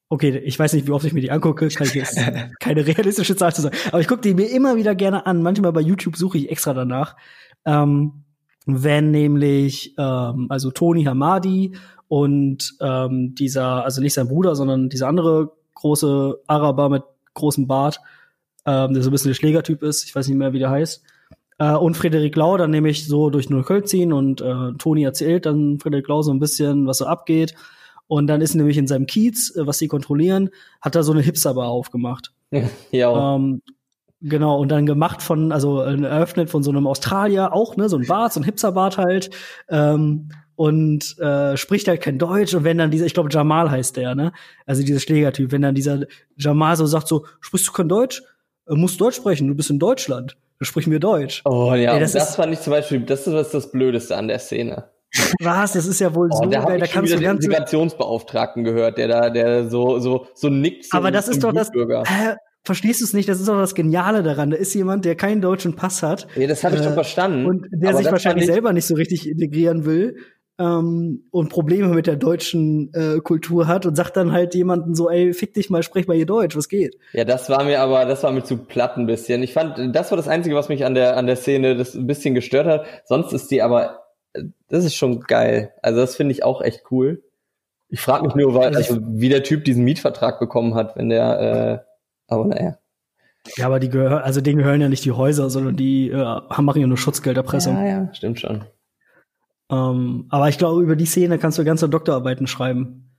[0.08, 2.20] Okay, ich weiß nicht, wie oft ich mir die angucke, kann ich jetzt
[2.60, 3.76] keine realistische Zahl zu sagen.
[3.88, 5.42] Aber ich gucke die mir immer wieder gerne an.
[5.42, 7.16] Manchmal bei YouTube suche ich extra danach.
[7.66, 8.24] Ähm,
[8.66, 11.76] wenn nämlich, ähm, also Tony Hamadi
[12.08, 17.04] und ähm, dieser, also nicht sein Bruder, sondern dieser andere große Araber mit
[17.36, 18.00] großem Bart,
[18.66, 21.04] ähm, der so ein bisschen der Schlägertyp ist, ich weiß nicht mehr, wie der heißt.
[21.58, 25.80] Äh, und Frederik Lau dann nämlich so durch Neukölln ziehen und äh, Toni erzählt dann
[25.80, 27.56] Frederik Lau so ein bisschen, was so abgeht.
[28.08, 30.50] Und dann ist nämlich in seinem Kiez, äh, was sie kontrollieren,
[30.82, 32.34] hat er so eine Hipsterbar aufgemacht.
[32.92, 33.36] ja.
[33.36, 33.62] Ähm,
[34.22, 37.98] genau, und dann gemacht von, also äh, eröffnet von so einem Australier auch, ne, so
[37.98, 39.30] ein Bart, so ein Hipsterbart halt.
[39.70, 43.98] Ähm, und äh, spricht halt kein Deutsch und wenn dann dieser, ich glaube Jamal heißt
[43.98, 44.32] der, ne?
[44.66, 46.02] Also dieser Schlägertyp, wenn dann dieser
[46.38, 48.24] Jamal so sagt so, sprichst du kein Deutsch?
[48.68, 50.38] Äh, musst Deutsch sprechen, du bist in Deutschland.
[50.60, 51.42] Dann sprich mir Deutsch.
[51.46, 54.16] Oh ja, Ey, das, das ist, fand ich zum Beispiel, das ist was das Blödeste
[54.16, 54.86] an der Szene.
[55.40, 55.74] Was?
[55.74, 56.80] Das ist ja wohl oh, so da geil.
[56.80, 60.88] Da kannst du den Integrationsbeauftragten gehört, der da, der so so so nickt.
[60.92, 61.72] Aber das ist doch das.
[61.74, 62.36] Hä?
[62.64, 63.30] Verstehst du es nicht?
[63.30, 64.50] Das ist doch das Geniale daran.
[64.50, 66.28] Da ist jemand, der keinen deutschen Pass hat.
[66.36, 67.46] Ja, das habe ich äh, schon verstanden.
[67.46, 70.18] Und der sich wahrscheinlich selber nicht so richtig integrieren will
[70.58, 75.10] ähm, und Probleme mit der deutschen äh, Kultur hat und sagt dann halt jemanden so,
[75.10, 76.98] ey, fick dich mal, sprech mal hier Deutsch, was geht?
[77.14, 79.44] Ja, das war mir aber, das war mir zu platt ein bisschen.
[79.44, 82.08] Ich fand, das war das Einzige, was mich an der, an der Szene das ein
[82.08, 82.86] bisschen gestört hat.
[83.06, 84.06] Sonst ist die aber,
[84.70, 85.74] das ist schon geil.
[85.82, 87.24] Also das finde ich auch echt cool.
[87.90, 91.40] Ich frage mich nur, weil, also, wie der Typ diesen Mietvertrag bekommen hat, wenn der,
[91.40, 92.78] äh, aber naja.
[93.58, 96.82] Ja, aber die gehören, also denen gehören ja nicht die Häuser, sondern die äh, machen
[96.82, 97.76] ja nur Schutzgelderpressung.
[97.76, 98.64] Ja, ja, stimmt schon.
[99.72, 103.12] Ähm, aber ich glaube, über die Szene kannst du ganze Doktorarbeiten schreiben.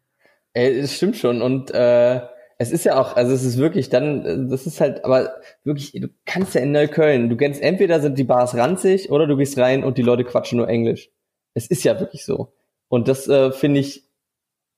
[0.52, 1.42] Ey, es stimmt schon.
[1.42, 2.20] Und äh,
[2.58, 6.08] es ist ja auch, also es ist wirklich dann, das ist halt, aber wirklich, du
[6.24, 9.84] kannst ja in Neukölln, du kennst, entweder sind die Bars ranzig oder du gehst rein
[9.84, 11.10] und die Leute quatschen nur Englisch.
[11.54, 12.54] Es ist ja wirklich so.
[12.88, 14.04] Und das äh, finde ich,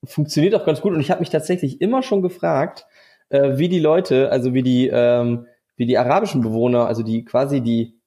[0.05, 0.93] funktioniert auch ganz gut.
[0.93, 2.87] Und ich habe mich tatsächlich immer schon gefragt,
[3.29, 5.47] äh, wie die Leute, also wie die, ähm,
[5.77, 7.98] wie die arabischen Bewohner, also die quasi die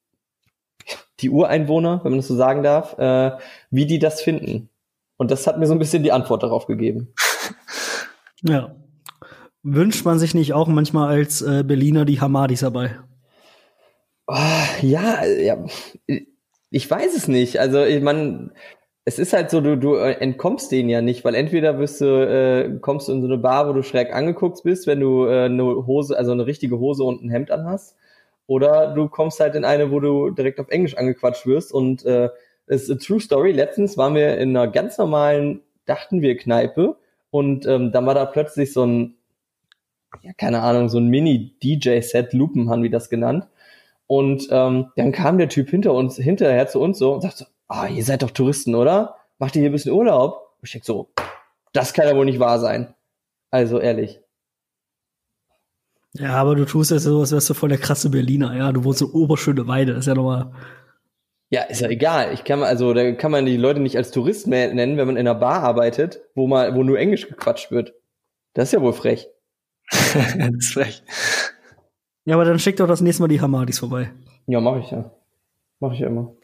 [1.21, 3.31] die Ureinwohner, wenn man das so sagen darf, äh,
[3.69, 4.69] wie die das finden.
[5.17, 7.13] Und das hat mir so ein bisschen die Antwort darauf gegeben.
[8.43, 8.75] Ja.
[9.61, 12.97] Wünscht man sich nicht auch manchmal als äh, Berliner die Hamadis dabei?
[14.25, 14.35] Oh,
[14.81, 15.63] ja, ja,
[16.71, 17.59] ich weiß es nicht.
[17.59, 18.49] Also ich meine,
[19.05, 22.79] es ist halt so, du, du entkommst denen ja nicht, weil entweder wirst du, äh,
[22.79, 25.63] kommst du in so eine Bar, wo du schräg angeguckt bist, wenn du äh, eine
[25.63, 27.95] Hose, also eine richtige Hose und ein Hemd anhast.
[28.51, 31.71] Oder du kommst halt in eine, wo du direkt auf Englisch angequatscht wirst.
[31.71, 32.27] Und äh,
[32.65, 33.53] es ist a true story.
[33.53, 36.97] Letztens waren wir in einer ganz normalen, dachten wir, Kneipe.
[37.29, 39.15] Und ähm, dann war da plötzlich so ein,
[40.21, 43.47] ja, keine Ahnung, so ein Mini-DJ-Set, Lupen haben wir das genannt.
[44.05, 47.45] Und ähm, dann kam der Typ hinter uns, hinterher zu uns so und sagte so,
[47.69, 49.15] ah, ihr seid doch Touristen, oder?
[49.39, 50.57] Macht ihr hier ein bisschen Urlaub?
[50.59, 51.07] Und ich denke so,
[51.71, 52.93] das kann ja wohl nicht wahr sein.
[53.49, 54.19] Also ehrlich.
[56.13, 58.71] Ja, aber du tust ja so, als wärst du voll der krasse Berliner, ja.
[58.71, 60.51] Du wohnst in Oberschöneweide, das ist ja nochmal.
[61.49, 62.33] Ja, ist ja egal.
[62.33, 65.17] Ich kann also da kann man die Leute nicht als Tourist mehr nennen, wenn man
[65.17, 67.93] in einer Bar arbeitet, wo mal, wo nur Englisch gequatscht wird.
[68.53, 69.27] Das ist ja wohl frech.
[69.89, 71.03] das ist frech.
[72.25, 74.11] Ja, aber dann schick doch das nächste Mal die Hamadis vorbei.
[74.47, 75.11] Ja, mache ich ja.
[75.79, 76.35] Mache ich ja immer.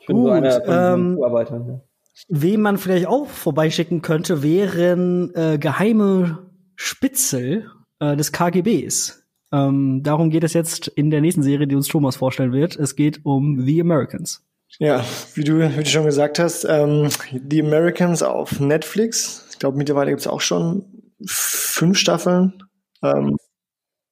[0.00, 1.68] Ich bin Gut, so einer von ähm, Zuarbeitern.
[1.68, 1.80] Ja.
[2.28, 7.70] Wem man vielleicht auch vorbeischicken könnte, wären äh, geheime Spitzel
[8.12, 9.24] äh, des KGBs.
[9.52, 12.76] Ähm, darum geht es jetzt in der nächsten Serie, die uns Thomas vorstellen wird.
[12.76, 14.42] Es geht um The Americans.
[14.78, 15.04] Ja,
[15.34, 17.08] wie du, wie du schon gesagt hast, ähm,
[17.48, 19.46] The Americans auf Netflix.
[19.52, 20.84] Ich glaube, mittlerweile gibt es auch schon
[21.24, 22.64] fünf Staffeln,
[23.02, 23.36] ähm,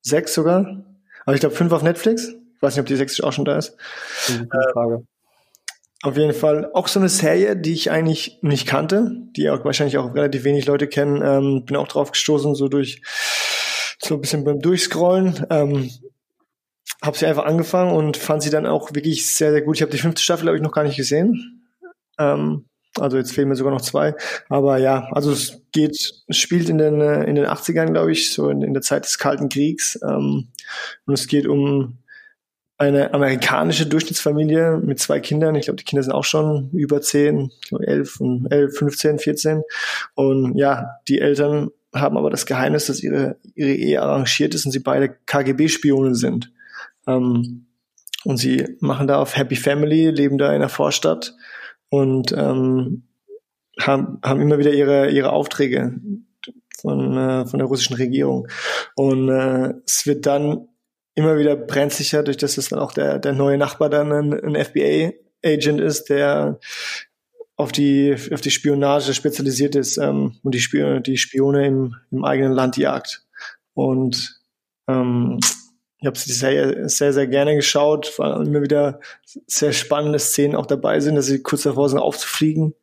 [0.02, 0.84] sechs sogar.
[1.24, 2.28] Aber ich glaube, fünf auf Netflix.
[2.28, 3.76] Ich weiß nicht, ob die sechs auch schon da ist.
[4.72, 5.04] Frage.
[6.02, 6.70] Auf jeden Fall.
[6.74, 10.66] Auch so eine Serie, die ich eigentlich nicht kannte, die auch wahrscheinlich auch relativ wenig
[10.66, 11.22] Leute kennen.
[11.24, 13.02] Ähm, bin auch drauf gestoßen, so durch
[14.04, 15.46] so ein bisschen beim Durchscrollen.
[15.50, 15.90] Ähm,
[17.02, 19.76] habe sie einfach angefangen und fand sie dann auch wirklich sehr, sehr gut.
[19.76, 21.62] Ich habe die fünfte Staffel, glaube ich, noch gar nicht gesehen.
[22.18, 22.66] Ähm,
[22.98, 24.14] also jetzt fehlen mir sogar noch zwei.
[24.48, 25.96] Aber ja, also es geht,
[26.26, 29.04] es spielt in den, äh, in den 80ern, glaube ich, so in, in der Zeit
[29.04, 29.98] des Kalten Kriegs.
[30.02, 30.48] Ähm,
[31.06, 31.98] und es geht um
[32.78, 35.54] eine amerikanische Durchschnittsfamilie mit zwei Kindern.
[35.54, 39.62] Ich glaube, die Kinder sind auch schon über zehn, elf und elf, 15, 14.
[40.14, 44.72] Und ja, die Eltern haben aber das Geheimnis, dass ihre, ihre Ehe arrangiert ist und
[44.72, 46.52] sie beide KGB-Spione sind.
[47.06, 47.66] Ähm,
[48.24, 51.34] und sie machen da auf Happy Family, leben da in der Vorstadt
[51.88, 53.04] und ähm,
[53.80, 56.00] haben, haben immer wieder ihre, ihre Aufträge
[56.80, 58.48] von, äh, von der russischen Regierung.
[58.94, 60.68] Und äh, es wird dann
[61.14, 64.64] immer wieder brenzlicher, durch das es dann auch der, der neue Nachbar dann ein, ein
[64.64, 66.58] FBA-Agent ist, der
[67.62, 72.24] auf die, auf die Spionage spezialisiert ist ähm, und die, Spione, die Spione im, im
[72.24, 73.24] eigenen Land jagt.
[73.74, 74.40] Und
[74.88, 75.38] ähm,
[75.98, 79.00] ich habe sie sehr, sehr, sehr gerne geschaut, weil immer wieder
[79.46, 82.74] sehr spannende Szenen auch dabei sind, dass sie kurz davor sind aufzufliegen.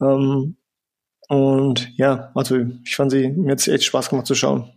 [0.00, 0.56] Ähm,
[1.28, 4.70] und ja, also ich fand sie, mir hat sie echt Spaß gemacht zu schauen.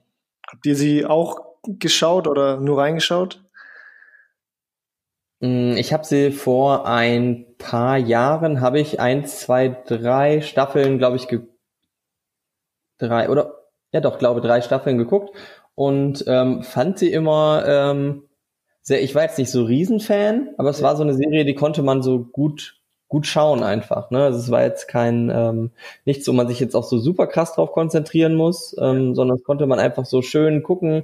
[0.49, 3.43] Habt ihr sie auch geschaut oder nur reingeschaut?
[5.41, 11.17] Mm, ich habe sie vor ein paar Jahren, habe ich ein, zwei, drei Staffeln, glaube
[11.17, 11.41] ich, ge
[12.97, 13.53] drei oder
[13.91, 15.35] ja doch, glaube drei Staffeln geguckt
[15.75, 18.23] und ähm, fand sie immer ähm,
[18.81, 19.03] sehr.
[19.03, 22.01] Ich war jetzt nicht so Riesenfan, aber es war so eine Serie, die konnte man
[22.01, 22.75] so gut
[23.09, 24.11] gut schauen einfach.
[24.11, 24.23] Ne?
[24.23, 25.71] Also es war jetzt kein ähm,
[26.05, 29.43] nichts, wo man sich jetzt auch so super krass drauf konzentrieren muss, ähm, sondern es
[29.45, 31.03] konnte man einfach so schön gucken.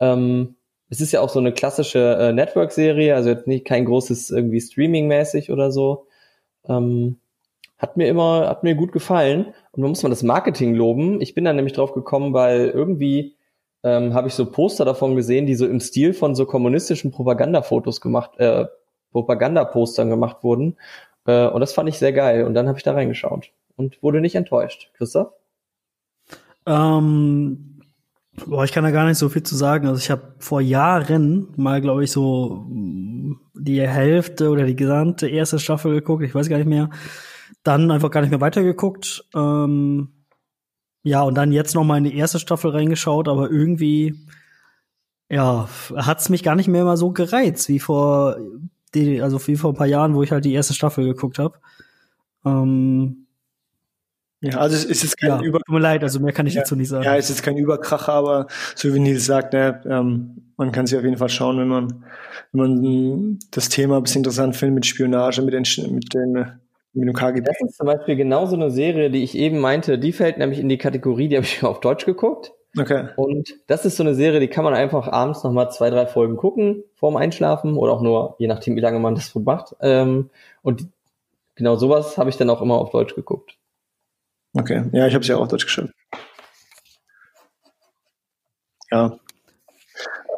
[0.00, 0.56] Ähm,
[0.88, 4.60] es ist ja auch so eine klassische äh, Network-Serie, also jetzt nicht kein großes irgendwie
[4.60, 6.06] Streaming-mäßig oder so.
[6.68, 7.18] Ähm,
[7.78, 9.54] hat mir immer, hat mir gut gefallen.
[9.72, 11.20] Und man muss man das Marketing loben.
[11.20, 13.36] Ich bin da nämlich drauf gekommen, weil irgendwie
[13.82, 18.00] ähm, habe ich so Poster davon gesehen, die so im Stil von so kommunistischen Propagandafotos
[18.00, 18.66] gemacht, äh,
[19.12, 20.76] Propagandapostern gemacht wurden.
[21.26, 22.44] Äh, und das fand ich sehr geil.
[22.44, 24.90] Und dann habe ich da reingeschaut und wurde nicht enttäuscht.
[24.94, 25.32] Christoph?
[26.66, 27.75] Ähm,
[28.44, 29.86] Boah, ich kann da gar nicht so viel zu sagen.
[29.86, 32.66] Also ich habe vor Jahren mal, glaube ich, so
[33.54, 36.22] die Hälfte oder die gesamte erste Staffel geguckt.
[36.22, 36.90] Ich weiß gar nicht mehr.
[37.62, 39.24] Dann einfach gar nicht mehr weitergeguckt.
[39.34, 40.08] Ähm,
[41.02, 44.26] ja, und dann jetzt noch mal in die erste Staffel reingeschaut, aber irgendwie,
[45.28, 48.36] ja, hat's mich gar nicht mehr mal so gereizt wie vor,
[48.94, 51.58] die, also wie vor ein paar Jahren, wo ich halt die erste Staffel geguckt habe.
[52.44, 53.25] Ähm,
[54.40, 56.54] ja, also es ist jetzt kein ja, Über tut mir leid, also mehr kann ich
[56.54, 57.04] ja, dazu nicht sagen.
[57.04, 60.86] Ja, es ist jetzt kein Überkracher, aber so wie Nils sagt, ne, ähm, man kann
[60.86, 62.04] sich auf jeden Fall schauen, wenn man,
[62.52, 66.32] wenn man das Thema ein bisschen interessant findet mit Spionage, mit den, mit den,
[66.92, 67.46] mit dem KGB.
[67.46, 70.60] Das ist zum Beispiel genau so eine Serie, die ich eben meinte, die fällt nämlich
[70.60, 72.52] in die Kategorie, die habe ich auf Deutsch geguckt.
[72.78, 73.08] Okay.
[73.16, 76.36] Und das ist so eine Serie, die kann man einfach abends nochmal zwei, drei Folgen
[76.36, 79.74] gucken, vorm Einschlafen oder auch nur, je nachdem, wie lange man das macht.
[79.80, 80.28] Ähm,
[80.60, 80.86] und
[81.54, 83.56] genau sowas habe ich dann auch immer auf Deutsch geguckt.
[84.58, 85.90] Okay, ja, ich habe sie ja auch Deutsch geschaut.
[88.90, 89.18] Ja.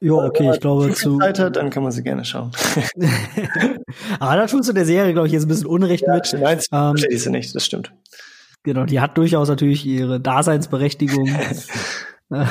[0.01, 1.19] Ja, okay, ich glaube zu.
[1.19, 2.53] Zeit hat, dann kann man sie gerne schauen.
[4.21, 6.33] Aber da tust du der Serie, glaube ich, jetzt ein bisschen Unrecht ja, mit.
[6.33, 7.93] Nein, ähm, verstehe sie nicht, das stimmt.
[8.63, 11.29] Genau, die hat durchaus natürlich ihre Daseinsberechtigung.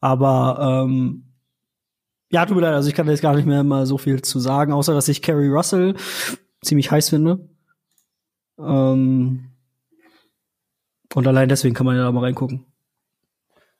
[0.00, 1.24] Aber ähm,
[2.30, 4.38] ja, tut mir leid, also ich kann jetzt gar nicht mehr mal so viel zu
[4.38, 5.94] sagen, außer dass ich Carrie Russell
[6.62, 7.48] ziemlich heiß finde.
[8.58, 9.53] Ähm,
[11.14, 12.66] und allein deswegen kann man ja da mal reingucken.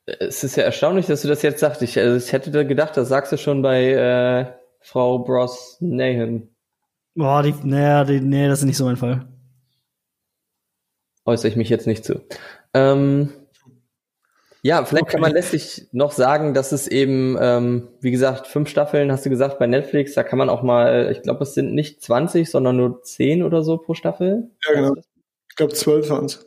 [0.07, 1.83] Es ist ja erstaunlich, dass du das jetzt sagst.
[1.83, 6.49] Ich, also ich hätte gedacht, das sagst du schon bei äh, Frau Bros Nahan.
[7.15, 9.27] Boah, die, naja, die, nee, das ist nicht so mein Fall.
[11.25, 12.21] Äußere ich mich jetzt nicht zu.
[12.75, 13.33] Ähm,
[14.63, 15.13] ja, vielleicht okay.
[15.13, 19.31] kann man letztlich noch sagen, dass es eben, ähm, wie gesagt, fünf Staffeln, hast du
[19.31, 22.77] gesagt, bei Netflix, da kann man auch mal, ich glaube, es sind nicht 20, sondern
[22.77, 24.51] nur 10 oder so pro Staffel.
[24.67, 24.95] Ja, genau.
[25.49, 26.47] Ich glaube, 12 waren es.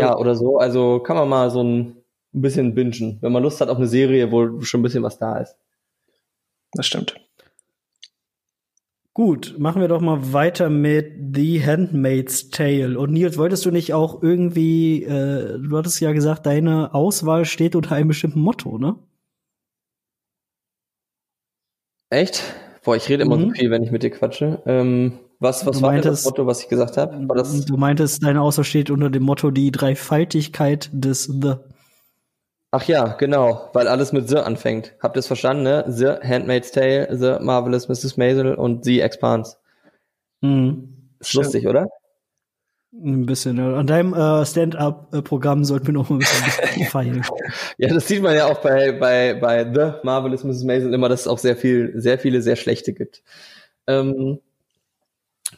[0.00, 0.58] Ja, oder so.
[0.58, 1.96] Also kann man mal so ein,
[2.34, 5.18] ein bisschen bingen, wenn man Lust hat auf eine Serie, wo schon ein bisschen was
[5.18, 5.56] da ist.
[6.72, 7.14] Das stimmt.
[9.14, 12.98] Gut, machen wir doch mal weiter mit The Handmaid's Tale.
[12.98, 17.76] Und Nils, wolltest du nicht auch irgendwie, äh, du hattest ja gesagt, deine Auswahl steht
[17.76, 18.96] unter einem bestimmten Motto, ne?
[22.08, 22.42] Echt?
[22.84, 23.42] Boah, ich rede immer mhm.
[23.42, 24.62] so viel, wenn ich mit dir quatsche.
[24.64, 27.16] Ähm, was, was war meintest, das Motto, was ich gesagt habe?
[27.66, 31.54] Du meintest, deine Aussage steht unter dem Motto die Dreifaltigkeit des The.
[32.70, 34.94] Ach ja, genau, weil alles mit The anfängt.
[35.00, 35.84] Habt ihr es verstanden, ne?
[35.88, 38.16] The Handmaid's Tale, The Marvelous Mrs.
[38.16, 39.56] Maisel und The Expanse.
[40.40, 41.10] Mhm.
[41.18, 41.88] Ist lustig, oder?
[42.94, 43.56] Ein bisschen.
[43.56, 43.74] Ja.
[43.74, 47.24] An deinem äh, Stand-up-Programm sollten wir noch mal ein bisschen feilen.
[47.78, 50.64] ja, das sieht man ja auch bei, bei, bei The Marvelous Mrs.
[50.64, 53.22] Maisel immer, dass es auch sehr viel, sehr viele, sehr schlechte gibt.
[53.86, 54.38] Ähm,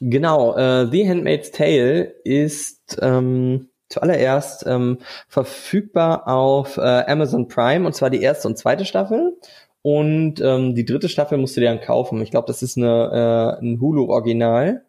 [0.01, 4.99] genau, äh, The Handmaid's Tale ist ähm, zuallererst ähm,
[5.29, 9.39] verfügbar auf äh, Amazon Prime und zwar die erste und zweite Staffel.
[9.83, 12.23] Und ähm, die dritte Staffel musst du dir dann kaufen.
[12.23, 14.83] Ich glaube, das ist eine, äh, ein Hulu-Original.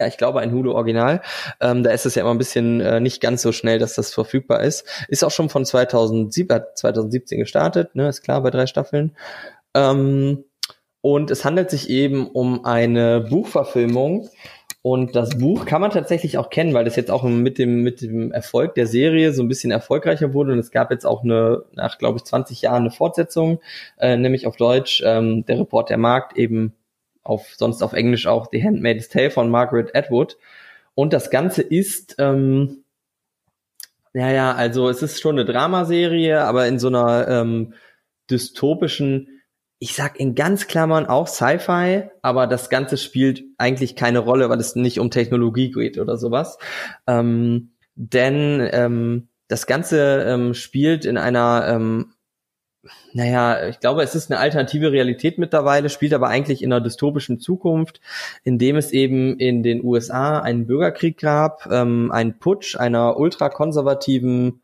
[0.00, 1.20] Ja, ich glaube ein Hulu-Original.
[1.60, 4.14] Ähm, da ist es ja immer ein bisschen äh, nicht ganz so schnell, dass das
[4.14, 4.86] verfügbar ist.
[5.08, 9.16] Ist auch schon von 2007, 2017 gestartet, ne, ist klar, bei drei Staffeln.
[9.74, 10.44] Ähm,
[11.04, 14.30] und es handelt sich eben um eine Buchverfilmung
[14.80, 18.00] und das Buch kann man tatsächlich auch kennen, weil das jetzt auch mit dem, mit
[18.00, 20.52] dem Erfolg der Serie so ein bisschen erfolgreicher wurde.
[20.52, 23.60] Und es gab jetzt auch eine, nach, glaube ich, 20 Jahren eine Fortsetzung,
[23.98, 26.72] äh, nämlich auf Deutsch, ähm, der Report der Markt, eben
[27.22, 30.38] auf, sonst auf Englisch auch The Handmaid's Tale von Margaret Atwood.
[30.94, 32.82] Und das Ganze ist, ähm,
[34.14, 37.74] ja, ja, also es ist schon eine Dramaserie, aber in so einer ähm,
[38.30, 39.33] dystopischen
[39.84, 44.58] ich sag in ganz Klammern auch Sci-Fi, aber das Ganze spielt eigentlich keine Rolle, weil
[44.58, 46.56] es nicht um Technologie geht oder sowas.
[47.06, 52.14] Ähm, denn ähm, das Ganze ähm, spielt in einer, ähm,
[53.12, 57.38] naja, ich glaube, es ist eine alternative Realität mittlerweile, spielt aber eigentlich in einer dystopischen
[57.38, 58.00] Zukunft,
[58.42, 64.62] in dem es eben in den USA einen Bürgerkrieg gab, ähm, einen Putsch einer ultrakonservativen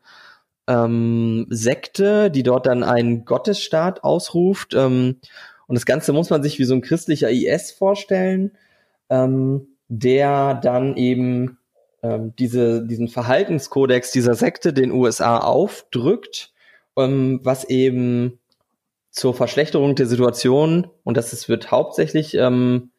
[0.71, 4.73] ähm, Sekte, die dort dann einen Gottesstaat ausruft.
[4.73, 5.17] Ähm,
[5.67, 8.51] und das Ganze muss man sich wie so ein christlicher IS vorstellen,
[9.09, 11.57] ähm, der dann eben
[12.03, 16.53] ähm, diese, diesen Verhaltenskodex dieser Sekte den USA aufdrückt,
[16.97, 18.39] ähm, was eben
[19.09, 22.91] zur Verschlechterung der Situation, und das ist, wird hauptsächlich ähm,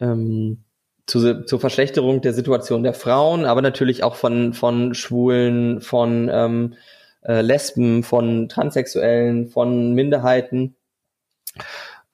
[0.00, 0.63] ähm,
[1.06, 6.74] zu, zur Verschlechterung der Situation der Frauen, aber natürlich auch von, von Schwulen, von ähm,
[7.22, 10.76] äh, Lesben, von Transsexuellen, von Minderheiten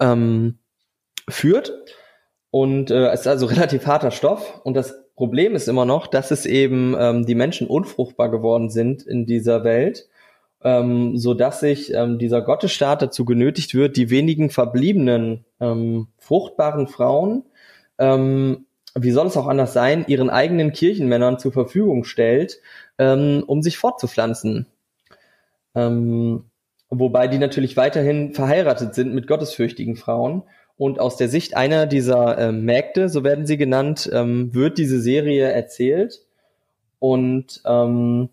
[0.01, 0.59] ähm,
[1.29, 1.73] führt.
[2.51, 4.61] Und äh, ist also relativ harter Stoff.
[4.65, 9.03] Und das Problem ist immer noch, dass es eben ähm, die Menschen unfruchtbar geworden sind
[9.03, 10.09] in dieser Welt,
[10.63, 16.89] ähm, so dass sich ähm, dieser Gottesstaat dazu genötigt wird, die wenigen verbliebenen ähm, fruchtbaren
[16.89, 17.45] Frauen
[17.99, 22.61] ähm, wie soll es auch anders sein, ihren eigenen Kirchenmännern zur Verfügung stellt,
[22.99, 24.67] ähm, um sich fortzupflanzen.
[25.75, 26.45] Ähm,
[26.89, 30.43] wobei die natürlich weiterhin verheiratet sind mit gottesfürchtigen Frauen.
[30.77, 35.01] Und aus der Sicht einer dieser äh, Mägde, so werden sie genannt, ähm, wird diese
[35.01, 36.23] Serie erzählt.
[36.99, 38.31] Und ähm,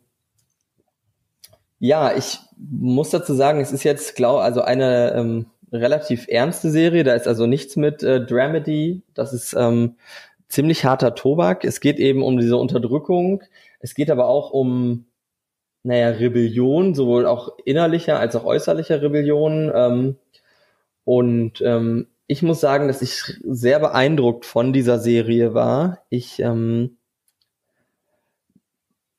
[1.79, 7.03] ja, ich muss dazu sagen, es ist jetzt, glaube also eine ähm, relativ ernste Serie.
[7.03, 9.03] Da ist also nichts mit äh, Dramedy.
[9.13, 9.95] Das ist ähm,
[10.49, 11.65] ziemlich harter Tobak.
[11.65, 13.43] Es geht eben um diese Unterdrückung.
[13.79, 15.05] Es geht aber auch um,
[15.83, 19.71] naja, Rebellion, sowohl auch innerlicher als auch äußerlicher Rebellion.
[19.73, 20.15] Ähm,
[21.03, 26.03] und ähm, ich muss sagen, dass ich sehr beeindruckt von dieser Serie war.
[26.09, 26.97] Ich, ähm,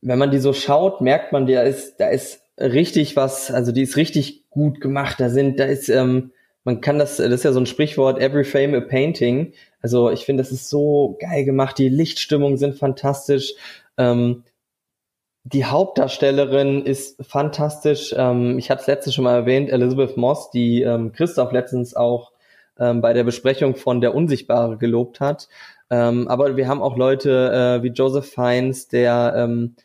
[0.01, 3.83] wenn man die so schaut, merkt man, da ist, da ist richtig was, also die
[3.83, 5.21] ist richtig gut gemacht.
[5.21, 6.33] Da sind, da ist, ähm,
[6.65, 9.53] man kann das, das ist ja so ein Sprichwort, every frame a painting.
[9.81, 11.79] Also ich finde, das ist so geil gemacht.
[11.79, 13.55] Die Lichtstimmungen sind fantastisch.
[13.97, 14.45] Ähm,
[15.45, 18.15] die Hauptdarstellerin ist fantastisch.
[18.17, 22.33] Ähm, ich hatte es letztens schon mal erwähnt, Elizabeth Moss, die ähm, Christoph letztens auch
[22.79, 25.49] ähm, bei der Besprechung von Der Unsichtbare gelobt hat.
[25.91, 29.77] Ähm, aber wir haben auch Leute äh, wie Joseph Fiennes, der ähm,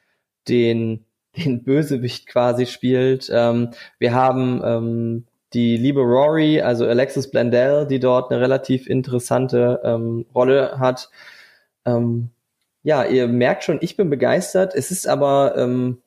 [0.49, 1.05] den,
[1.37, 3.29] den Bösewicht quasi spielt.
[3.29, 10.79] Wir haben die liebe Rory, also Alexis Blendell, die dort eine relativ interessante ähm, Rolle
[10.79, 11.09] hat.
[11.85, 12.29] Ähm,
[12.83, 14.75] ja, ihr merkt schon, ich bin begeistert.
[14.75, 16.01] Es ist aber, ähm,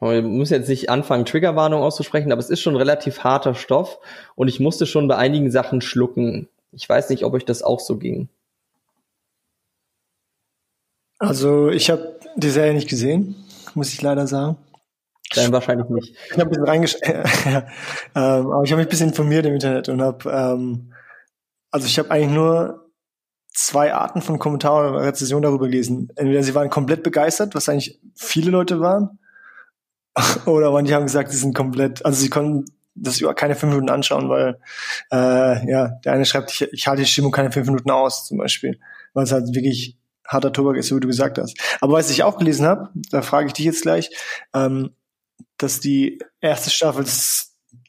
[0.00, 3.98] ich muss jetzt nicht anfangen, Triggerwarnung auszusprechen, aber es ist schon relativ harter Stoff
[4.34, 6.48] und ich musste schon bei einigen Sachen schlucken.
[6.72, 8.28] Ich weiß nicht, ob euch das auch so ging.
[11.18, 13.36] Also ich habe die Serie nicht gesehen,
[13.74, 14.56] muss ich leider sagen.
[15.36, 16.16] Dann wahrscheinlich nicht.
[16.26, 17.64] Ich habe ein bisschen reingesch ähm,
[18.14, 20.92] aber ich habe mich ein bisschen informiert im Internet und habe, ähm,
[21.70, 22.90] also ich habe eigentlich nur
[23.52, 26.12] zwei Arten von Kommentaren oder Rezensionen darüber gelesen.
[26.16, 29.18] Entweder sie waren komplett begeistert, was eigentlich viele Leute waren,
[30.46, 32.64] oder manche haben gesagt, sie sind komplett, also sie konnten
[32.94, 34.58] das über keine fünf Minuten anschauen, weil
[35.12, 38.38] äh, ja, der eine schreibt, ich, ich halte die Stimmung keine fünf Minuten aus, zum
[38.38, 38.78] Beispiel,
[39.12, 41.58] weil es halt wirklich harter Tobak ist, wie du gesagt hast.
[41.80, 44.10] Aber was ich auch gelesen habe, da frage ich dich jetzt gleich,
[44.54, 44.90] ähm,
[45.58, 47.04] dass die erste Staffel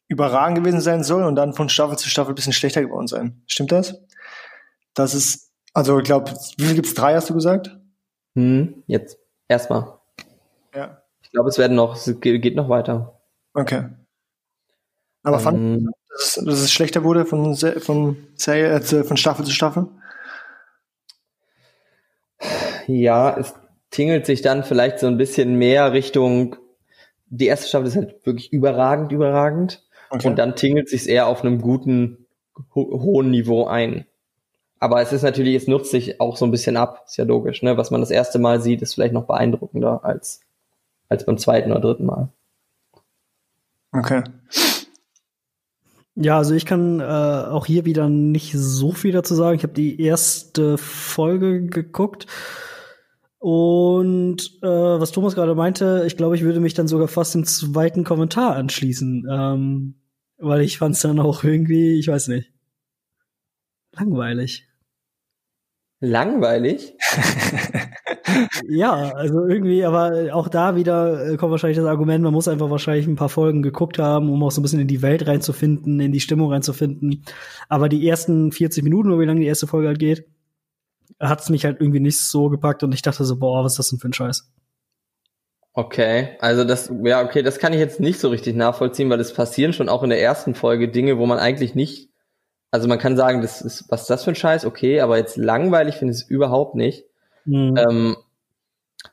[0.08, 3.42] überragend gewesen sein soll und dann von Staffel zu Staffel ein bisschen schlechter geworden sein.
[3.48, 4.02] Stimmt das?
[4.94, 7.78] Das ist, Also ich glaube, wie viel gibt's drei, hast du gesagt?
[8.36, 9.18] Hm, jetzt
[9.48, 10.00] erstmal.
[10.74, 11.02] Ja.
[11.22, 13.22] Ich glaube, es werden noch, es geht noch weiter.
[13.54, 13.90] Okay.
[15.24, 19.52] Aber fand Ähm, dass, dass es schlechter wurde von, von, Serie, äh, von Staffel zu
[19.52, 19.88] Staffel?
[22.88, 23.54] Ja, es
[23.92, 26.56] tingelt sich dann vielleicht so ein bisschen mehr Richtung,
[27.30, 29.84] die erste Staffel ist halt wirklich überragend, überragend.
[30.10, 30.28] Okay.
[30.28, 32.26] Und dann tingelt sich eher auf einem guten,
[32.74, 34.06] ho hohen Niveau ein.
[34.80, 37.64] Aber es ist natürlich, es nutzt sich auch so ein bisschen ab, ist ja logisch,
[37.64, 37.78] ne?
[37.78, 40.42] Was man das erste Mal sieht, ist vielleicht noch beeindruckender als,
[41.10, 42.30] als beim zweiten oder dritten Mal.
[43.92, 44.24] okay.
[46.20, 49.56] Ja, also ich kann äh, auch hier wieder nicht so viel dazu sagen.
[49.56, 52.26] Ich habe die erste Folge geguckt.
[53.40, 57.46] Und äh, was Thomas gerade meinte, ich glaube, ich würde mich dann sogar fast dem
[57.46, 59.28] zweiten Kommentar anschließen.
[59.30, 59.96] Ähm,
[60.38, 62.52] weil ich fand es dann auch irgendwie, ich weiß nicht,
[63.94, 64.68] langweilig.
[66.00, 66.96] Langweilig?
[68.68, 72.70] Ja, also irgendwie, aber auch da wieder äh, kommt wahrscheinlich das Argument, man muss einfach
[72.70, 76.00] wahrscheinlich ein paar Folgen geguckt haben, um auch so ein bisschen in die Welt reinzufinden,
[76.00, 77.24] in die Stimmung reinzufinden.
[77.70, 80.26] Aber die ersten 40 Minuten, oder wie lange die erste Folge halt geht,
[81.20, 83.80] hat es mich halt irgendwie nicht so gepackt und ich dachte so, boah, was ist
[83.80, 84.52] das denn für ein Scheiß?
[85.74, 89.34] Okay, also das, ja, okay, das kann ich jetzt nicht so richtig nachvollziehen, weil es
[89.34, 92.10] passieren schon auch in der ersten Folge Dinge, wo man eigentlich nicht,
[92.72, 95.38] also man kann sagen, das ist, was ist das für ein Scheiß, okay, aber jetzt
[95.38, 97.06] langweilig finde ich es überhaupt nicht.
[97.46, 97.78] Mhm.
[97.78, 98.18] Ähm,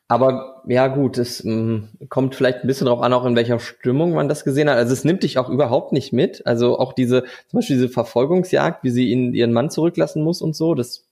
[0.09, 4.12] aber ja gut, es ähm, kommt vielleicht ein bisschen drauf an, auch in welcher Stimmung
[4.12, 4.76] man das gesehen hat.
[4.76, 6.47] Also es nimmt dich auch überhaupt nicht mit.
[6.47, 10.56] Also auch diese, zum Beispiel diese Verfolgungsjagd, wie sie ihn, ihren Mann zurücklassen muss und
[10.56, 11.03] so, das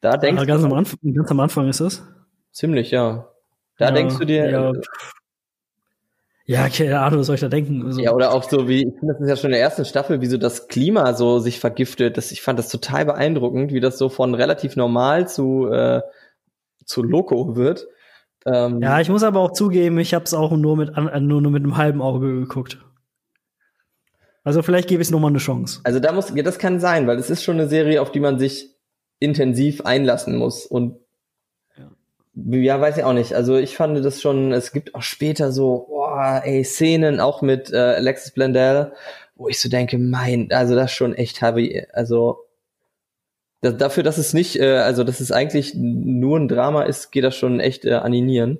[0.00, 2.02] da denkst ganz, am Anfang, ganz am Anfang ist es.
[2.52, 3.28] ziemlich, ja.
[3.78, 4.70] Da Ja, denkst du dir, ja.
[4.70, 4.80] äh,
[6.46, 7.84] Ja, keine Ahnung, was soll ich da denken?
[7.86, 9.84] Also, Ja, oder auch so wie, ich finde, das ist ja schon in der ersten
[9.84, 12.16] Staffel, wie so das Klima so sich vergiftet.
[12.16, 16.02] Das, ich fand das total beeindruckend, wie das so von relativ normal zu, äh,
[16.84, 17.86] zu Loco wird.
[18.46, 21.40] Ähm, ja, ich muss aber auch zugeben, ich habe es auch nur mit, äh, nur,
[21.40, 22.78] nur mit einem halben Auge geguckt.
[24.42, 25.80] Also vielleicht gebe ich es nochmal eine Chance.
[25.84, 28.20] also da muss, ja, das kann sein, weil es ist schon eine Serie, auf die
[28.20, 28.74] man sich
[29.20, 30.66] intensiv einlassen muss.
[30.66, 30.96] Und
[32.34, 33.34] ja, weiß ich auch nicht.
[33.34, 37.72] Also ich fand das schon, es gibt auch später so, boah, ey, Szenen auch mit
[37.72, 38.92] äh, Alexis Blendell,
[39.34, 41.86] wo ich so denke, mein, also das schon echt heavy.
[41.92, 42.44] Also
[43.60, 47.24] das, dafür, dass es nicht, äh, also dass es eigentlich nur ein Drama ist, geht
[47.24, 48.58] das schon echt äh, an die Nieren.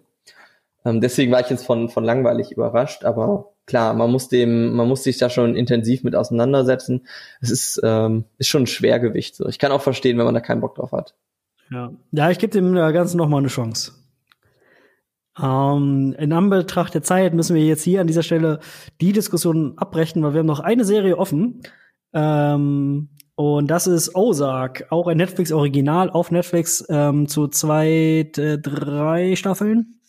[0.84, 4.88] Ähm, deswegen war ich jetzt von, von langweilig überrascht, aber klar, man muss dem, man
[4.88, 7.06] muss sich da schon intensiv mit auseinandersetzen.
[7.40, 9.36] Es ist, ähm, ist schon ein Schwergewicht.
[9.36, 9.48] So.
[9.48, 11.14] Ich kann auch verstehen, wenn man da keinen Bock drauf hat.
[11.70, 13.92] Ja, ja ich gebe dem äh, Ganzen noch mal eine Chance.
[15.40, 18.58] Ähm, in Anbetracht der Zeit müssen wir jetzt hier an dieser Stelle
[19.00, 21.62] die Diskussion abbrechen, weil wir haben noch eine Serie offen.
[22.12, 29.36] Ähm, und das ist Ozark, auch ein Netflix-Original auf Netflix ähm, zu zwei, äh, drei
[29.36, 29.99] Staffeln.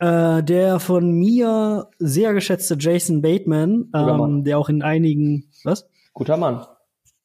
[0.00, 5.88] Äh, der von mir sehr geschätzte Jason Bateman, ähm, der auch in einigen, was?
[6.14, 6.64] Guter Mann.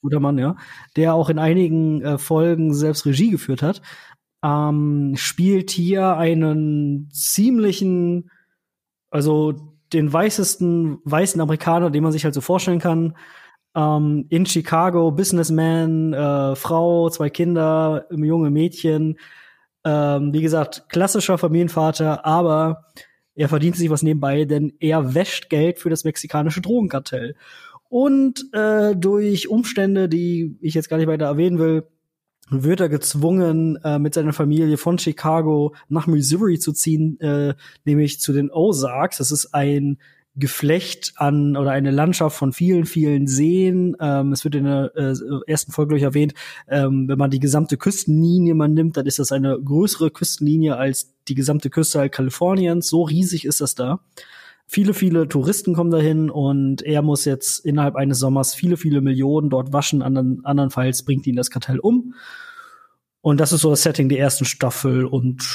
[0.02, 0.58] guter Mann, ja,
[0.98, 3.82] der auch in einigen äh, Folgen selbst Regie geführt hat,
[4.44, 8.30] ähm, spielt hier einen ziemlichen,
[9.10, 9.54] also
[9.94, 13.16] den weißesten weißen Amerikaner, den man sich halt so vorstellen kann.
[13.74, 19.18] Ähm, in Chicago, Businessman, äh, Frau, zwei Kinder, junge Mädchen.
[19.86, 22.86] Ähm, wie gesagt, klassischer Familienvater, aber
[23.36, 27.36] er verdient sich was nebenbei, denn er wäscht Geld für das mexikanische Drogenkartell.
[27.90, 31.88] Und äh, durch Umstände, die ich jetzt gar nicht weiter erwähnen will,
[32.50, 37.56] wird er gezwungen, äh, mit seiner Familie von Chicago nach Missouri zu ziehen, äh,
[37.86, 39.18] nämlich zu den Ozarks.
[39.18, 39.98] Das ist ein
[40.38, 43.96] Geflecht an oder eine Landschaft von vielen, vielen Seen.
[44.00, 45.14] Ähm, es wird in der äh,
[45.48, 46.34] ersten Folge durch erwähnt,
[46.68, 51.14] ähm, wenn man die gesamte Küstenlinie man nimmt, dann ist das eine größere Küstenlinie als
[51.28, 52.88] die gesamte Küste halt Kaliforniens.
[52.88, 54.02] So riesig ist das da.
[54.68, 59.50] Viele, viele Touristen kommen dahin und er muss jetzt innerhalb eines Sommers viele, viele Millionen
[59.50, 60.02] dort waschen.
[60.02, 62.16] Andern, andernfalls bringt ihn das Kartell um.
[63.22, 65.48] Und das ist so das Setting der ersten Staffel und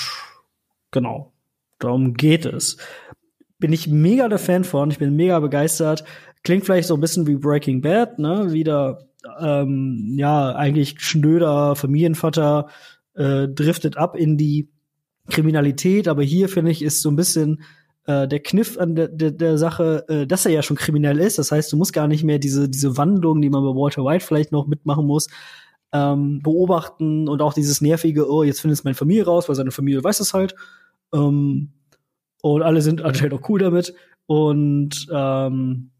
[0.90, 1.32] genau,
[1.78, 2.78] darum geht es.
[3.60, 6.04] Bin ich mega der Fan von, ich bin mega begeistert.
[6.42, 8.52] Klingt vielleicht so ein bisschen wie Breaking Bad, ne?
[8.52, 9.06] Wieder,
[9.38, 12.68] ähm, ja, eigentlich schnöder Familienvater
[13.14, 14.70] äh, driftet ab in die
[15.28, 17.62] Kriminalität, aber hier finde ich ist so ein bisschen
[18.06, 21.38] äh, der Kniff an der, der, der Sache, äh, dass er ja schon kriminell ist.
[21.38, 24.24] Das heißt, du musst gar nicht mehr diese, diese Wandlung, die man bei Walter White
[24.24, 25.28] vielleicht noch mitmachen muss,
[25.92, 29.70] ähm, beobachten und auch dieses nervige, oh, jetzt findet es meine Familie raus, weil seine
[29.70, 30.54] Familie weiß es halt.
[31.12, 31.72] Ähm,
[32.42, 33.94] und alle sind anscheinend auch cool damit.
[34.26, 35.90] Und, ähm,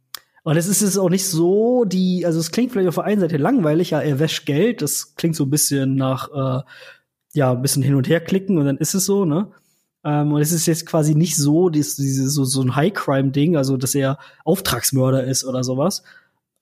[0.43, 3.21] und es ist jetzt auch nicht so, die, also es klingt vielleicht auf der einen
[3.21, 6.63] Seite langweilig, ja, er wäscht Geld, das klingt so ein bisschen nach, äh,
[7.35, 9.53] ja, ein bisschen hin und her klicken und dann ist es so, ne?
[10.03, 13.77] Ähm, und es ist jetzt quasi nicht so, dies, diese, so, so ein High-Crime-Ding, also
[13.77, 16.03] dass er Auftragsmörder ist oder sowas.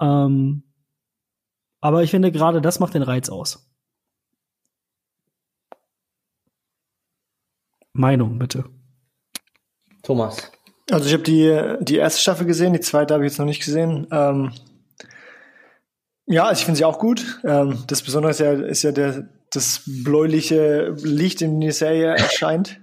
[0.01, 0.65] Ähm,
[1.81, 3.69] aber ich finde, gerade das macht den Reiz aus.
[7.93, 8.65] Meinung, bitte.
[10.09, 10.51] Thomas.
[10.91, 13.63] Also ich habe die, die erste Staffel gesehen, die zweite habe ich jetzt noch nicht
[13.63, 14.07] gesehen.
[14.11, 14.53] Ähm,
[16.25, 17.43] ja, also ich finde sie auch gut.
[17.45, 22.81] Ähm, das Besondere ist ja, ist ja der, das bläuliche Licht, in der Serie erscheint.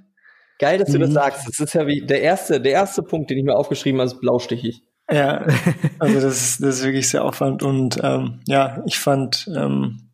[0.59, 1.13] Geil, dass du das mhm.
[1.13, 1.47] sagst.
[1.47, 4.21] Das ist ja wie der erste, der erste Punkt, den ich mir aufgeschrieben habe, ist
[4.21, 4.83] blaustichig.
[5.11, 5.47] Ja,
[5.97, 10.11] also das ist, das ist wirklich sehr aufwand und ähm, ja, ich fand ähm,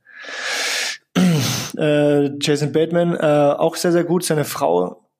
[1.77, 4.23] äh, Jason Bateman äh, auch sehr, sehr gut.
[4.23, 5.10] Seine Frau,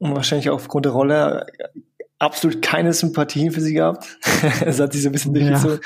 [0.00, 1.46] wahrscheinlich aufgrund der Rolle,
[2.18, 4.18] absolut keine Sympathien für sie gehabt.
[4.64, 5.80] es hat sich so ein bisschen durchgezogen.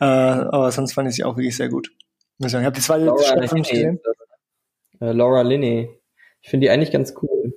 [0.00, 0.40] Ja.
[0.40, 1.90] Äh, aber sonst fand ich sie auch wirklich sehr gut.
[2.38, 4.00] Ich habe die zweite Staffel nicht gesehen.
[5.00, 5.90] Äh, Laura Linney.
[6.40, 7.54] Ich finde die eigentlich ganz cool.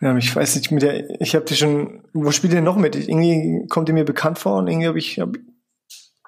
[0.00, 2.96] Ja, ich weiß nicht, mit der, ich habe die schon, wo spielt ihr noch mit?
[2.96, 5.36] Irgendwie kommt die mir bekannt vor und irgendwie habe ich, hab,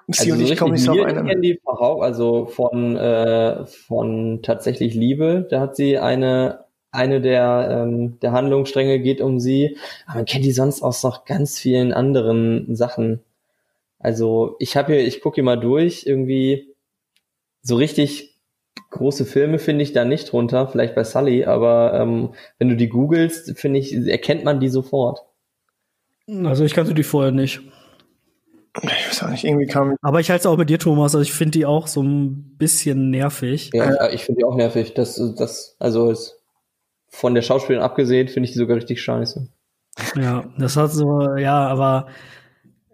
[0.07, 1.27] sie also und ich komme nicht so auf einen.
[1.27, 7.85] Ich kenne die also von, äh, von tatsächlich Liebe, da hat sie eine, eine der,
[7.87, 11.93] ähm, der Handlungsstränge geht um sie, aber man kennt die sonst aus noch ganz vielen
[11.93, 13.21] anderen Sachen.
[13.99, 16.73] Also ich habe hier, ich gucke hier mal durch, irgendwie
[17.61, 18.37] so richtig
[18.91, 22.89] große Filme finde ich da nicht drunter, vielleicht bei Sully, aber ähm, wenn du die
[22.89, 25.21] googelst, finde ich, erkennt man die sofort.
[26.43, 27.61] Also ich kannte die vorher nicht.
[28.83, 29.95] Ich weiß auch nicht, irgendwie kam.
[30.01, 31.15] Aber ich halte es auch mit dir, Thomas.
[31.15, 33.71] Also ich finde die auch so ein bisschen nervig.
[33.73, 34.93] Ja, ich finde die auch nervig.
[34.93, 36.38] Das, das, also ist
[37.09, 39.47] von der Schauspielerin abgesehen, finde ich die sogar richtig scheiße.
[40.15, 42.07] Ja, das hat so, ja, aber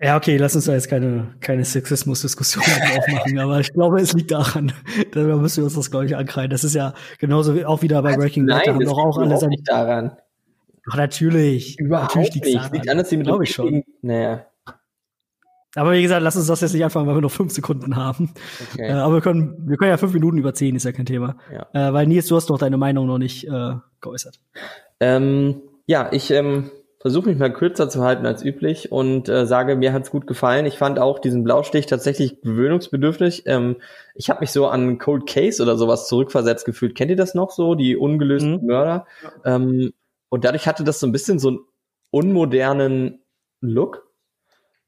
[0.01, 2.63] ja, okay, lass uns da jetzt keine, keine Sexismus-Diskussion
[2.97, 4.73] aufmachen, aber ich glaube, es liegt daran.
[5.11, 6.49] Da müssen wir uns das, glaube ich, ankreiden.
[6.49, 8.65] Das ist ja genauso wie auch wieder bei also, Breaking Bad.
[8.65, 10.17] Nein, das doch auch nicht daran.
[10.85, 11.79] Doch, natürlich.
[11.79, 12.73] Überhaupt natürlich nicht.
[12.73, 13.83] Liegt an, dass sie mit glaube ich schon.
[14.01, 14.45] Naja.
[15.75, 18.33] Aber wie gesagt, lass uns das jetzt nicht anfangen, weil wir noch fünf Sekunden haben.
[18.73, 18.87] Okay.
[18.87, 21.37] Äh, aber wir können, wir können ja fünf Minuten überziehen, ist ja kein Thema.
[21.51, 21.89] Ja.
[21.89, 24.39] Äh, weil Nils, du hast doch deine Meinung noch nicht äh, geäußert.
[24.99, 26.71] Ähm, ja, ich ähm,
[27.05, 30.65] versuche mich mal kürzer zu halten als üblich und äh, sage, mir hat's gut gefallen.
[30.65, 33.43] Ich fand auch diesen Blaustich tatsächlich gewöhnungsbedürftig.
[33.45, 33.75] Ähm,
[34.15, 36.95] ich habe mich so an Cold Case oder sowas zurückversetzt gefühlt.
[36.95, 38.65] Kennt ihr das noch so, die ungelösten mhm.
[38.65, 39.05] Mörder?
[39.43, 39.93] Ähm,
[40.29, 41.59] und dadurch hatte das so ein bisschen so einen
[42.09, 43.23] unmodernen
[43.61, 44.11] Look.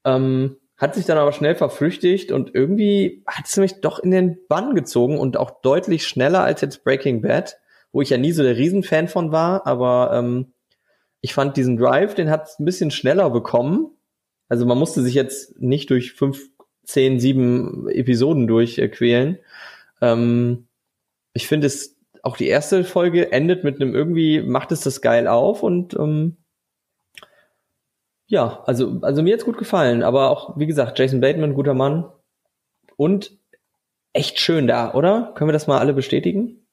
[0.04, 4.38] Ähm, hat sich dann aber schnell verflüchtigt und irgendwie hat es mich doch in den
[4.48, 7.58] Bann gezogen und auch deutlich schneller als jetzt Breaking Bad,
[7.90, 10.52] wo ich ja nie so der Riesenfan von war, aber ähm,
[11.20, 13.90] ich fand diesen Drive, den hat es ein bisschen schneller bekommen.
[14.48, 16.48] Also man musste sich jetzt nicht durch fünf,
[16.84, 19.38] zehn, sieben Episoden durchquälen.
[20.00, 20.68] Ähm,
[21.32, 25.26] ich finde es, auch die erste Folge endet mit einem irgendwie, macht es das geil
[25.26, 26.36] auf und ähm,
[28.28, 32.12] ja, also, also mir hat's gut gefallen, aber auch, wie gesagt, Jason Bateman, guter Mann
[32.96, 33.36] und
[34.12, 35.32] echt schön da, oder?
[35.34, 36.66] Können wir das mal alle bestätigen?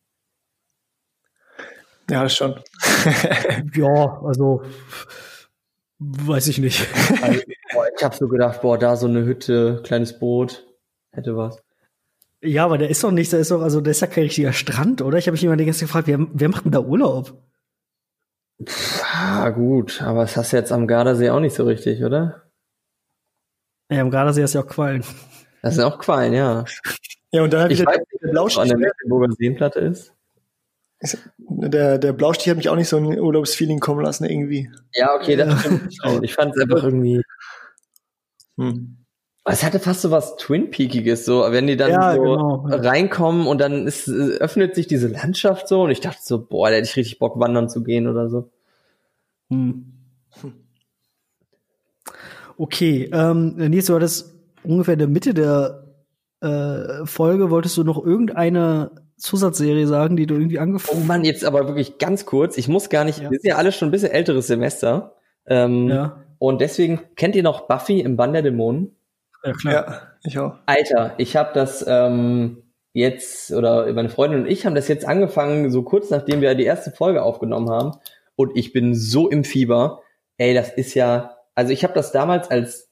[2.09, 2.61] Ja, schon.
[3.73, 4.63] ja, also
[5.99, 6.85] weiß ich nicht.
[7.21, 7.41] Also,
[7.73, 10.67] boah, ich habe so gedacht, boah, da so eine Hütte, kleines Boot,
[11.11, 11.63] hätte was.
[12.41, 14.51] Ja, aber der ist doch nicht, der ist doch, also der ist ja kein richtiger
[14.51, 15.17] Strand, oder?
[15.17, 17.41] Ich habe mich immer die ganze Zeit gefragt, wer, wer macht denn da Urlaub?
[19.27, 22.43] Ah, gut, aber das hast du jetzt am Gardasee auch nicht so richtig, oder?
[23.89, 25.03] Ja, am Gardasee ist ja auch Quallen.
[25.63, 26.63] Das sind auch Quallen, ja.
[27.31, 30.13] Ja, und dann ich weiß nicht, der Blaustich an der Mecklenburger Seenplatte ist.
[31.39, 34.69] Der, der Blaustich hat mich auch nicht so ein Urlaubsfeeling kommen lassen, irgendwie.
[34.93, 35.91] Ja, okay, das stimmt.
[36.21, 37.23] Ich fand es einfach irgendwie.
[38.57, 39.05] Hm.
[39.43, 42.65] Es hatte fast so was Twin Peakiges, so, wenn die dann ja, so genau.
[42.67, 46.75] reinkommen und dann ist, öffnet sich diese Landschaft so und ich dachte so, boah, da
[46.75, 48.51] hätte ich richtig Bock, wandern zu gehen oder so.
[49.49, 49.93] Hm.
[52.57, 55.85] Okay, ähm, Nils, du hattest ungefähr in der Mitte der
[56.41, 61.03] äh, Folge, wolltest du noch irgendeine Zusatzserie sagen, die du irgendwie angefangen hast?
[61.03, 62.57] Oh Mann, jetzt aber wirklich ganz kurz.
[62.57, 63.31] Ich muss gar nicht, ja.
[63.31, 65.15] wir sind ja alle schon ein bisschen älteres Semester.
[65.47, 66.23] Ähm, ja.
[66.37, 68.95] Und deswegen, kennt ihr noch Buffy im Bann der Dämonen?
[69.43, 69.73] Ja, klar.
[69.73, 70.55] Ja, ich auch.
[70.65, 72.63] Alter, ich habe das ähm,
[72.93, 76.63] jetzt, oder meine Freundin und ich haben das jetzt angefangen, so kurz nachdem wir die
[76.63, 77.91] erste Folge aufgenommen haben.
[78.35, 80.01] Und ich bin so im Fieber.
[80.37, 82.89] Ey, das ist ja, also ich habe das damals als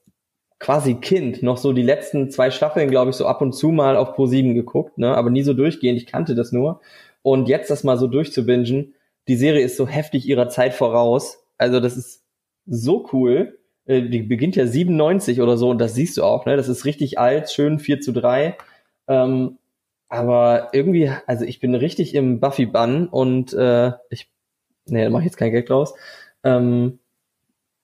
[0.59, 3.97] quasi Kind noch so die letzten zwei Staffeln, glaube ich, so ab und zu mal
[3.97, 5.97] auf Pro 7 geguckt, ne, aber nie so durchgehend.
[5.97, 6.79] Ich kannte das nur.
[7.21, 8.95] Und jetzt das mal so durchzubingen,
[9.27, 11.43] die Serie ist so heftig ihrer Zeit voraus.
[11.57, 12.23] Also das ist
[12.65, 13.59] so cool.
[13.85, 16.55] äh, die beginnt ja 97 oder so und das siehst du auch, ne?
[16.57, 18.57] Das ist richtig alt, schön 4 zu 3.
[19.07, 19.57] Ähm,
[20.09, 24.29] aber irgendwie, also ich bin richtig im Buffy-Bann und äh, ich,
[24.85, 25.93] nee, da mache ich jetzt kein Geld draus.
[26.43, 26.99] Ähm,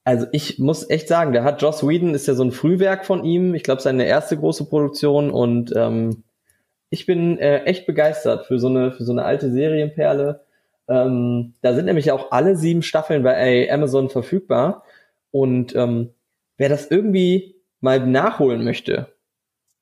[0.03, 3.23] also ich muss echt sagen, der hat Joss Whedon, ist ja so ein Frühwerk von
[3.23, 3.53] ihm.
[3.53, 6.23] Ich glaube, seine erste große Produktion und ähm,
[6.89, 10.41] ich bin äh, echt begeistert für so eine für so eine alte Serienperle.
[10.88, 14.84] Ähm, da sind nämlich auch alle sieben Staffeln bei Amazon verfügbar
[15.31, 16.09] und ähm,
[16.57, 19.13] wer das irgendwie mal nachholen möchte,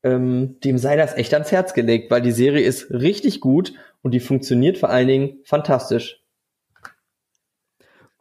[0.03, 4.11] ähm, dem sei das echt ans Herz gelegt, weil die Serie ist richtig gut und
[4.11, 6.22] die funktioniert vor allen Dingen fantastisch.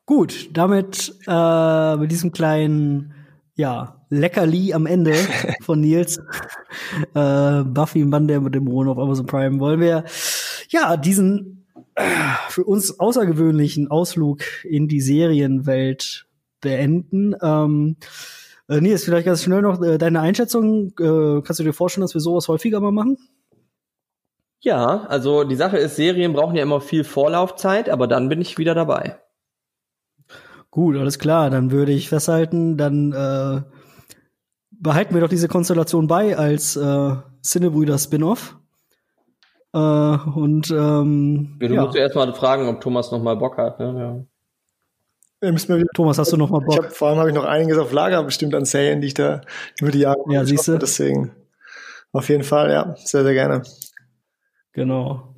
[0.07, 3.13] Gut, damit äh, mit diesem kleinen
[3.57, 5.15] ja, Leckerli am Ende
[5.63, 6.19] von Nils
[7.15, 10.05] äh, Buffy Mann der mit dem Dämonen auf Amazon Prime wollen wir
[10.69, 11.67] ja diesen
[11.97, 12.05] äh,
[12.51, 16.27] für uns außergewöhnlichen Ausflug in die Serienwelt
[16.61, 17.35] beenden.
[17.43, 17.97] Ähm,
[18.69, 20.93] äh, Nils, vielleicht ganz schnell noch äh, deine Einschätzung.
[21.01, 23.17] Äh, kannst du dir vorstellen, dass wir sowas häufiger mal machen?
[24.61, 28.59] Ja, also die Sache ist, Serien brauchen ja immer viel Vorlaufzeit, aber dann bin ich
[28.59, 29.19] wieder dabei.
[30.77, 31.49] Gut, alles klar.
[31.49, 33.63] Dann würde ich festhalten, dann äh,
[34.71, 38.59] behalten wir doch diese Konstellation bei als äh, Cinnebrüder-Spin-Off.
[39.73, 41.83] Äh, und ähm, ja, du ja.
[41.83, 43.81] musst erst mal fragen, ob Thomas noch mal Bock hat.
[43.81, 44.27] Ne?
[45.41, 45.67] Ja.
[45.95, 46.75] Thomas, hast du noch mal Bock?
[46.75, 49.15] Ich hab, vor allem habe ich noch einiges auf Lager bestimmt an Serien, die ich
[49.15, 49.41] da
[49.81, 50.77] über die Jahre ja, siehst du?
[50.77, 51.35] Deswegen
[52.13, 53.63] auf jeden Fall, ja, sehr, sehr gerne.
[54.73, 55.36] Genau.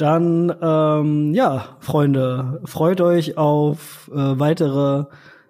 [0.00, 5.04] Dann, ähm, ja, Freunde, freut euch auf äh, weitere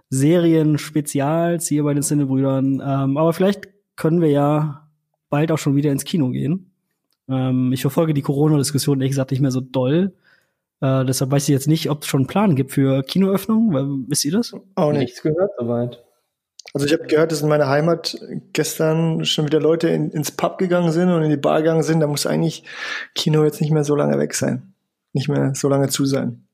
[0.09, 2.83] Serien-Spezials hier bei den Cinebrüdern.
[2.85, 4.89] Ähm, aber vielleicht können wir ja
[5.29, 6.73] bald auch schon wieder ins Kino gehen.
[7.29, 10.17] Ähm, ich verfolge die Corona-Diskussion ehrlich gesagt nicht mehr so doll.
[10.81, 14.05] Äh, deshalb weiß ich jetzt nicht, ob es schon einen Plan gibt für Kinoöffnung.
[14.09, 14.53] Wisst ihr das?
[14.75, 16.03] Auch nichts gehört soweit.
[16.73, 18.17] Also ich habe gehört, dass in meiner Heimat
[18.53, 22.01] gestern schon wieder Leute in, ins Pub gegangen sind und in die Bar gegangen sind.
[22.01, 22.65] Da muss eigentlich
[23.15, 24.75] Kino jetzt nicht mehr so lange weg sein.
[25.13, 26.45] Nicht mehr so lange zu sein.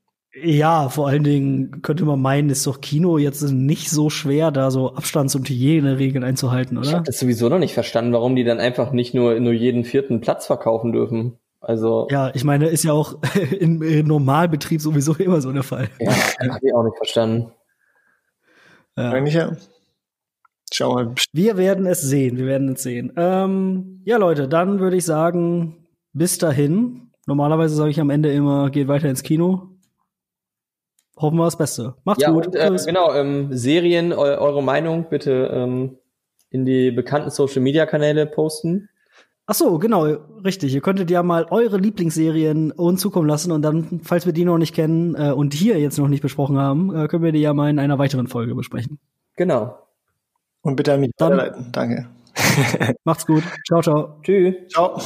[0.43, 4.71] Ja, vor allen Dingen könnte man meinen, ist doch Kino jetzt nicht so schwer, da
[4.71, 6.89] so Abstands- und Hygieneregeln einzuhalten, oder?
[6.89, 9.85] Ich habe das sowieso noch nicht verstanden, warum die dann einfach nicht nur, nur jeden
[9.85, 11.39] vierten Platz verkaufen dürfen.
[11.61, 13.17] Also ja, ich meine, ist ja auch
[13.59, 15.89] im, Normalbetrieb sowieso immer so der Fall.
[15.99, 17.51] Ja, habe ich auch nicht verstanden.
[18.97, 19.11] Ja.
[19.11, 19.57] Eigentlich ja.
[20.73, 21.15] Schau mal.
[21.33, 23.13] Wir werden es sehen, wir werden es sehen.
[23.17, 27.11] Ähm, ja, Leute, dann würde ich sagen, bis dahin.
[27.27, 29.71] Normalerweise sage ich am Ende immer, geht weiter ins Kino.
[31.17, 31.95] Hoffen wir das Beste.
[32.05, 32.47] Macht's ja, gut.
[32.49, 35.99] Und, äh, genau, ähm, Serien, eu eure Meinung bitte ähm,
[36.51, 38.89] in die bekannten Social Media Kanäle posten.
[39.47, 40.05] Ach so, genau,
[40.45, 40.75] richtig.
[40.75, 44.59] Ihr könntet ja mal eure Lieblingsserien uns zukommen lassen und dann, falls wir die noch
[44.59, 47.55] nicht kennen äh, und hier jetzt noch nicht besprochen haben, äh, können wir die ja
[47.55, 48.99] mal in einer weiteren Folge besprechen.
[49.37, 49.79] Genau.
[50.67, 51.71] Und bitte an mich weiterleiten.
[51.71, 52.09] Danke.
[53.05, 53.45] Macht's gut.
[53.69, 54.19] Ciao, ciao.
[54.25, 54.55] Tschüss.
[54.69, 55.01] Ciao.